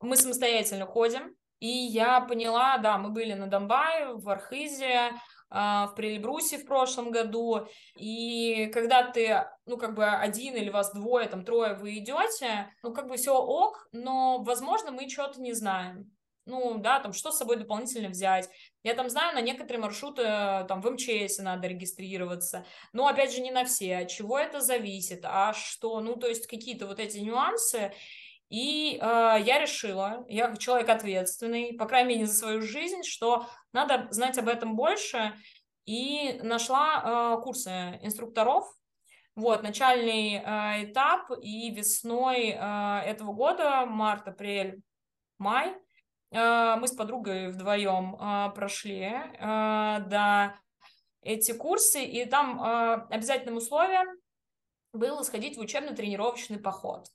мы 0.00 0.16
самостоятельно 0.16 0.86
ходим. 0.86 1.34
И 1.60 1.68
я 1.68 2.20
поняла, 2.20 2.76
да, 2.78 2.98
мы 2.98 3.10
были 3.10 3.32
на 3.32 3.46
Донбайе, 3.46 4.14
в 4.14 4.28
Архизе, 4.28 5.12
в 5.54 5.92
Прилебрусе 5.94 6.58
в 6.58 6.66
прошлом 6.66 7.12
году, 7.12 7.68
и 7.96 8.70
когда 8.74 9.04
ты, 9.04 9.46
ну, 9.66 9.76
как 9.76 9.94
бы 9.94 10.04
один 10.04 10.56
или 10.56 10.68
вас 10.68 10.92
двое, 10.92 11.28
там, 11.28 11.44
трое 11.44 11.74
вы 11.74 11.98
идете, 11.98 12.70
ну, 12.82 12.92
как 12.92 13.06
бы 13.08 13.16
все 13.16 13.34
ок, 13.34 13.88
но, 13.92 14.42
возможно, 14.42 14.90
мы 14.90 15.08
что-то 15.08 15.40
не 15.40 15.52
знаем. 15.52 16.10
Ну, 16.46 16.78
да, 16.78 17.00
там, 17.00 17.12
что 17.14 17.32
с 17.32 17.38
собой 17.38 17.56
дополнительно 17.56 18.10
взять. 18.10 18.50
Я 18.82 18.94
там 18.94 19.08
знаю, 19.08 19.34
на 19.34 19.40
некоторые 19.40 19.80
маршруты, 19.80 20.22
э, 20.22 20.64
там, 20.68 20.82
в 20.82 20.90
МЧС 20.90 21.38
надо 21.38 21.68
регистрироваться, 21.68 22.66
но, 22.92 23.06
опять 23.06 23.32
же, 23.32 23.40
не 23.40 23.50
на 23.50 23.64
все. 23.64 23.98
От 23.98 24.08
чего 24.08 24.38
это 24.38 24.60
зависит, 24.60 25.20
а 25.24 25.54
что, 25.54 26.00
ну, 26.00 26.16
то 26.16 26.26
есть 26.26 26.46
какие-то 26.46 26.86
вот 26.86 27.00
эти 27.00 27.18
нюансы, 27.18 27.92
и 28.50 28.98
э, 29.00 29.36
я 29.40 29.58
решила, 29.58 30.26
я 30.28 30.54
человек 30.56 30.90
ответственный, 30.90 31.72
по 31.72 31.86
крайней 31.86 32.16
мере, 32.16 32.26
за 32.26 32.34
свою 32.34 32.60
жизнь, 32.60 33.04
что 33.04 33.46
надо 33.74 34.08
знать 34.10 34.38
об 34.38 34.48
этом 34.48 34.76
больше, 34.76 35.34
и 35.84 36.40
нашла 36.42 37.36
э, 37.36 37.42
курсы 37.42 37.98
инструкторов. 38.02 38.66
Вот, 39.36 39.62
начальный 39.62 40.36
э, 40.36 40.84
этап, 40.84 41.30
и 41.42 41.70
весной 41.70 42.50
э, 42.50 43.00
этого 43.04 43.32
года, 43.32 43.84
март, 43.84 44.28
апрель, 44.28 44.80
май, 45.38 45.74
э, 46.30 46.76
мы 46.76 46.86
с 46.86 46.92
подругой 46.92 47.50
вдвоем 47.50 48.14
э, 48.14 48.52
прошли 48.54 49.02
э, 49.02 49.38
да, 49.40 50.56
эти 51.20 51.52
курсы, 51.52 52.04
и 52.04 52.24
там 52.26 52.62
э, 52.62 53.06
обязательным 53.10 53.56
условием 53.56 54.06
было 54.92 55.22
сходить 55.22 55.56
в 55.56 55.60
учебно-тренировочный 55.60 56.60
поход. 56.60 57.08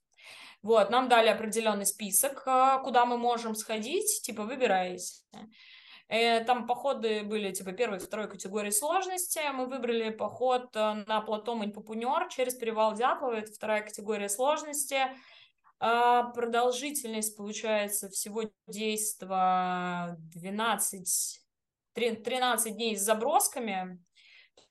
Вот, 0.61 0.89
нам 0.89 1.07
дали 1.07 1.29
определенный 1.29 1.85
список, 1.85 2.43
э, 2.45 2.79
куда 2.83 3.05
мы 3.05 3.17
можем 3.17 3.55
сходить, 3.55 4.21
типа 4.23 4.43
выбирайте. 4.43 5.13
Э, 6.09 6.43
там 6.43 6.65
походы 6.65 7.23
были 7.23 7.51
типа 7.51 7.71
первой, 7.71 7.99
второй 7.99 8.27
категории 8.27 8.71
сложности. 8.71 9.39
Мы 9.53 9.67
выбрали 9.67 10.09
поход 10.09 10.75
э, 10.75 11.03
на 11.05 11.21
плато 11.21 11.55
Мань-Папунер 11.55 12.27
через 12.29 12.55
перевал 12.55 12.95
Дятлова. 12.95 13.33
Это 13.33 13.51
вторая 13.51 13.83
категория 13.83 14.27
сложности. 14.27 14.97
А 15.79 16.23
продолжительность 16.31 17.37
получается 17.37 18.09
всего 18.09 18.43
действа 18.67 20.17
12, 20.33 21.41
13 21.93 22.75
дней 22.75 22.97
с 22.97 23.01
забросками, 23.01 24.03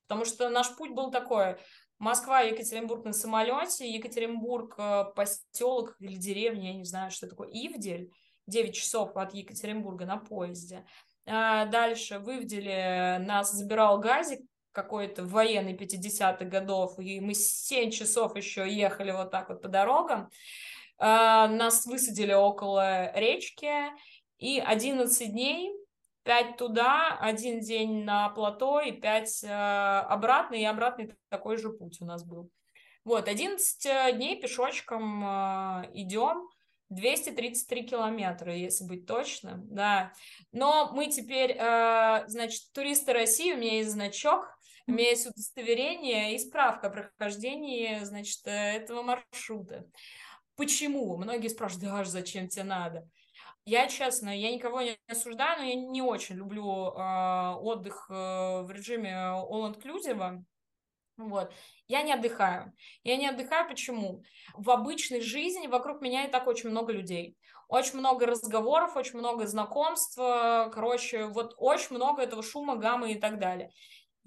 потому 0.07 0.25
что 0.27 0.51
наш 0.51 0.77
путь 0.77 0.91
был 0.91 1.11
такой. 1.11 1.57
Москва, 1.99 2.41
Екатеринбург 2.41 3.05
на 3.05 3.13
самолете, 3.13 3.89
Екатеринбург, 3.89 4.75
э, 4.77 5.05
поселок 5.15 5.95
или 6.01 6.17
деревня, 6.17 6.73
я 6.73 6.79
не 6.79 6.85
знаю, 6.85 7.13
что 7.13 7.29
такое, 7.29 7.49
Ивдель, 7.49 8.13
9 8.49 8.75
часов 8.75 9.17
от 9.17 9.35
Екатеринбурга 9.35 10.05
на 10.05 10.17
поезде. 10.17 10.85
А, 11.31 11.67
дальше 11.67 12.19
в 12.19 12.31
Ивделе 12.31 13.19
нас 13.21 13.53
забирал 13.53 13.99
газик 13.99 14.41
какой-то 14.73 15.25
военный 15.25 15.75
50-х 15.75 16.45
годов, 16.47 16.99
и 16.99 17.21
мы 17.21 17.35
7 17.35 17.91
часов 17.91 18.37
еще 18.37 18.69
ехали 18.69 19.11
вот 19.11 19.31
так 19.31 19.49
вот 19.49 19.61
по 19.61 19.69
дорогам. 19.69 20.31
А, 20.99 21.49
нас 21.49 21.85
высадили 21.85 22.33
около 22.33 23.13
речки, 23.15 23.71
и 24.39 24.61
11 24.61 25.31
дней 25.31 25.73
5 26.23 26.57
туда, 26.57 27.17
один 27.21 27.61
день 27.61 28.05
на 28.05 28.29
плато 28.31 28.81
и 28.81 28.93
5 28.93 29.45
э, 29.45 29.49
обратно, 29.49 30.57
и 30.57 30.65
обратный 30.65 31.15
такой 31.31 31.57
же 31.57 31.71
путь 31.71 32.01
у 32.03 32.05
нас 32.05 32.23
был. 32.23 32.51
Вот, 33.05 33.29
11 33.29 33.87
э, 33.87 34.13
дней 34.13 34.41
пешочком 34.41 35.25
идем, 35.95 36.49
233 36.91 37.85
километра, 37.85 38.55
если 38.55 38.85
быть 38.85 39.07
точным, 39.07 39.67
да. 39.75 40.13
Но 40.53 40.93
мы 40.93 41.09
теперь, 41.09 41.53
э, 41.53 42.25
значит, 42.29 42.73
туристы 42.73 43.13
России, 43.13 43.53
у 43.53 43.57
меня 43.57 43.77
есть 43.77 43.91
значок, 43.91 44.47
у 44.87 44.93
меня 44.93 45.11
есть 45.11 45.27
удостоверение 45.27 46.35
и 46.35 46.39
справка 46.39 46.87
о 46.87 46.91
прохождении, 46.91 47.99
значит, 48.05 48.41
этого 48.45 49.03
маршрута. 49.03 49.87
Почему? 50.57 51.17
Многие 51.19 51.49
спрашивают, 51.49 51.85
да, 51.85 52.05
зачем 52.05 52.49
тебе 52.49 52.65
надо? 52.65 53.09
Я, 53.67 53.87
честно, 53.87 54.31
я 54.31 54.51
никого 54.51 54.81
не 54.81 54.97
осуждаю, 55.07 55.59
но 55.59 55.65
я 55.65 55.75
не 55.75 56.01
очень 56.01 56.37
люблю 56.37 56.65
э, 56.65 57.55
отдых 57.61 58.07
э, 58.09 58.63
в 58.63 58.71
режиме 58.71 59.11
all-inclusive. 59.11 60.43
Вот. 61.19 61.53
Я 61.89 62.03
не 62.03 62.13
отдыхаю. 62.13 62.73
Я 63.03 63.17
не 63.17 63.29
отдыхаю 63.29 63.69
почему? 63.69 64.23
В 64.55 64.71
обычной 64.71 65.21
жизни 65.21 65.67
вокруг 65.67 66.01
меня 66.01 66.25
и 66.25 66.31
так 66.31 66.47
очень 66.47 66.71
много 66.71 66.93
людей. 66.93 67.37
Очень 67.69 67.99
много 67.99 68.25
разговоров, 68.25 68.97
очень 68.97 69.19
много 69.19 69.47
знакомств. 69.47 70.17
Короче, 70.17 71.27
вот 71.27 71.55
очень 71.59 71.97
много 71.97 72.23
этого 72.23 72.43
шума, 72.43 72.77
гаммы 72.77 73.13
и 73.13 73.21
так 73.21 73.39
далее 73.39 73.73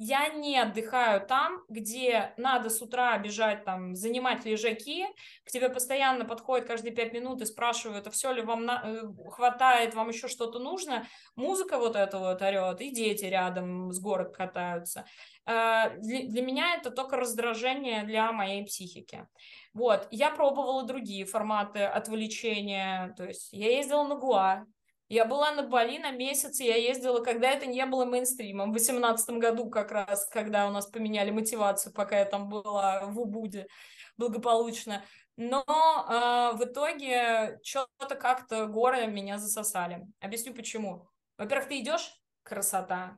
я 0.03 0.29
не 0.29 0.57
отдыхаю 0.57 1.21
там, 1.27 1.61
где 1.69 2.33
надо 2.35 2.71
с 2.71 2.81
утра 2.81 3.15
бежать, 3.19 3.63
там, 3.65 3.93
занимать 3.93 4.45
лежаки, 4.45 5.05
к 5.45 5.51
тебе 5.51 5.69
постоянно 5.69 6.25
подходят 6.25 6.67
каждые 6.67 6.91
пять 6.91 7.13
минут 7.13 7.39
и 7.41 7.45
спрашивают, 7.45 8.07
а 8.07 8.09
все 8.09 8.31
ли 8.31 8.41
вам 8.41 8.65
на... 8.65 8.81
Э, 8.83 9.03
хватает, 9.29 9.93
вам 9.93 10.09
еще 10.09 10.27
что-то 10.27 10.57
нужно, 10.57 11.05
музыка 11.35 11.77
вот 11.77 11.95
эта 11.95 12.17
вот 12.17 12.41
орет, 12.41 12.81
и 12.81 12.89
дети 12.89 13.25
рядом 13.25 13.91
с 13.91 13.99
горок 13.99 14.35
катаются. 14.35 15.05
Э, 15.45 15.97
для, 15.97 16.41
меня 16.41 16.75
это 16.75 16.91
только 16.91 17.17
раздражение 17.17 18.03
для 18.03 18.31
моей 18.31 18.65
психики. 18.65 19.27
Вот, 19.73 20.07
я 20.11 20.31
пробовала 20.31 20.83
другие 20.83 21.25
форматы 21.25 21.83
отвлечения, 21.83 23.13
то 23.17 23.25
есть 23.25 23.49
я 23.51 23.71
ездила 23.71 24.03
на 24.03 24.15
Гуа, 24.15 24.65
я 25.09 25.25
была 25.25 25.51
на 25.51 25.63
Бали 25.63 25.97
на 25.97 26.11
месяц, 26.11 26.61
и 26.61 26.65
я 26.65 26.77
ездила, 26.77 27.21
когда 27.21 27.51
это 27.51 27.65
не 27.65 27.85
было 27.85 28.05
мейнстримом. 28.05 28.69
В 28.69 28.75
2018 28.75 29.29
году 29.39 29.69
как 29.69 29.91
раз, 29.91 30.25
когда 30.27 30.67
у 30.67 30.71
нас 30.71 30.87
поменяли 30.87 31.31
мотивацию, 31.31 31.93
пока 31.93 32.19
я 32.19 32.25
там 32.25 32.47
была 32.47 33.05
в 33.07 33.19
Убуде 33.19 33.67
благополучно. 34.15 35.03
Но 35.35 35.65
э, 35.67 36.55
в 36.55 36.63
итоге 36.63 37.59
что-то 37.63 38.15
как-то 38.15 38.67
горы 38.67 39.07
меня 39.07 39.37
засосали. 39.37 40.05
Объясню 40.21 40.53
почему. 40.53 41.09
Во-первых, 41.37 41.67
ты 41.67 41.79
идешь, 41.79 42.13
красота, 42.43 43.17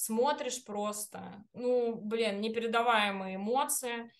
смотришь 0.00 0.64
просто, 0.64 1.44
ну, 1.52 1.94
блин, 1.94 2.40
непередаваемые 2.40 3.36
эмоции. 3.36 4.10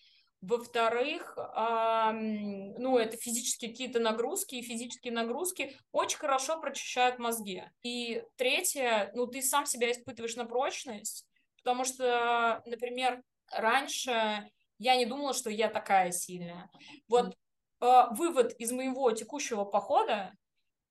Во-вторых, 0.41 1.35
ну, 1.35 2.97
это 2.97 3.17
физические 3.17 3.71
какие-то 3.71 3.99
нагрузки, 3.99 4.55
и 4.55 4.61
физические 4.61 5.13
нагрузки 5.13 5.75
очень 5.91 6.19
хорошо 6.19 6.59
прочищают 6.59 7.17
мозги. 7.17 7.63
И 7.81 8.23
третье, 8.35 9.11
ну, 9.15 9.25
ты 9.25 9.41
сам 9.41 9.65
себя 9.65 9.91
испытываешь 9.91 10.35
на 10.35 10.45
прочность, 10.45 11.25
потому 11.57 11.83
что, 11.83 12.61
например, 12.65 13.23
раньше 13.51 14.49
я 14.77 14.95
не 14.95 15.05
думала, 15.05 15.33
что 15.33 15.49
я 15.49 15.67
такая 15.67 16.11
сильная. 16.11 16.69
Вот 17.07 17.35
э, 17.81 18.03
вывод 18.11 18.53
из 18.59 18.71
моего 18.71 19.11
текущего 19.11 19.63
похода, 19.63 20.31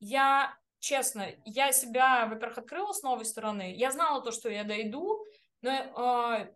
я, 0.01 0.57
честно, 0.81 1.27
я 1.45 1.73
себя, 1.73 2.27
во-первых, 2.27 2.59
открыла 2.59 2.93
с 2.93 3.03
новой 3.03 3.25
стороны, 3.25 3.73
я 3.75 3.93
знала 3.93 4.23
то, 4.23 4.33
что 4.33 4.49
я 4.49 4.65
дойду, 4.65 5.25
но 5.63 5.71
э, 5.71 6.55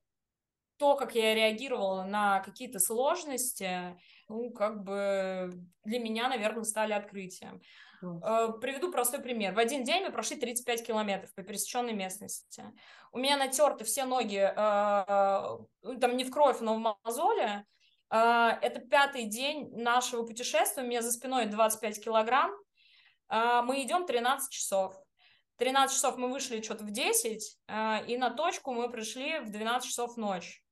то, 0.79 0.97
как 0.97 1.15
я 1.15 1.35
реагировала 1.35 2.05
на 2.05 2.41
какие-то 2.41 2.79
сложности, 2.81 3.97
ну, 4.29 4.51
как 4.51 4.83
бы 4.83 5.53
для 5.85 5.99
меня, 5.99 6.29
наверное, 6.29 6.65
стали 6.65 6.93
открытием. 6.93 7.61
Mm. 8.03 8.59
Приведу 8.61 8.91
простой 8.91 9.21
пример. 9.21 9.55
В 9.55 9.59
один 9.59 9.85
день 9.85 10.05
мы 10.05 10.13
прошли 10.13 10.37
35 10.37 10.87
километров 10.87 11.35
по 11.35 11.43
пересеченной 11.43 11.93
местности. 11.93 12.65
У 13.13 13.19
меня 13.19 13.37
натерты 13.37 13.85
все 13.85 14.05
ноги, 14.05 14.39
э, 14.39 14.55
там 14.55 16.17
не 16.17 16.25
в 16.25 16.31
кровь, 16.31 16.61
но 16.61 16.75
в 16.75 16.97
мозоле. 17.05 17.65
Э, 18.11 18.51
это 18.61 18.81
пятый 18.81 19.25
день 19.25 19.71
нашего 19.77 20.25
путешествия. 20.25 20.83
У 20.83 20.87
меня 20.87 21.03
за 21.03 21.13
спиной 21.13 21.47
25 21.47 22.05
килограмм. 22.05 22.53
Мы 23.29 23.83
идем 23.83 24.07
13 24.07 24.53
часов. 24.53 24.95
13 25.59 25.95
часов 25.95 26.17
мы 26.17 26.31
вышли 26.31 26.61
что-то 26.61 26.85
в 26.85 26.91
10, 26.91 27.59
и 28.09 28.17
на 28.17 28.31
точку 28.31 28.73
мы 28.73 28.91
пришли 28.91 29.39
в 29.39 29.51
12 29.51 29.89
часов 29.89 30.17
ночи 30.17 30.65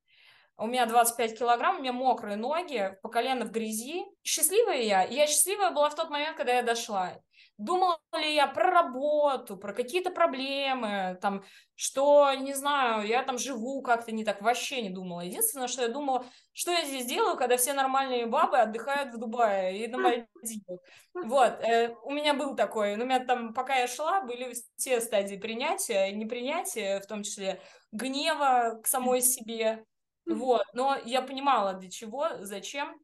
у 0.62 0.66
меня 0.66 0.86
25 0.86 1.38
килограмм, 1.38 1.78
у 1.78 1.80
меня 1.80 1.92
мокрые 1.92 2.36
ноги, 2.36 2.96
по 3.03 3.09
колено 3.09 3.44
в 3.44 3.50
грязи. 3.50 4.05
Счастливая 4.22 4.82
я? 4.82 5.03
Я 5.03 5.26
счастливая 5.26 5.70
была 5.70 5.90
в 5.90 5.96
тот 5.96 6.11
момент, 6.11 6.36
когда 6.36 6.55
я 6.55 6.62
дошла. 6.62 7.18
Думала 7.64 8.00
ли 8.14 8.34
я 8.34 8.48
про 8.48 8.70
работу, 8.70 9.56
про 9.56 9.72
какие-то 9.72 10.10
проблемы, 10.10 11.16
там, 11.22 11.44
что, 11.76 12.32
не 12.34 12.54
знаю, 12.54 13.06
я 13.06 13.22
там 13.22 13.38
живу 13.38 13.82
как-то 13.82 14.10
не 14.10 14.24
так, 14.24 14.42
вообще 14.42 14.82
не 14.82 14.90
думала. 14.90 15.20
Единственное, 15.20 15.68
что 15.68 15.82
я 15.82 15.88
думала, 15.88 16.26
что 16.52 16.72
я 16.72 16.84
здесь 16.84 17.06
делаю, 17.06 17.36
когда 17.36 17.56
все 17.56 17.72
нормальные 17.72 18.26
бабы 18.26 18.58
отдыхают 18.58 19.14
в 19.14 19.18
Дубае 19.18 19.84
и 19.84 19.86
на 19.86 19.98
Мальдивах. 19.98 20.80
Вот, 21.14 21.52
э, 21.60 21.94
у 22.02 22.10
меня 22.10 22.34
был 22.34 22.56
такой, 22.56 22.96
ну, 22.96 23.04
у 23.04 23.06
меня 23.06 23.24
там, 23.24 23.54
пока 23.54 23.76
я 23.76 23.86
шла, 23.86 24.22
были 24.22 24.54
все 24.76 25.00
стадии 25.00 25.36
принятия, 25.36 26.10
непринятия, 26.10 27.00
в 27.00 27.06
том 27.06 27.22
числе 27.22 27.60
гнева 27.92 28.80
к 28.82 28.88
самой 28.88 29.20
себе, 29.20 29.84
вот, 30.26 30.64
но 30.72 30.96
я 31.04 31.22
понимала, 31.22 31.74
для 31.74 31.90
чего, 31.90 32.28
зачем. 32.40 33.00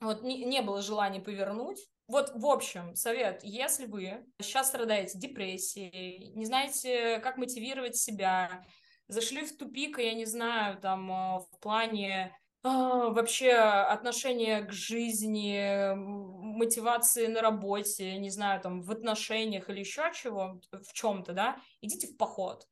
Вот 0.00 0.22
не, 0.22 0.44
не 0.44 0.60
было 0.60 0.82
желания 0.82 1.20
повернуть. 1.20 1.78
Вот, 2.08 2.30
в 2.34 2.46
общем, 2.46 2.94
совет, 2.94 3.40
если 3.42 3.86
вы 3.86 4.24
сейчас 4.40 4.68
страдаете 4.68 5.18
депрессией, 5.18 6.32
не 6.34 6.44
знаете, 6.44 7.18
как 7.18 7.36
мотивировать 7.36 7.96
себя, 7.96 8.64
зашли 9.08 9.44
в 9.44 9.56
тупик, 9.56 9.98
я 9.98 10.14
не 10.14 10.24
знаю, 10.24 10.78
там, 10.78 11.10
э, 11.10 11.38
в 11.40 11.60
плане 11.60 12.36
а, 12.62 13.10
вообще 13.10 13.52
отношения 13.52 14.62
к 14.62 14.72
жизни, 14.72 15.94
мотивации 15.94 17.28
на 17.28 17.40
работе, 17.40 18.18
не 18.18 18.30
знаю, 18.30 18.60
там, 18.60 18.82
в 18.82 18.90
отношениях 18.90 19.70
или 19.70 19.80
еще 19.80 20.10
чего, 20.12 20.60
в 20.72 20.92
чем-то, 20.92 21.32
да, 21.32 21.56
идите 21.80 22.08
в 22.08 22.16
поход. 22.16 22.66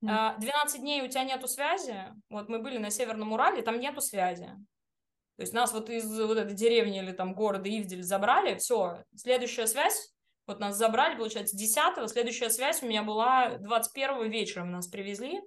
12 0.00 0.44
а, 0.46 0.78
дней 0.78 1.02
у 1.02 1.08
тебя 1.08 1.24
нету 1.24 1.48
связи. 1.48 1.96
Вот 2.28 2.48
мы 2.48 2.58
были 2.58 2.78
на 2.78 2.90
Северном 2.90 3.32
Урале, 3.32 3.62
там 3.62 3.80
нету 3.80 4.00
связи. 4.00 4.50
То 5.38 5.42
есть 5.42 5.54
нас 5.54 5.72
вот 5.72 5.88
из 5.88 6.04
вот 6.20 6.36
этой 6.36 6.54
деревни 6.54 6.98
или 6.98 7.12
там 7.12 7.32
города 7.32 7.66
Ивдель 7.66 8.02
забрали, 8.02 8.56
все, 8.58 9.02
следующая 9.16 9.66
связь, 9.66 10.12
вот 10.46 10.60
нас 10.60 10.76
забрали, 10.76 11.16
получается, 11.16 11.56
10 11.56 12.10
следующая 12.10 12.50
связь 12.50 12.82
у 12.82 12.86
меня 12.86 13.02
была 13.02 13.56
21 13.58 14.30
вечером 14.30 14.70
нас 14.70 14.86
привезли. 14.88 15.40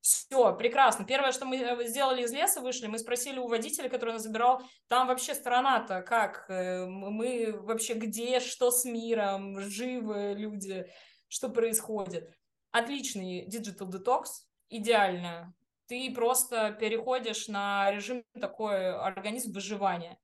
Все, 0.00 0.54
прекрасно. 0.54 1.04
Первое, 1.04 1.32
что 1.32 1.44
мы 1.44 1.56
э, 1.56 1.88
сделали 1.88 2.22
из 2.22 2.32
леса, 2.32 2.60
вышли, 2.60 2.86
мы 2.86 2.98
спросили 2.98 3.38
у 3.38 3.48
водителя, 3.48 3.88
который 3.88 4.12
нас 4.12 4.22
забирал, 4.22 4.62
там 4.86 5.08
вообще 5.08 5.34
страна-то 5.34 6.00
как? 6.00 6.46
Э, 6.48 6.86
мы 6.86 7.52
вообще 7.52 7.94
где, 7.94 8.38
что 8.38 8.70
с 8.70 8.84
миром, 8.84 9.60
живы 9.60 10.34
люди, 10.34 10.86
что 11.28 11.48
происходит? 11.48 12.32
отличный 12.76 13.46
digital 13.46 13.90
detox, 13.90 14.24
идеально. 14.68 15.54
Ты 15.86 16.12
просто 16.12 16.76
переходишь 16.78 17.48
на 17.48 17.90
режим 17.90 18.24
такой 18.40 18.92
организм 18.94 19.52
выживания. 19.52 20.18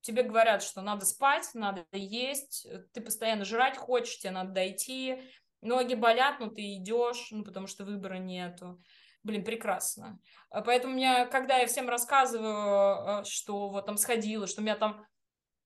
Тебе 0.00 0.22
говорят, 0.22 0.62
что 0.62 0.82
надо 0.82 1.04
спать, 1.04 1.50
надо 1.54 1.84
есть, 1.92 2.66
ты 2.92 3.00
постоянно 3.00 3.44
жрать 3.44 3.76
хочешь, 3.76 4.18
тебе 4.18 4.30
надо 4.30 4.52
дойти, 4.52 5.20
Ноги 5.62 5.94
болят, 5.94 6.38
но 6.38 6.48
ты 6.48 6.76
идешь, 6.76 7.28
ну, 7.30 7.42
потому 7.42 7.66
что 7.66 7.84
выбора 7.84 8.18
нету. 8.18 8.80
Блин, 9.22 9.44
прекрасно. 9.44 10.20
А 10.50 10.62
поэтому 10.62 10.94
меня, 10.94 11.26
когда 11.26 11.56
я 11.58 11.66
всем 11.66 11.88
рассказываю, 11.88 13.24
что 13.24 13.68
вот 13.70 13.86
там 13.86 13.96
сходила, 13.96 14.46
что 14.46 14.60
у 14.60 14.64
меня 14.64 14.76
там 14.76 15.04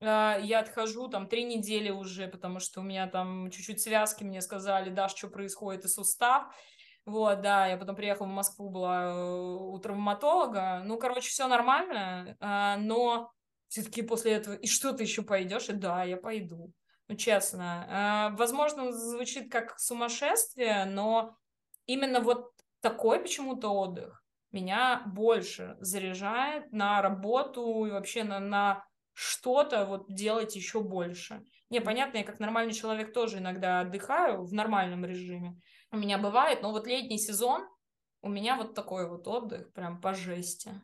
я 0.00 0.60
отхожу 0.60 1.08
там 1.08 1.28
три 1.28 1.44
недели 1.44 1.90
уже, 1.90 2.26
потому 2.26 2.58
что 2.58 2.80
у 2.80 2.82
меня 2.82 3.06
там 3.06 3.50
чуть-чуть 3.50 3.82
связки 3.82 4.24
мне 4.24 4.40
сказали, 4.40 4.88
да, 4.88 5.10
что 5.10 5.28
происходит 5.28 5.84
и 5.84 5.88
сустав. 5.88 6.44
Вот, 7.10 7.40
да, 7.40 7.66
я 7.66 7.76
потом 7.76 7.96
приехала 7.96 8.26
в 8.26 8.30
Москву, 8.30 8.70
была 8.70 9.02
э, 9.06 9.56
у 9.58 9.76
травматолога. 9.78 10.82
Ну, 10.84 10.96
короче, 10.96 11.28
все 11.28 11.48
нормально, 11.48 12.36
а, 12.38 12.76
но 12.76 13.32
все-таки 13.66 14.02
после 14.02 14.32
этого, 14.34 14.54
и 14.54 14.68
что 14.68 14.92
ты 14.92 15.02
еще 15.02 15.22
пойдешь? 15.22 15.68
И 15.68 15.72
да, 15.72 16.04
я 16.04 16.16
пойду. 16.16 16.72
Ну, 17.08 17.16
честно. 17.16 17.86
А, 17.88 18.30
возможно, 18.36 18.92
звучит 18.92 19.50
как 19.50 19.76
сумасшествие, 19.80 20.84
но 20.84 21.36
именно 21.86 22.20
вот 22.20 22.52
такой 22.80 23.18
почему-то 23.18 23.70
отдых 23.70 24.22
меня 24.52 25.02
больше 25.06 25.76
заряжает 25.80 26.70
на 26.70 27.02
работу 27.02 27.86
и 27.86 27.90
вообще 27.90 28.22
на, 28.22 28.38
на 28.38 28.84
что-то 29.14 29.84
вот 29.84 30.06
делать 30.08 30.54
еще 30.54 30.80
больше. 30.80 31.42
Не, 31.70 31.80
понятно, 31.80 32.18
я 32.18 32.24
как 32.24 32.38
нормальный 32.38 32.72
человек 32.72 33.12
тоже 33.12 33.38
иногда 33.38 33.80
отдыхаю 33.80 34.44
в 34.44 34.52
нормальном 34.52 35.04
режиме. 35.04 35.60
У 35.92 35.96
меня 35.96 36.18
бывает, 36.18 36.62
но 36.62 36.70
вот 36.70 36.86
летний 36.86 37.18
сезон 37.18 37.68
у 38.22 38.28
меня 38.28 38.56
вот 38.56 38.74
такой 38.74 39.08
вот 39.08 39.26
отдых 39.26 39.72
прям 39.72 40.00
по 40.00 40.14
жести. 40.14 40.82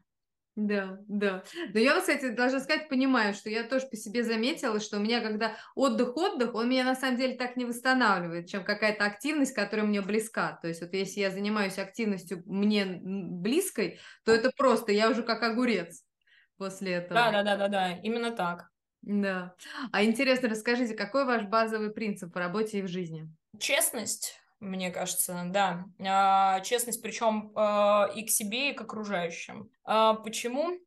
Да, 0.56 1.00
да. 1.06 1.44
Но 1.74 1.78
я, 1.78 2.00
кстати, 2.00 2.30
должна 2.30 2.60
сказать, 2.60 2.88
понимаю, 2.88 3.34
что 3.34 3.50
я 3.50 3.62
тоже 3.62 3.86
по 3.88 3.96
себе 3.96 4.24
заметила, 4.24 4.80
что 4.80 4.96
у 4.96 5.00
меня, 5.00 5.20
когда 5.20 5.56
отдых-отдых, 5.74 6.54
он 6.54 6.70
меня 6.70 6.84
на 6.84 6.94
самом 6.94 7.18
деле 7.18 7.36
так 7.36 7.56
не 7.58 7.66
восстанавливает, 7.66 8.48
чем 8.48 8.64
какая-то 8.64 9.04
активность, 9.04 9.54
которая 9.54 9.84
мне 9.84 10.00
близка. 10.00 10.58
То 10.62 10.68
есть 10.68 10.80
вот 10.80 10.94
если 10.94 11.20
я 11.20 11.30
занимаюсь 11.30 11.78
активностью 11.78 12.42
мне 12.46 12.86
близкой, 13.02 14.00
то 14.24 14.32
это 14.32 14.50
просто, 14.56 14.92
я 14.92 15.10
уже 15.10 15.22
как 15.22 15.42
огурец 15.42 16.04
после 16.56 16.92
этого. 16.92 17.20
Да, 17.20 17.30
да, 17.30 17.42
да, 17.42 17.56
да, 17.56 17.68
да, 17.68 17.92
именно 18.02 18.30
так. 18.30 18.70
Да. 19.02 19.54
А 19.92 20.02
интересно, 20.04 20.48
расскажите, 20.48 20.94
какой 20.94 21.26
ваш 21.26 21.44
базовый 21.44 21.92
принцип 21.92 22.34
в 22.34 22.38
работе 22.38 22.78
и 22.78 22.82
в 22.82 22.88
жизни? 22.88 23.28
Честность 23.60 24.40
мне 24.60 24.90
кажется, 24.90 25.44
да. 25.46 25.84
А, 26.00 26.60
честность, 26.60 27.02
причем 27.02 27.52
а, 27.54 28.10
и 28.14 28.24
к 28.24 28.30
себе, 28.30 28.70
и 28.70 28.74
к 28.74 28.80
окружающим. 28.80 29.70
А, 29.84 30.14
почему? 30.14 30.78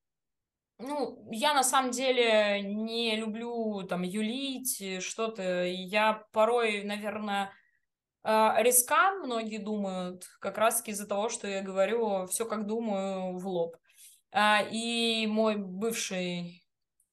Ну, 0.80 1.28
я 1.32 1.54
на 1.54 1.64
самом 1.64 1.91
деле 1.91 2.62
не 2.62 3.16
люблю 3.16 3.84
там 3.84 4.02
юлить 4.02 5.04
что-то. 5.04 5.66
Я 5.66 6.24
порой, 6.32 6.84
наверное, 6.84 7.52
риска, 8.24 9.12
многие 9.22 9.58
думают, 9.58 10.26
как 10.40 10.58
раз-таки 10.58 10.91
из-за 10.91 11.06
того, 11.06 11.28
что 11.28 11.48
я 11.48 11.62
говорю 11.62 12.28
все, 12.28 12.46
как 12.46 12.66
думаю, 12.66 13.38
в 13.38 13.46
лоб. 13.46 13.76
И 14.72 15.28
мой 15.30 15.58
бывший 15.58 16.64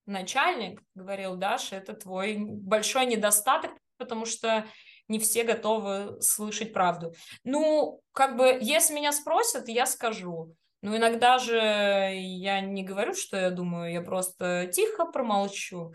начальник 0.06 0.80
говорил, 0.94 1.34
Даша, 1.34 1.76
это 1.76 1.94
твой 1.94 2.36
большой 2.38 3.06
недостаток, 3.06 3.72
потому 3.98 4.26
что 4.26 4.64
не 5.08 5.18
все 5.18 5.44
готовы 5.44 6.20
слышать 6.20 6.72
правду. 6.72 7.14
Ну, 7.44 8.00
как 8.12 8.36
бы, 8.36 8.58
если 8.60 8.94
меня 8.94 9.12
спросят, 9.12 9.68
я 9.68 9.86
скажу. 9.86 10.54
Но 10.82 10.96
иногда 10.96 11.38
же 11.38 11.56
я 11.56 12.60
не 12.60 12.82
говорю, 12.82 13.14
что 13.14 13.36
я 13.36 13.50
думаю, 13.50 13.92
я 13.92 14.02
просто 14.02 14.68
тихо 14.72 15.06
промолчу. 15.06 15.94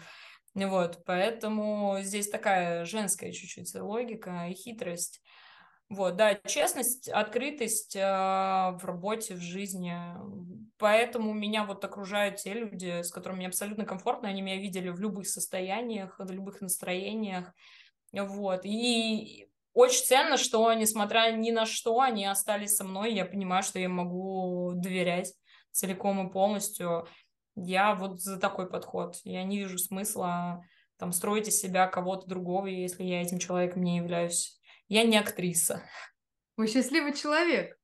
Вот, 0.54 1.04
поэтому 1.06 2.00
здесь 2.02 2.30
такая 2.30 2.84
женская 2.84 3.32
чуть-чуть 3.32 3.74
логика 3.76 4.48
и 4.50 4.54
хитрость. 4.54 5.22
Вот, 5.88 6.16
да, 6.16 6.36
честность, 6.46 7.10
открытость 7.10 7.98
э, 7.98 8.00
в 8.02 8.80
работе, 8.84 9.36
в 9.36 9.42
жизни. 9.42 9.94
Поэтому 10.78 11.34
меня 11.34 11.66
вот 11.66 11.84
окружают 11.84 12.38
те 12.38 12.54
люди, 12.54 13.02
с 13.02 13.12
которыми 13.12 13.40
мне 13.40 13.48
абсолютно 13.48 13.86
комфортно. 13.86 14.30
Они 14.30 14.42
меня 14.42 14.56
видели 14.56 14.88
в 14.88 15.02
любых 15.02 15.28
состояниях, 15.28 16.16
в 16.18 16.32
любых 16.32 16.62
настроениях. 16.62 17.54
Вот. 18.12 18.62
И 18.66 19.48
очень 19.74 20.06
ценно, 20.06 20.38
что, 20.38 20.72
несмотря 20.74 21.32
ни 21.32 21.52
на 21.52 21.66
что, 21.66 22.02
они 22.02 22.26
остались 22.26 22.76
со 22.76 22.84
мной. 22.84 23.14
Я 23.14 23.26
понимаю, 23.26 23.64
что 23.64 23.80
я 23.80 23.90
могу 23.90 24.74
доверять 24.76 25.34
целиком 25.72 26.28
и 26.28 26.32
полностью. 26.32 27.08
Я 27.56 27.96
вот 27.96 28.22
за 28.22 28.38
такой 28.38 28.70
подход. 28.70 29.16
Я 29.24 29.44
не 29.44 29.58
вижу 29.58 29.78
смысла 29.78 30.64
там 30.98 31.12
строить 31.14 31.48
из 31.48 31.60
себя 31.60 31.88
кого-то 31.88 32.28
другого, 32.28 32.68
если 32.68 33.04
я 33.04 33.22
этим 33.22 33.40
человеком 33.40 33.84
не 33.84 33.98
являюсь. 33.98 34.60
Я 34.88 35.04
не 35.04 35.18
актриса. 35.18 35.82
Вы 36.58 36.68
счастливый 36.68 37.16
человек. 37.16 37.81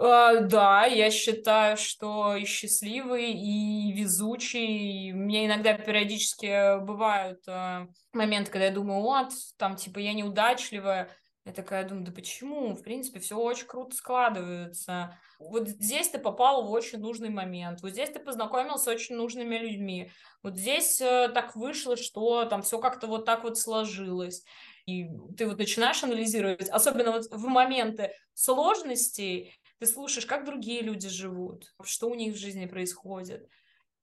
Uh, 0.00 0.40
да, 0.46 0.86
я 0.86 1.10
считаю, 1.10 1.76
что 1.76 2.34
и 2.34 2.46
счастливый, 2.46 3.32
и 3.32 3.92
везучий. 3.92 5.12
Мне 5.12 5.44
иногда 5.44 5.74
периодически 5.74 6.82
бывают 6.82 7.46
uh, 7.46 7.86
моменты, 8.14 8.50
когда 8.50 8.64
я 8.66 8.72
думаю, 8.72 9.02
вот, 9.02 9.32
там, 9.58 9.76
типа, 9.76 9.98
я 9.98 10.14
неудачливая. 10.14 11.10
Я 11.44 11.52
такая 11.52 11.86
думаю, 11.86 12.06
да 12.06 12.12
почему? 12.12 12.74
В 12.74 12.82
принципе, 12.82 13.20
все 13.20 13.36
очень 13.36 13.66
круто 13.66 13.94
складывается. 13.94 15.18
Вот 15.38 15.68
здесь 15.68 16.08
ты 16.08 16.18
попал 16.18 16.66
в 16.66 16.70
очень 16.70 17.00
нужный 17.00 17.30
момент. 17.30 17.82
Вот 17.82 17.90
здесь 17.90 18.08
ты 18.08 18.20
познакомился 18.20 18.84
с 18.84 18.88
очень 18.88 19.16
нужными 19.16 19.56
людьми. 19.56 20.10
Вот 20.42 20.56
здесь 20.56 20.98
uh, 21.02 21.28
так 21.28 21.54
вышло, 21.56 21.98
что 21.98 22.46
там 22.46 22.62
все 22.62 22.78
как-то 22.78 23.06
вот 23.06 23.26
так 23.26 23.44
вот 23.44 23.58
сложилось. 23.58 24.44
И 24.86 25.08
ты 25.36 25.46
вот 25.46 25.58
начинаешь 25.58 26.02
анализировать, 26.02 26.70
особенно 26.70 27.12
вот 27.12 27.26
в 27.30 27.46
моменты 27.46 28.12
сложностей, 28.34 29.59
ты 29.80 29.86
слушаешь, 29.86 30.26
как 30.26 30.44
другие 30.44 30.82
люди 30.82 31.08
живут, 31.08 31.74
что 31.82 32.10
у 32.10 32.14
них 32.14 32.34
в 32.34 32.38
жизни 32.38 32.66
происходит, 32.66 33.48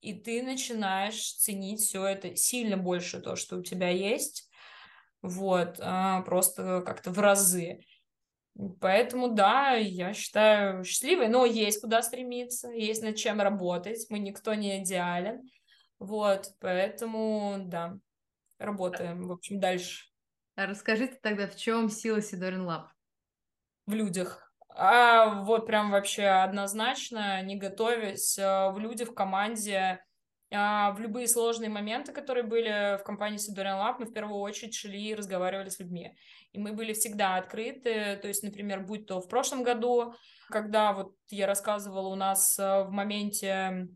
и 0.00 0.12
ты 0.12 0.42
начинаешь 0.42 1.34
ценить 1.34 1.80
все 1.80 2.04
это 2.04 2.34
сильно 2.34 2.76
больше, 2.76 3.20
то, 3.20 3.36
что 3.36 3.58
у 3.58 3.62
тебя 3.62 3.88
есть, 3.88 4.50
вот, 5.22 5.78
а, 5.80 6.22
просто 6.22 6.82
как-то 6.84 7.12
в 7.12 7.18
разы. 7.20 7.80
Поэтому, 8.80 9.28
да, 9.28 9.74
я 9.74 10.14
считаю 10.14 10.82
счастливой, 10.82 11.28
но 11.28 11.46
есть 11.46 11.80
куда 11.80 12.02
стремиться, 12.02 12.70
есть 12.70 13.04
над 13.04 13.14
чем 13.14 13.40
работать, 13.40 14.04
мы 14.10 14.18
никто 14.18 14.54
не 14.54 14.82
идеален, 14.82 15.48
вот, 16.00 16.50
поэтому, 16.58 17.56
да, 17.66 17.96
работаем, 18.58 19.28
в 19.28 19.30
общем, 19.30 19.60
дальше. 19.60 20.06
А 20.56 20.66
расскажите 20.66 21.20
тогда, 21.22 21.46
в 21.46 21.54
чем 21.54 21.88
сила 21.88 22.20
Сидорин 22.20 22.62
Лаб? 22.62 22.88
В 23.86 23.92
людях. 23.92 24.47
А 24.70 25.42
вот 25.42 25.66
прям 25.66 25.90
вообще 25.90 26.24
однозначно, 26.24 27.42
не 27.42 27.56
готовясь, 27.56 28.38
а, 28.38 28.70
в 28.70 28.78
люди, 28.78 29.04
в 29.04 29.14
команде, 29.14 30.00
а, 30.52 30.92
в 30.92 31.00
любые 31.00 31.26
сложные 31.26 31.68
моменты, 31.68 32.12
которые 32.12 32.44
были 32.44 32.96
в 32.98 33.02
компании 33.02 33.38
Sidorian 33.38 33.80
Lab, 33.80 33.96
мы 33.98 34.06
в 34.06 34.12
первую 34.12 34.40
очередь 34.40 34.74
шли 34.74 35.10
и 35.10 35.14
разговаривали 35.14 35.68
с 35.68 35.78
людьми. 35.78 36.16
И 36.52 36.58
мы 36.58 36.72
были 36.72 36.92
всегда 36.92 37.36
открыты, 37.36 38.16
то 38.16 38.28
есть, 38.28 38.42
например, 38.42 38.80
будь 38.80 39.06
то 39.06 39.20
в 39.20 39.28
прошлом 39.28 39.62
году, 39.62 40.14
когда 40.48 40.92
вот 40.92 41.12
я 41.28 41.46
рассказывала, 41.46 42.08
у 42.08 42.14
нас 42.14 42.58
а, 42.58 42.84
в 42.84 42.90
моменте 42.90 43.88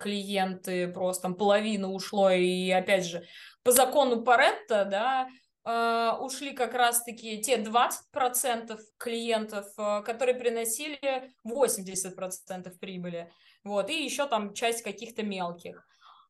клиенты 0.00 0.88
просто 0.88 1.22
там 1.22 1.34
половина 1.34 1.90
ушло, 1.90 2.30
и 2.30 2.70
опять 2.70 3.06
же, 3.06 3.24
по 3.62 3.70
закону 3.70 4.22
Паретта, 4.22 4.84
да, 4.84 5.28
Uh, 5.68 6.16
ушли 6.20 6.52
как 6.52 6.72
раз-таки 6.72 7.42
те 7.42 7.58
20% 7.58 8.78
клиентов, 8.96 9.66
uh, 9.78 10.02
которые 10.02 10.34
приносили 10.34 11.30
80% 11.46 12.78
прибыли. 12.80 13.30
Вот, 13.64 13.90
и 13.90 14.02
еще 14.02 14.26
там 14.26 14.54
часть 14.54 14.82
каких-то 14.82 15.22
мелких. 15.22 15.84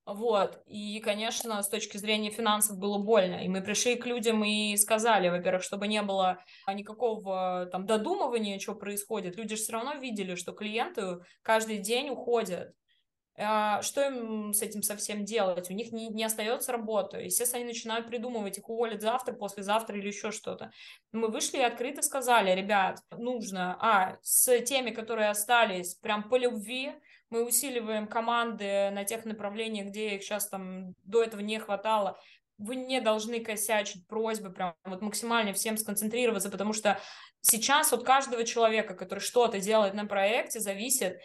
Вот, 0.07 0.61
и, 0.67 0.99
конечно, 1.01 1.63
с 1.63 1.69
точки 1.69 1.99
зрения 1.99 2.31
финансов 2.31 2.79
было 2.79 2.99
больно. 2.99 3.45
И 3.45 3.49
мы 3.49 3.61
пришли 3.61 3.95
к 3.95 4.07
людям 4.07 4.43
и 4.43 4.77
сказали, 4.77 5.29
во-первых, 5.29 5.63
чтобы 5.63 5.87
не 5.87 6.03
было 6.03 6.43
никакого 6.67 7.69
там 7.71 7.87
додумывания, 7.87 8.59
что 8.59 8.75
происходит. 8.75 9.37
Люди 9.37 9.55
же 9.55 9.63
все 9.63 9.75
равно 9.75 9.95
видели, 9.95 10.35
что 10.35 10.53
клиенты 10.53 11.19
каждый 11.43 11.79
день 11.79 12.09
уходят. 12.09 12.73
А, 13.41 13.83
что 13.83 14.05
им 14.05 14.53
с 14.53 14.63
этим 14.63 14.83
совсем 14.83 15.25
делать? 15.25 15.71
У 15.71 15.75
них 15.75 15.93
не, 15.93 16.09
не 16.09 16.25
остается 16.25 16.73
работы. 16.73 17.19
Естественно, 17.19 17.61
они 17.63 17.69
начинают 17.69 18.09
придумывать, 18.09 18.59
их 18.59 18.69
уволят 18.69 19.01
завтра, 19.01 19.33
послезавтра 19.33 19.97
или 19.97 20.09
еще 20.09 20.33
что-то. 20.33 20.73
Мы 21.13 21.29
вышли 21.29 21.59
и 21.59 21.63
открыто 21.63 22.03
сказали, 22.03 22.51
ребят, 22.51 22.99
нужно, 23.17 23.77
а, 23.81 24.19
с 24.23 24.61
теми, 24.63 24.91
которые 24.91 25.31
остались, 25.31 25.95
прям 25.95 26.29
по 26.29 26.37
любви, 26.37 26.93
мы 27.31 27.45
усиливаем 27.45 28.09
команды 28.09 28.91
на 28.91 29.05
тех 29.05 29.25
направлениях, 29.25 29.89
где 29.89 30.17
их 30.17 30.23
сейчас 30.23 30.49
там 30.49 30.95
до 31.05 31.23
этого 31.23 31.41
не 31.41 31.59
хватало. 31.59 32.19
Вы 32.57 32.75
не 32.75 33.01
должны 33.01 33.39
косячить 33.39 34.07
просьбы, 34.09 34.51
прям 34.51 34.75
вот 34.85 35.01
максимально 35.01 35.53
всем 35.53 35.77
сконцентрироваться, 35.77 36.51
потому 36.51 36.73
что 36.73 36.99
сейчас 37.41 37.93
от 37.93 38.03
каждого 38.03 38.45
человека, 38.45 38.95
который 38.95 39.21
что-то 39.21 39.61
делает 39.61 39.95
на 39.95 40.07
проекте, 40.07 40.59
зависит 40.59 41.19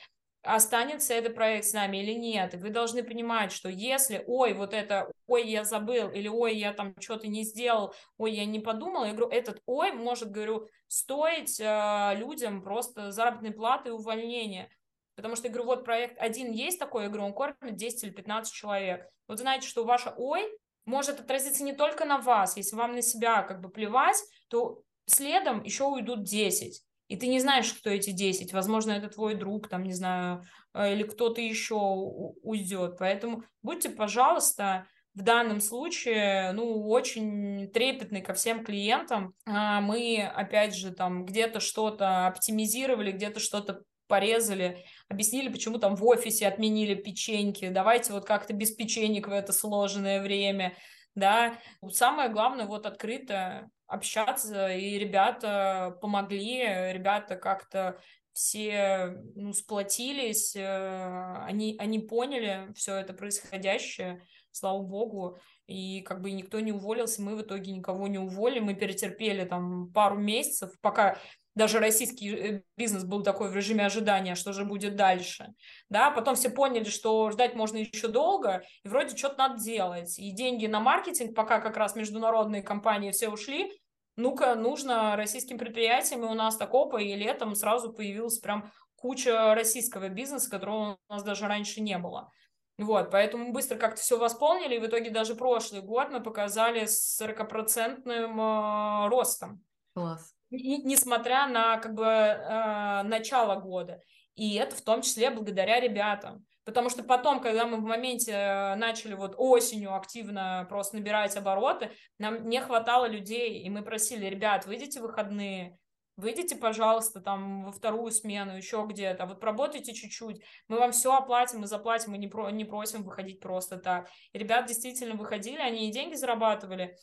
останется 0.44 1.14
этот 1.14 1.36
проект 1.36 1.66
с 1.66 1.74
нами 1.74 1.98
или 1.98 2.14
нет. 2.14 2.54
Вы 2.56 2.70
должны 2.70 3.04
понимать, 3.04 3.52
что 3.52 3.70
если, 3.70 4.24
ой, 4.28 4.54
вот 4.54 4.74
это, 4.74 5.12
ой, 5.26 5.48
я 5.48 5.64
забыл, 5.64 6.10
или 6.10 6.28
ой, 6.28 6.56
я 6.56 6.74
там 6.74 6.94
что-то 7.00 7.28
не 7.28 7.44
сделал, 7.44 7.94
ой, 8.18 8.34
я 8.34 8.46
не 8.46 8.60
подумал, 8.60 9.06
я 9.06 9.14
говорю, 9.14 9.30
этот 9.30 9.62
ой 9.66 9.94
может, 9.94 10.32
говорю, 10.32 10.68
стоить 10.88 11.60
э, 11.60 12.14
людям 12.16 12.62
просто 12.62 13.12
заработной 13.12 13.52
платы 13.52 13.90
и 13.90 13.94
увольнения. 13.94 14.70
Потому 15.16 15.36
что, 15.36 15.48
я 15.48 15.54
говорю, 15.54 15.68
вот 15.68 15.86
проект 15.86 16.20
один 16.20 16.52
есть 16.52 16.80
такой, 16.80 17.04
я 17.04 17.10
говорю, 17.10 17.26
он 17.26 17.34
кормит 17.34 17.76
10 17.76 18.04
или 18.04 18.12
15 18.12 18.54
человек. 18.54 19.08
Вот 19.28 19.40
знаете, 19.40 19.68
что 19.68 19.86
ваше 19.86 20.14
ой 20.18 20.44
может 20.86 21.20
отразиться 21.20 21.64
не 21.64 21.74
только 21.74 22.04
на 22.04 22.18
вас. 22.18 22.58
Если 22.58 22.76
вам 22.76 22.96
на 22.96 23.02
себя 23.02 23.44
как 23.44 23.62
бы 23.62 23.70
плевать, 23.70 24.18
то 24.50 24.82
следом 25.06 25.64
еще 25.64 25.86
уйдут 25.86 26.24
10 26.24 26.84
и 27.14 27.16
ты 27.16 27.28
не 27.28 27.40
знаешь, 27.40 27.72
кто 27.72 27.92
эти 27.92 28.10
10. 28.10 28.54
Возможно, 28.54 28.92
это 28.92 29.08
твой 29.08 29.36
друг, 29.36 29.70
там, 29.70 29.84
не 29.84 29.94
знаю, 29.94 30.42
э, 30.74 30.94
или 30.94 31.04
кто-то 31.04 31.42
еще 31.42 31.76
уйдет. 31.76 32.96
Поэтому 32.98 33.44
будьте, 33.62 33.92
пожалуйста, 33.92 34.88
в 35.14 35.22
данном 35.22 35.62
случае, 35.62 36.54
ну, 36.54 36.90
очень 36.90 37.70
трепетны 37.72 38.24
ко 38.24 38.34
всем 38.34 38.64
клиентам. 38.64 39.36
А 39.46 39.80
мы, 39.80 40.24
опять 40.24 40.74
же, 40.74 40.92
там 40.92 41.24
где-то 41.24 41.60
что-то 41.60 42.26
оптимизировали, 42.26 43.12
где-то 43.12 43.40
что-то 43.40 43.84
порезали, 44.08 44.84
объяснили, 45.08 45.50
почему 45.50 45.78
там 45.78 45.96
в 45.96 46.04
офисе 46.06 46.48
отменили 46.48 46.96
печеньки, 46.96 47.70
давайте 47.70 48.12
вот 48.12 48.26
как-то 48.26 48.54
без 48.54 48.72
печенек 48.72 49.28
в 49.28 49.32
это 49.32 49.54
сложенное 49.54 50.20
время, 50.20 50.76
да. 51.14 51.60
Самое 51.92 52.30
главное, 52.30 52.66
вот 52.66 52.88
открыто 52.88 53.70
общаться, 53.88 54.74
и 54.74 54.98
ребята 54.98 55.98
помогли, 56.02 56.92
ребята 56.92 57.36
как-то 57.36 58.00
все 58.34 59.16
ну, 59.36 59.54
сплотились, 59.54 60.56
э, 60.56 61.36
они, 61.46 61.76
они 61.80 62.00
поняли 62.00 62.74
все 62.76 62.96
это 62.96 63.14
происходящее, 63.14 64.26
слава 64.52 64.82
богу, 64.82 65.38
и 65.68 66.02
как 66.02 66.22
бы 66.22 66.32
никто 66.32 66.60
не 66.60 66.72
уволился, 66.72 67.22
мы 67.22 67.36
в 67.36 67.42
итоге 67.44 67.72
никого 67.72 68.08
не 68.08 68.18
уволили, 68.18 68.60
мы 68.60 68.74
перетерпели 68.74 69.46
там 69.46 69.92
пару 69.94 70.18
месяцев, 70.18 70.72
пока 70.82 71.18
даже 71.56 71.80
российский 71.80 72.36
э, 72.36 72.62
бизнес 72.78 73.04
был 73.04 73.24
такой 73.24 73.50
в 73.50 73.56
режиме 73.56 73.86
ожидания, 73.86 74.36
что 74.36 74.54
же 74.54 74.66
будет 74.66 74.96
дальше, 74.96 75.54
да, 75.90 76.12
потом 76.12 76.36
все 76.36 76.50
поняли, 76.50 76.86
что 76.86 77.30
ждать 77.32 77.56
можно 77.56 77.78
еще 77.78 78.08
долго, 78.08 78.64
и 78.84 78.88
вроде 78.88 79.16
что-то 79.16 79.38
надо 79.38 79.64
делать, 79.64 80.18
и 80.18 80.32
деньги 80.32 80.66
на 80.66 80.80
маркетинг, 80.80 81.36
пока 81.36 81.60
как 81.60 81.78
раз 81.78 81.96
международные 81.96 82.64
компании 82.64 83.12
все 83.12 83.30
ушли, 83.30 83.72
ну-ка, 84.16 84.56
нужно 84.56 85.16
российским 85.16 85.58
предприятиям, 85.58 86.24
и 86.24 86.28
у 86.28 86.34
нас 86.34 86.58
так 86.58 86.74
опа, 86.74 87.02
и 87.02 87.16
летом 87.16 87.56
сразу 87.56 87.92
появилась 87.92 88.40
прям 88.40 88.72
куча 88.96 89.56
российского 89.56 90.10
бизнеса, 90.10 90.50
которого 90.50 90.98
у 91.10 91.14
нас 91.14 91.24
даже 91.24 91.48
раньше 91.48 91.82
не 91.82 91.98
было. 91.98 92.32
Вот, 92.78 93.12
поэтому 93.12 93.52
быстро 93.52 93.78
как-то 93.78 94.02
все 94.02 94.18
восполнили, 94.18 94.76
и 94.76 94.80
в 94.80 94.88
итоге 94.88 95.12
даже 95.12 95.36
прошлый 95.36 95.82
год 95.82 96.10
мы 96.10 96.22
показали 96.22 96.86
с 96.86 97.22
40% 97.22 98.08
э, 98.08 99.08
ростом. 99.10 99.64
Класс. 99.94 100.34
И, 100.58 100.84
несмотря 100.84 101.48
на 101.48 101.78
как 101.78 101.96
бы 101.96 102.06
э, 102.06 103.04
начало 103.04 103.60
года. 103.60 104.02
И 104.36 104.56
это 104.56 104.76
в 104.76 104.82
том 104.82 105.02
числе 105.02 105.32
благодаря 105.32 105.80
ребятам. 105.80 106.46
Потому 106.64 106.90
что 106.90 107.04
потом, 107.04 107.42
когда 107.42 107.66
мы 107.66 107.78
в 107.78 107.84
моменте 107.84 108.32
э, 108.32 108.76
начали 108.76 109.16
вот 109.16 109.34
осенью 109.38 109.96
активно 109.96 110.68
просто 110.70 110.98
набирать 110.98 111.36
обороты, 111.36 111.92
нам 112.20 112.48
не 112.48 112.62
хватало 112.62 113.08
людей, 113.08 113.64
и 113.64 113.70
мы 113.70 113.82
просили, 113.82 114.28
ребят, 114.28 114.68
выйдите 114.68 115.00
в 115.00 115.04
выходные, 115.04 115.78
выйдите, 116.18 116.56
пожалуйста, 116.56 117.20
там 117.20 117.66
во 117.66 117.72
вторую 117.72 118.12
смену, 118.12 118.56
еще 118.56 118.86
где-то, 118.88 119.26
вот 119.26 119.44
работайте 119.44 119.94
чуть-чуть, 119.94 120.44
мы 120.68 120.78
вам 120.78 120.92
все 120.92 121.16
оплатим 121.16 121.62
мы 121.62 121.68
заплатим, 121.68 122.12
мы 122.12 122.20
не, 122.20 122.28
про, 122.28 122.52
не 122.52 122.66
просим 122.66 123.04
выходить 123.04 123.40
просто 123.40 123.78
так. 123.78 124.08
И 124.34 124.38
ребят 124.38 124.68
действительно 124.68 125.16
выходили, 125.16 125.58
они 125.58 125.90
и 125.90 125.92
деньги 125.92 126.14
зарабатывали, 126.14 126.96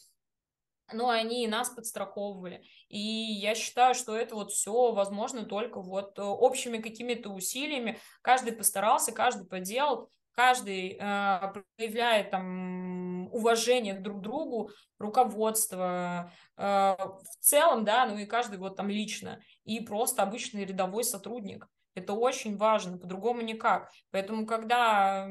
но 0.92 1.08
они 1.08 1.44
и 1.44 1.48
нас 1.48 1.70
подстраховывали. 1.70 2.62
И 2.88 2.98
я 2.98 3.54
считаю, 3.54 3.94
что 3.94 4.16
это 4.16 4.34
вот 4.34 4.52
все 4.52 4.92
возможно 4.92 5.44
только 5.44 5.80
вот 5.80 6.18
э, 6.18 6.22
общими 6.22 6.78
какими-то 6.78 7.30
усилиями. 7.30 7.98
Каждый 8.22 8.52
постарался, 8.52 9.12
каждый 9.12 9.46
поделал, 9.46 10.08
каждый 10.32 10.98
э, 10.98 11.52
проявляет 11.76 12.30
там 12.30 13.28
уважение 13.32 13.94
друг 13.94 14.18
к 14.18 14.22
другу, 14.22 14.70
руководство 14.98 16.32
э, 16.56 16.62
в 16.62 17.36
целом, 17.40 17.84
да, 17.84 18.06
ну 18.06 18.18
и 18.18 18.26
каждый 18.26 18.58
вот 18.58 18.76
там 18.76 18.88
лично, 18.88 19.40
и 19.64 19.80
просто 19.80 20.22
обычный 20.22 20.64
рядовой 20.64 21.04
сотрудник. 21.04 21.68
Это 21.94 22.12
очень 22.12 22.56
важно, 22.56 22.98
по-другому 22.98 23.40
никак. 23.42 23.90
Поэтому, 24.10 24.46
когда 24.46 25.26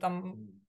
там 0.00 0.65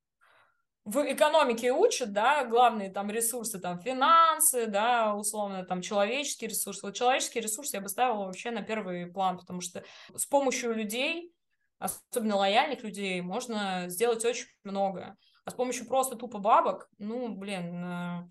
в 0.88 1.04
экономике 1.12 1.74
учат, 1.74 2.14
да, 2.14 2.46
главные 2.46 2.90
там 2.90 3.12
ресурсы, 3.12 3.60
там, 3.60 3.78
финансы, 3.78 4.68
да, 4.68 5.14
условно, 5.14 5.66
там, 5.66 5.82
человеческие 5.82 6.50
ресурсы. 6.50 6.86
Вот 6.86 6.96
человеческие 6.96 7.44
ресурсы 7.44 7.76
я 7.76 7.82
бы 7.82 7.90
ставила 7.90 8.24
вообще 8.24 8.52
на 8.52 8.62
первый 8.62 9.06
план, 9.08 9.38
потому 9.38 9.60
что 9.60 9.84
с 10.16 10.26
помощью 10.26 10.74
людей, 10.74 11.34
особенно 11.78 12.38
лояльных 12.38 12.84
людей, 12.84 13.20
можно 13.20 13.90
сделать 13.90 14.24
очень 14.24 14.48
много. 14.64 15.18
А 15.44 15.52
с 15.52 15.54
помощью 15.54 15.88
просто 15.88 16.16
тупо 16.16 16.40
бабок, 16.40 16.90
ну, 17.00 17.36
блин, 17.36 17.84
э, 17.84 18.30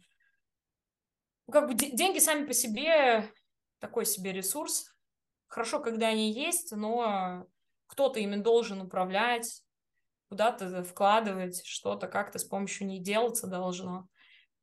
как 1.52 1.68
бы 1.68 1.74
деньги 1.74 2.20
сами 2.20 2.46
по 2.46 2.54
себе 2.54 3.30
такой 3.80 4.06
себе 4.06 4.32
ресурс. 4.32 4.96
Хорошо, 5.48 5.80
когда 5.80 6.08
они 6.08 6.32
есть, 6.32 6.72
но 6.72 7.46
кто-то 7.86 8.18
ими 8.18 8.36
должен 8.36 8.80
управлять, 8.80 9.62
куда-то 10.28 10.82
вкладывать, 10.84 11.64
что-то 11.64 12.08
как-то 12.08 12.38
с 12.38 12.44
помощью 12.44 12.86
них 12.86 13.02
делаться 13.02 13.46
должно. 13.46 14.08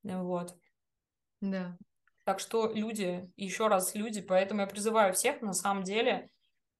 Вот. 0.03 0.55
Да. 1.41 1.77
Так 2.25 2.39
что 2.39 2.71
люди, 2.71 3.29
еще 3.35 3.67
раз 3.67 3.95
люди, 3.95 4.21
поэтому 4.21 4.61
я 4.61 4.67
призываю 4.67 5.13
всех 5.13 5.41
на 5.41 5.53
самом 5.53 5.83
деле 5.83 6.29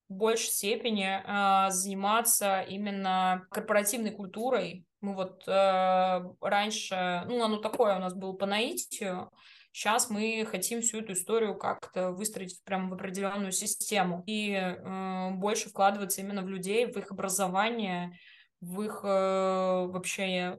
в 0.08 0.14
большей 0.14 0.48
степени 0.50 1.06
э, 1.06 1.70
заниматься 1.70 2.60
именно 2.62 3.46
корпоративной 3.50 4.10
культурой. 4.10 4.86
Мы 5.00 5.14
вот 5.14 5.46
э, 5.46 6.20
раньше, 6.40 7.24
ну, 7.26 7.42
оно 7.42 7.58
такое 7.58 7.96
у 7.96 8.00
нас 8.00 8.14
было 8.14 8.32
по 8.32 8.46
наитию, 8.46 9.30
сейчас 9.74 10.08
мы 10.08 10.46
хотим 10.50 10.80
всю 10.80 11.00
эту 11.00 11.12
историю 11.12 11.58
как-то 11.58 12.12
выстроить 12.12 12.62
прямо 12.64 12.88
в 12.88 12.94
определенную 12.94 13.52
систему 13.52 14.22
и 14.26 14.52
э, 14.52 15.30
больше 15.32 15.68
вкладываться 15.68 16.20
именно 16.20 16.42
в 16.42 16.48
людей, 16.48 16.86
в 16.86 16.96
их 16.96 17.10
образование, 17.10 18.18
в 18.64 18.82
их 18.82 19.00
э, 19.04 19.86
вообще 19.86 20.58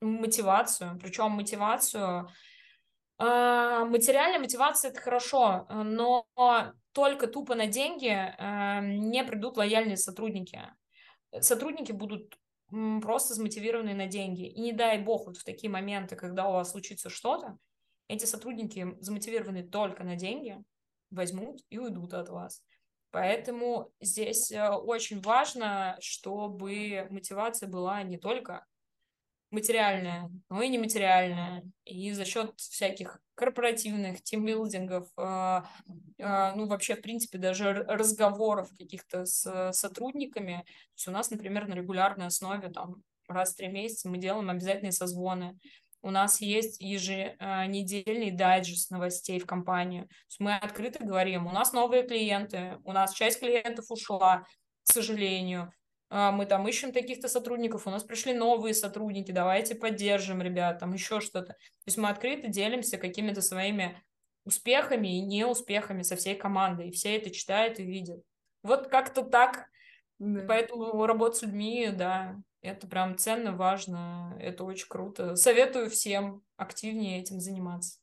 мотивацию, 0.00 0.98
причем 1.00 1.30
мотивацию 1.30 2.28
э, 3.18 3.84
материальная 3.84 4.40
мотивация 4.40 4.90
это 4.90 5.00
хорошо, 5.00 5.66
но 5.70 6.26
только 6.92 7.26
тупо 7.26 7.54
на 7.54 7.66
деньги 7.66 8.08
э, 8.08 8.80
не 8.82 9.24
придут 9.24 9.56
лояльные 9.56 9.96
сотрудники. 9.96 10.60
Сотрудники 11.40 11.92
будут 11.92 12.38
просто 13.02 13.34
замотивированы 13.34 13.94
на 13.94 14.06
деньги. 14.06 14.46
И 14.46 14.60
не 14.60 14.72
дай 14.72 14.98
бог 14.98 15.26
вот 15.26 15.36
в 15.36 15.44
такие 15.44 15.70
моменты, 15.70 16.16
когда 16.16 16.48
у 16.48 16.52
вас 16.52 16.72
случится 16.72 17.08
что-то, 17.10 17.58
эти 18.08 18.24
сотрудники 18.24 18.96
замотивированы 19.00 19.62
только 19.62 20.04
на 20.04 20.16
деньги, 20.16 20.62
возьмут 21.10 21.60
и 21.70 21.78
уйдут 21.78 22.14
от 22.14 22.28
вас. 22.28 22.62
Поэтому 23.14 23.92
здесь 24.00 24.50
э, 24.50 24.70
очень 24.70 25.20
важно, 25.20 25.96
чтобы 26.00 27.06
мотивация 27.10 27.68
была 27.68 28.02
не 28.02 28.18
только 28.18 28.66
материальная, 29.52 30.32
но 30.50 30.62
и 30.62 30.68
нематериальная. 30.68 31.62
И 31.84 32.10
за 32.10 32.24
счет 32.24 32.54
всяких 32.56 33.20
корпоративных 33.36 34.20
тимбилдингов, 34.24 35.06
э, 35.16 35.60
э, 36.18 36.54
ну, 36.56 36.66
вообще, 36.66 36.96
в 36.96 37.02
принципе, 37.02 37.38
даже 37.38 37.72
разговоров 37.72 38.68
каких-то 38.76 39.26
с 39.26 39.70
сотрудниками. 39.72 40.64
То 40.64 40.96
есть 40.96 41.06
у 41.06 41.12
нас, 41.12 41.30
например, 41.30 41.68
на 41.68 41.74
регулярной 41.74 42.26
основе 42.26 42.68
там 42.68 42.96
раз 43.28 43.52
в 43.52 43.56
три 43.58 43.68
месяца 43.68 44.08
мы 44.08 44.18
делаем 44.18 44.50
обязательные 44.50 44.90
созвоны 44.90 45.56
у 46.04 46.10
нас 46.10 46.42
есть 46.42 46.80
еженедельный 46.80 48.30
дайджест 48.30 48.90
новостей 48.90 49.40
в 49.40 49.46
компанию. 49.46 50.06
Мы 50.38 50.54
открыто 50.54 51.02
говорим, 51.02 51.46
у 51.46 51.50
нас 51.50 51.72
новые 51.72 52.02
клиенты, 52.02 52.78
у 52.84 52.92
нас 52.92 53.14
часть 53.14 53.40
клиентов 53.40 53.86
ушла, 53.88 54.44
к 54.86 54.92
сожалению. 54.92 55.72
А, 56.10 56.30
мы 56.30 56.44
там 56.44 56.68
ищем 56.68 56.92
таких-то 56.92 57.28
сотрудников, 57.28 57.86
у 57.86 57.90
нас 57.90 58.04
пришли 58.04 58.34
новые 58.34 58.74
сотрудники, 58.74 59.32
давайте 59.32 59.74
поддержим 59.74 60.42
ребят, 60.42 60.78
там 60.78 60.92
еще 60.92 61.20
что-то. 61.20 61.54
То 61.54 61.86
есть 61.86 61.96
мы 61.96 62.10
открыто 62.10 62.48
делимся 62.48 62.98
какими-то 62.98 63.40
своими 63.40 64.04
успехами 64.44 65.16
и 65.16 65.22
неуспехами 65.22 66.02
со 66.02 66.16
всей 66.16 66.34
командой. 66.34 66.88
И 66.90 66.92
все 66.92 67.16
это 67.16 67.30
читают 67.30 67.78
и 67.78 67.84
видят. 67.84 68.22
Вот 68.62 68.88
как-то 68.88 69.22
так. 69.22 69.70
Да. 70.18 70.44
Поэтому 70.46 71.06
работа 71.06 71.36
с 71.36 71.42
людьми, 71.42 71.90
да, 71.92 72.36
это 72.60 72.86
прям 72.86 73.18
ценно, 73.18 73.54
важно, 73.54 74.36
это 74.40 74.64
очень 74.64 74.88
круто. 74.88 75.36
Советую 75.36 75.90
всем 75.90 76.42
активнее 76.56 77.20
этим 77.20 77.40
заниматься. 77.40 77.98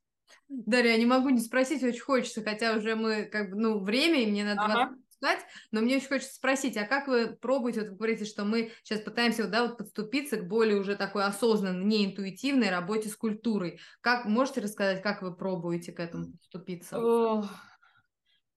Дарья, 0.47 0.91
я 0.91 0.97
не 0.97 1.05
могу 1.05 1.29
не 1.29 1.39
спросить, 1.39 1.83
очень 1.83 2.01
хочется, 2.01 2.43
хотя 2.43 2.75
уже 2.75 2.95
мы 2.95 3.23
как 3.23 3.49
бы, 3.49 3.55
ну, 3.55 3.79
время, 3.79 4.21
и 4.21 4.27
мне 4.27 4.43
надо 4.43 4.61
ага. 4.61 4.95
читать, 5.13 5.39
но 5.71 5.81
мне 5.81 5.97
очень 5.97 6.07
хочется 6.07 6.35
спросить, 6.35 6.77
а 6.77 6.85
как 6.85 7.07
вы 7.07 7.35
пробуете, 7.35 7.81
вот 7.81 7.89
вы 7.89 7.95
говорите, 7.95 8.25
что 8.25 8.43
мы 8.43 8.71
сейчас 8.83 9.01
пытаемся 9.01 9.47
да, 9.47 9.65
вот 9.65 9.77
подступиться 9.77 10.37
к 10.37 10.47
более 10.47 10.79
уже 10.79 10.95
такой 10.95 11.23
осознанной, 11.23 11.85
неинтуитивной 11.85 12.69
работе 12.69 13.09
с 13.09 13.15
культурой. 13.15 13.79
Как 14.01 14.25
можете 14.25 14.61
рассказать, 14.61 15.01
как 15.01 15.21
вы 15.21 15.35
пробуете 15.35 15.91
к 15.91 15.99
этому 15.99 16.31
подступиться? 16.33 16.97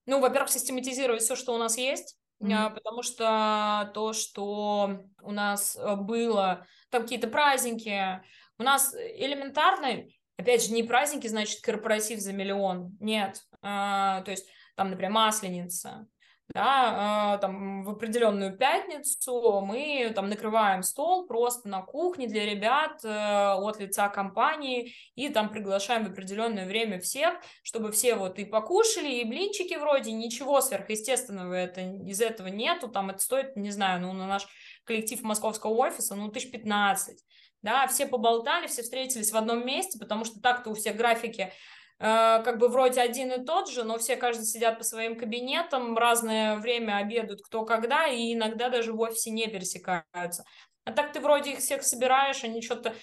Ну, 0.07 0.19
во-первых, 0.19 0.51
систематизировать 0.51 1.23
все, 1.23 1.35
что 1.35 1.55
у 1.55 1.57
нас 1.57 1.77
есть. 1.77 2.19
Mm-hmm. 2.41 2.73
Потому 2.73 3.01
что 3.01 3.91
то, 3.93 4.13
что 4.13 5.05
у 5.21 5.31
нас 5.31 5.75
э, 5.75 5.95
было, 5.95 6.65
там 6.89 7.03
какие-то 7.03 7.27
праздники, 7.27 8.21
у 8.57 8.63
нас 8.63 8.93
элементарно, 8.93 10.03
опять 10.37 10.65
же, 10.65 10.73
не 10.73 10.83
праздники, 10.83 11.27
значит, 11.27 11.61
корпоратив 11.61 12.19
за 12.19 12.33
миллион. 12.33 12.95
Нет. 12.99 13.41
А, 13.61 14.21
то 14.21 14.31
есть 14.31 14.47
там, 14.75 14.89
например, 14.89 15.11
масленица, 15.11 16.07
да, 16.53 17.35
э, 17.35 17.41
там 17.41 17.83
в 17.83 17.89
определенную 17.89 18.55
пятницу 18.55 19.61
мы 19.61 20.11
там 20.13 20.29
накрываем 20.29 20.83
стол 20.83 21.25
просто 21.27 21.67
на 21.67 21.81
кухне 21.81 22.27
для 22.27 22.45
ребят 22.45 23.03
э, 23.03 23.53
от 23.55 23.79
лица 23.79 24.09
компании 24.09 24.93
и 25.15 25.29
там 25.29 25.49
приглашаем 25.49 26.05
в 26.05 26.11
определенное 26.11 26.67
время 26.67 26.99
всех, 26.99 27.33
чтобы 27.63 27.91
все 27.91 28.15
вот 28.15 28.37
и 28.37 28.45
покушали, 28.45 29.09
и 29.09 29.25
блинчики 29.25 29.75
вроде, 29.75 30.11
ничего 30.11 30.61
сверхъестественного 30.61 31.53
это, 31.53 31.81
из 31.81 32.21
этого 32.21 32.47
нету, 32.47 32.89
там 32.89 33.09
это 33.09 33.19
стоит, 33.19 33.55
не 33.55 33.71
знаю, 33.71 34.01
ну 34.01 34.13
на 34.13 34.27
наш 34.27 34.47
коллектив 34.83 35.21
московского 35.23 35.71
офиса, 35.71 36.15
ну 36.15 36.29
тысяч 36.29 36.51
пятнадцать, 36.51 37.23
да, 37.63 37.87
все 37.87 38.05
поболтали, 38.05 38.67
все 38.67 38.83
встретились 38.83 39.31
в 39.31 39.37
одном 39.37 39.65
месте, 39.65 39.97
потому 39.97 40.23
что 40.23 40.39
так-то 40.39 40.69
у 40.69 40.75
всех 40.75 40.95
графики 40.95 41.51
как 41.97 42.57
бы 42.57 42.67
вроде 42.67 43.01
один 43.01 43.31
и 43.31 43.45
тот 43.45 43.69
же, 43.69 43.83
но 43.83 43.97
все, 43.97 44.17
каждый 44.17 44.45
сидят 44.45 44.77
по 44.77 44.83
своим 44.83 45.17
кабинетам, 45.17 45.97
разное 45.97 46.57
время 46.57 46.97
обедают 46.97 47.41
кто 47.41 47.65
когда, 47.65 48.07
и 48.07 48.33
иногда 48.33 48.69
даже 48.69 48.93
в 48.93 48.99
офисе 48.99 49.31
не 49.31 49.47
пересекаются. 49.47 50.43
А 50.83 50.91
так 50.91 51.13
ты 51.13 51.19
вроде 51.19 51.53
их 51.53 51.59
всех 51.59 51.83
собираешь, 51.83 52.43
они 52.43 52.61
что-то 52.61 52.93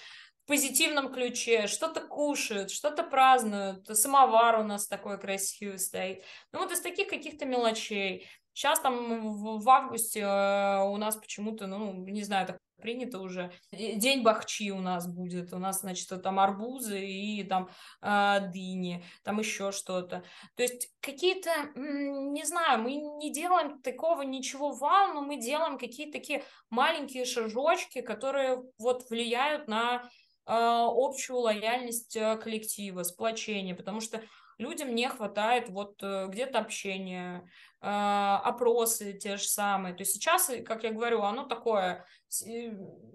в 0.43 0.47
позитивном 0.47 1.11
ключе, 1.11 1.67
что-то 1.67 2.01
кушают, 2.01 2.69
что-то 2.69 3.03
празднуют, 3.03 3.87
самовар 3.97 4.59
у 4.59 4.63
нас 4.63 4.87
такой 4.87 5.19
красивый 5.19 5.79
стоит. 5.79 6.23
Ну 6.51 6.59
вот 6.59 6.71
из 6.71 6.81
таких 6.81 7.07
каких-то 7.07 7.45
мелочей. 7.45 8.27
Сейчас 8.53 8.79
там 8.79 9.21
в, 9.21 9.63
в 9.63 9.69
августе 9.69 10.19
э, 10.19 10.83
у 10.83 10.97
нас 10.97 11.15
почему-то, 11.15 11.65
ну, 11.65 11.91
не 12.05 12.23
знаю, 12.23 12.45
так 12.45 12.57
принято 12.83 13.19
уже. 13.19 13.51
День 13.71 14.21
бахчи 14.21 14.71
у 14.71 14.79
нас 14.79 15.07
будет. 15.07 15.53
У 15.53 15.57
нас, 15.57 15.79
значит, 15.79 16.09
там 16.21 16.39
арбузы 16.39 17.03
и 17.03 17.43
там 17.43 17.69
э, 18.01 18.51
дыни, 18.53 19.03
там 19.23 19.39
еще 19.39 19.71
что-то. 19.71 20.23
То 20.55 20.63
есть 20.63 20.89
какие-то, 20.99 21.49
не 21.75 22.43
знаю, 22.43 22.81
мы 22.83 22.93
не 22.93 23.33
делаем 23.33 23.81
такого 23.81 24.21
ничего 24.21 24.71
вау, 24.71 25.13
но 25.13 25.21
мы 25.21 25.37
делаем 25.37 25.79
какие-то 25.79 26.19
такие 26.19 26.43
маленькие 26.69 27.25
шажочки, 27.25 28.01
которые 28.01 28.61
вот 28.77 29.09
влияют 29.09 29.67
на 29.67 30.03
э, 30.03 30.03
общую 30.45 31.39
лояльность 31.39 32.15
э, 32.15 32.37
коллектива, 32.37 33.03
сплочение, 33.03 33.73
потому 33.73 34.01
что 34.01 34.21
людям 34.63 34.95
не 34.95 35.07
хватает 35.09 35.69
вот 35.69 36.01
э, 36.01 36.27
где-то 36.29 36.59
общения, 36.59 37.47
а, 37.85 38.39
опросы 38.45 39.11
те 39.11 39.35
же 39.35 39.43
самые. 39.43 39.93
То 39.93 40.03
есть 40.03 40.13
сейчас, 40.13 40.49
как 40.65 40.83
я 40.83 40.91
говорю, 40.91 41.21
оно 41.21 41.43
такое 41.43 42.05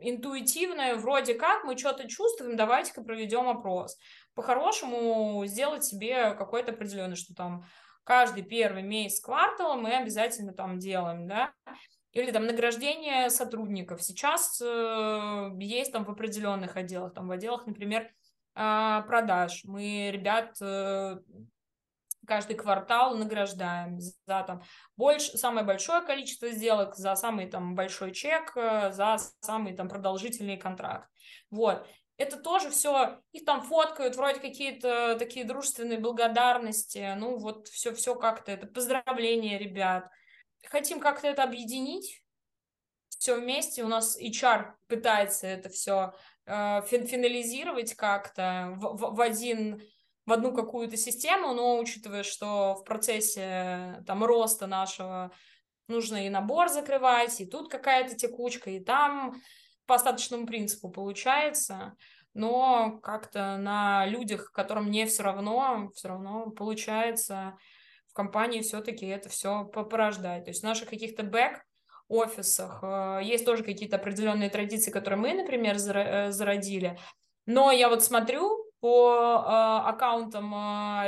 интуитивное, 0.01 0.95
вроде 0.97 1.35
как 1.35 1.65
мы 1.65 1.77
что-то 1.77 2.07
чувствуем, 2.07 2.55
давайте-ка 2.55 3.03
проведем 3.03 3.49
опрос. 3.49 3.99
По-хорошему 4.35 5.43
сделать 5.47 5.85
себе 5.85 6.35
какой-то 6.35 6.73
определенный, 6.73 7.17
что 7.17 7.35
там 7.35 7.65
каждый 8.05 8.43
первый 8.43 8.83
месяц 8.83 9.21
квартала 9.21 9.75
мы 9.75 9.97
обязательно 9.97 10.53
там 10.53 10.79
делаем, 10.79 11.27
да, 11.27 11.53
или 12.13 12.31
там 12.31 12.47
награждение 12.47 13.31
сотрудников. 13.31 14.03
Сейчас 14.03 14.61
э, 14.63 15.51
есть 15.61 15.93
там 15.93 16.05
в 16.05 16.11
определенных 16.11 16.77
отделах, 16.77 17.15
там 17.15 17.29
в 17.29 17.31
отделах, 17.31 17.67
например, 17.67 18.03
э, 18.03 18.18
продаж. 18.59 19.63
Мы 19.65 20.11
ребят 20.13 20.57
э, 20.61 21.19
каждый 22.27 22.57
квартал 22.57 23.17
награждаем 23.17 24.01
за 24.01 24.13
там 24.27 24.63
больше, 24.97 25.39
самое 25.39 25.65
большое 25.65 26.03
количество 26.03 26.51
сделок, 26.51 26.97
за 26.97 27.15
самый 27.15 27.47
там 27.47 27.75
большой 27.75 28.13
чек, 28.13 28.53
э, 28.57 28.91
за 28.91 29.17
самый 29.41 29.75
там 29.75 29.89
продолжительный 29.89 30.57
контракт. 30.57 31.09
Вот. 31.51 31.87
Это 32.17 32.37
тоже 32.37 32.71
все, 32.71 33.21
их 33.31 33.45
там 33.45 33.63
фоткают, 33.63 34.17
вроде 34.17 34.41
какие-то 34.41 35.17
такие 35.21 35.45
дружественные 35.45 36.01
благодарности, 36.01 37.15
ну 37.17 37.39
вот 37.39 37.69
все, 37.69 37.95
все 37.95 38.17
как-то, 38.17 38.51
это 38.51 38.67
поздравления 38.67 39.57
ребят. 39.57 40.11
Хотим 40.67 40.99
как-то 40.99 41.29
это 41.29 41.45
объединить, 41.45 42.25
все 43.19 43.37
вместе. 43.37 43.85
У 43.85 43.89
нас 43.89 44.21
HR 44.21 44.73
пытается 44.87 45.47
это 45.47 45.69
все 45.69 46.15
финализировать 46.87 47.95
как-то 47.95 48.73
в, 48.77 48.97
в, 48.97 49.15
в 49.17 49.21
один 49.21 49.83
в 50.29 50.33
одну 50.33 50.53
какую-то 50.53 50.99
систему, 50.99 51.55
но 51.55 51.79
учитывая, 51.79 52.23
что 52.23 52.75
в 52.75 52.85
процессе 52.85 54.05
там 54.07 54.23
роста 54.23 54.67
нашего 54.67 55.33
нужно 55.89 56.27
и 56.27 56.29
набор 56.29 56.69
закрывать, 56.69 57.41
и 57.41 57.47
тут 57.47 57.71
какая-то 57.71 58.15
текучка, 58.15 58.69
и 58.71 58.79
там 58.79 59.41
по 59.87 59.95
остаточному 59.95 60.47
принципу 60.47 60.91
получается, 60.91 61.97
но 62.35 62.99
как-то 63.03 63.57
на 63.57 64.05
людях, 64.05 64.53
которым 64.53 64.91
не 64.91 65.07
все 65.07 65.23
равно, 65.23 65.91
все 65.95 66.09
равно 66.09 66.51
получается 66.51 67.57
в 68.07 68.13
компании 68.13 68.61
все-таки 68.61 69.07
это 69.07 69.31
все 69.31 69.65
порождать. 69.65 70.45
То 70.45 70.51
есть 70.51 70.63
наших 70.63 70.91
каких-то 70.91 71.23
бэк 71.23 71.63
офисах 72.09 72.81
э, 72.83 73.21
есть 73.23 73.45
тоже 73.45 73.63
какие-то 73.63 73.97
определенные 73.97 74.51
традиции, 74.51 74.91
которые 74.91 75.21
мы, 75.21 75.35
например, 75.35 75.77
э, 75.77 76.33
зародили. 76.33 76.99
Но 77.47 77.71
я 77.71 77.89
вот 77.89 78.03
смотрю, 78.03 78.65
по 78.81 79.11
э, 79.13 79.89
аккаунтам 79.89 80.53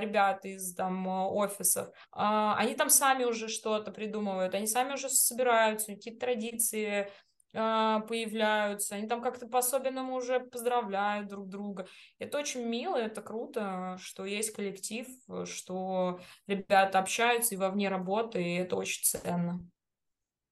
ребят 0.00 0.44
из 0.44 0.74
там 0.74 1.06
офисов, 1.06 1.88
они 2.10 2.74
там 2.74 2.90
сами 2.90 3.24
уже 3.24 3.48
что-то 3.48 3.92
придумывают, 3.92 4.54
они 4.54 4.66
сами 4.66 4.94
уже 4.94 5.08
собираются, 5.08 5.94
какие-то 5.94 6.20
традиции 6.20 7.08
появляются, 7.52 8.94
они 8.94 9.08
там 9.08 9.20
как-то 9.22 9.48
по-особенному 9.48 10.14
уже 10.14 10.38
поздравляют 10.38 11.26
друг 11.26 11.48
друга. 11.48 11.86
Это 12.20 12.38
очень 12.38 12.64
мило, 12.64 12.96
это 12.96 13.22
круто, 13.22 13.98
что 14.00 14.24
есть 14.24 14.52
коллектив, 14.54 15.08
что 15.46 16.20
ребята 16.46 17.00
общаются 17.00 17.54
и 17.54 17.58
вовне 17.58 17.88
работы, 17.88 18.40
и 18.40 18.54
это 18.54 18.76
очень 18.76 19.02
ценно. 19.04 19.68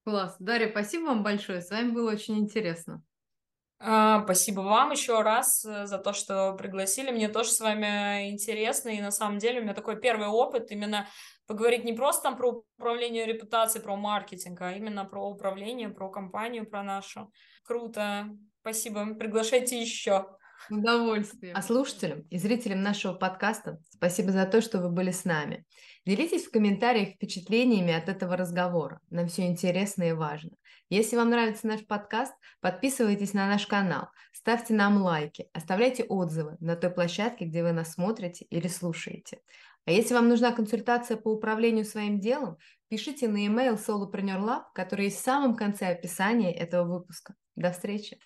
Класс. 0.09 0.37
Дарья, 0.39 0.71
спасибо 0.71 1.09
вам 1.09 1.23
большое. 1.23 1.61
С 1.61 1.69
вами 1.69 1.91
было 1.91 2.13
очень 2.13 2.39
интересно. 2.39 3.03
А, 3.79 4.23
спасибо 4.25 4.61
вам 4.61 4.93
еще 4.93 5.21
раз 5.21 5.67
э, 5.67 5.85
за 5.85 5.99
то, 5.99 6.15
что 6.15 6.55
пригласили. 6.55 7.11
Мне 7.11 7.29
тоже 7.29 7.51
с 7.51 7.61
вами 7.61 8.31
интересно. 8.31 8.89
И 8.89 9.03
на 9.03 9.11
самом 9.11 9.37
деле 9.37 9.61
у 9.61 9.65
меня 9.65 9.75
такой 9.75 10.01
первый 10.01 10.29
опыт 10.29 10.71
именно 10.71 11.07
поговорить 11.47 11.85
не 11.85 11.93
просто 11.93 12.23
там 12.23 12.39
про 12.39 12.65
управление 12.79 13.27
репутацией, 13.27 13.85
про 13.85 13.97
маркетинг, 13.97 14.59
а 14.63 14.73
именно 14.73 15.05
про 15.05 15.29
управление, 15.29 15.91
про 15.91 16.11
компанию, 16.11 16.65
про 16.65 16.83
нашу. 16.83 17.31
Круто. 17.63 18.31
Спасибо. 18.63 19.15
Приглашайте 19.15 19.79
еще. 19.79 20.38
Удовольствие. 20.71 21.53
А 21.55 21.63
слушателям 21.63 22.21
и 22.31 22.39
зрителям 22.39 22.83
нашего 22.83 23.15
подкаста 23.15 23.81
спасибо 23.91 24.33
за 24.33 24.45
то, 24.47 24.61
что 24.61 24.81
вы 24.81 24.91
были 24.91 25.11
с 25.11 25.25
нами. 25.25 25.65
Делитесь 26.05 26.47
в 26.47 26.51
комментариях 26.51 27.15
впечатлениями 27.15 27.93
от 27.93 28.09
этого 28.09 28.37
разговора. 28.37 29.01
Нам 29.11 29.29
все 29.29 29.47
интересно 29.47 30.05
и 30.05 30.13
важно. 30.13 30.51
Если 30.91 31.17
вам 31.17 31.31
нравится 31.31 31.67
наш 31.67 31.87
подкаст, 31.87 32.33
подписывайтесь 32.61 33.35
на 33.35 33.47
наш 33.47 33.67
канал, 33.67 34.09
ставьте 34.33 34.73
нам 34.73 35.03
лайки, 35.03 35.49
оставляйте 35.53 36.05
отзывы 36.05 36.57
на 36.61 36.77
той 36.77 36.91
площадке, 36.91 37.45
где 37.45 37.63
вы 37.63 37.73
нас 37.73 37.93
смотрите 37.93 38.47
или 38.47 38.69
слушаете. 38.69 39.41
А 39.85 39.91
если 39.91 40.15
вам 40.15 40.29
нужна 40.29 40.53
консультация 40.53 41.17
по 41.17 41.29
управлению 41.29 41.85
своим 41.85 42.21
делом, 42.21 42.57
пишите 42.89 43.29
на 43.29 43.39
e-mail 43.39 43.79
solopreneur 43.79 44.63
который 44.75 45.07
есть 45.07 45.19
в 45.19 45.25
самом 45.25 45.57
конце 45.57 45.89
описания 45.89 46.55
этого 46.55 46.85
выпуска. 46.85 47.35
До 47.57 47.73
встречи! 47.73 48.19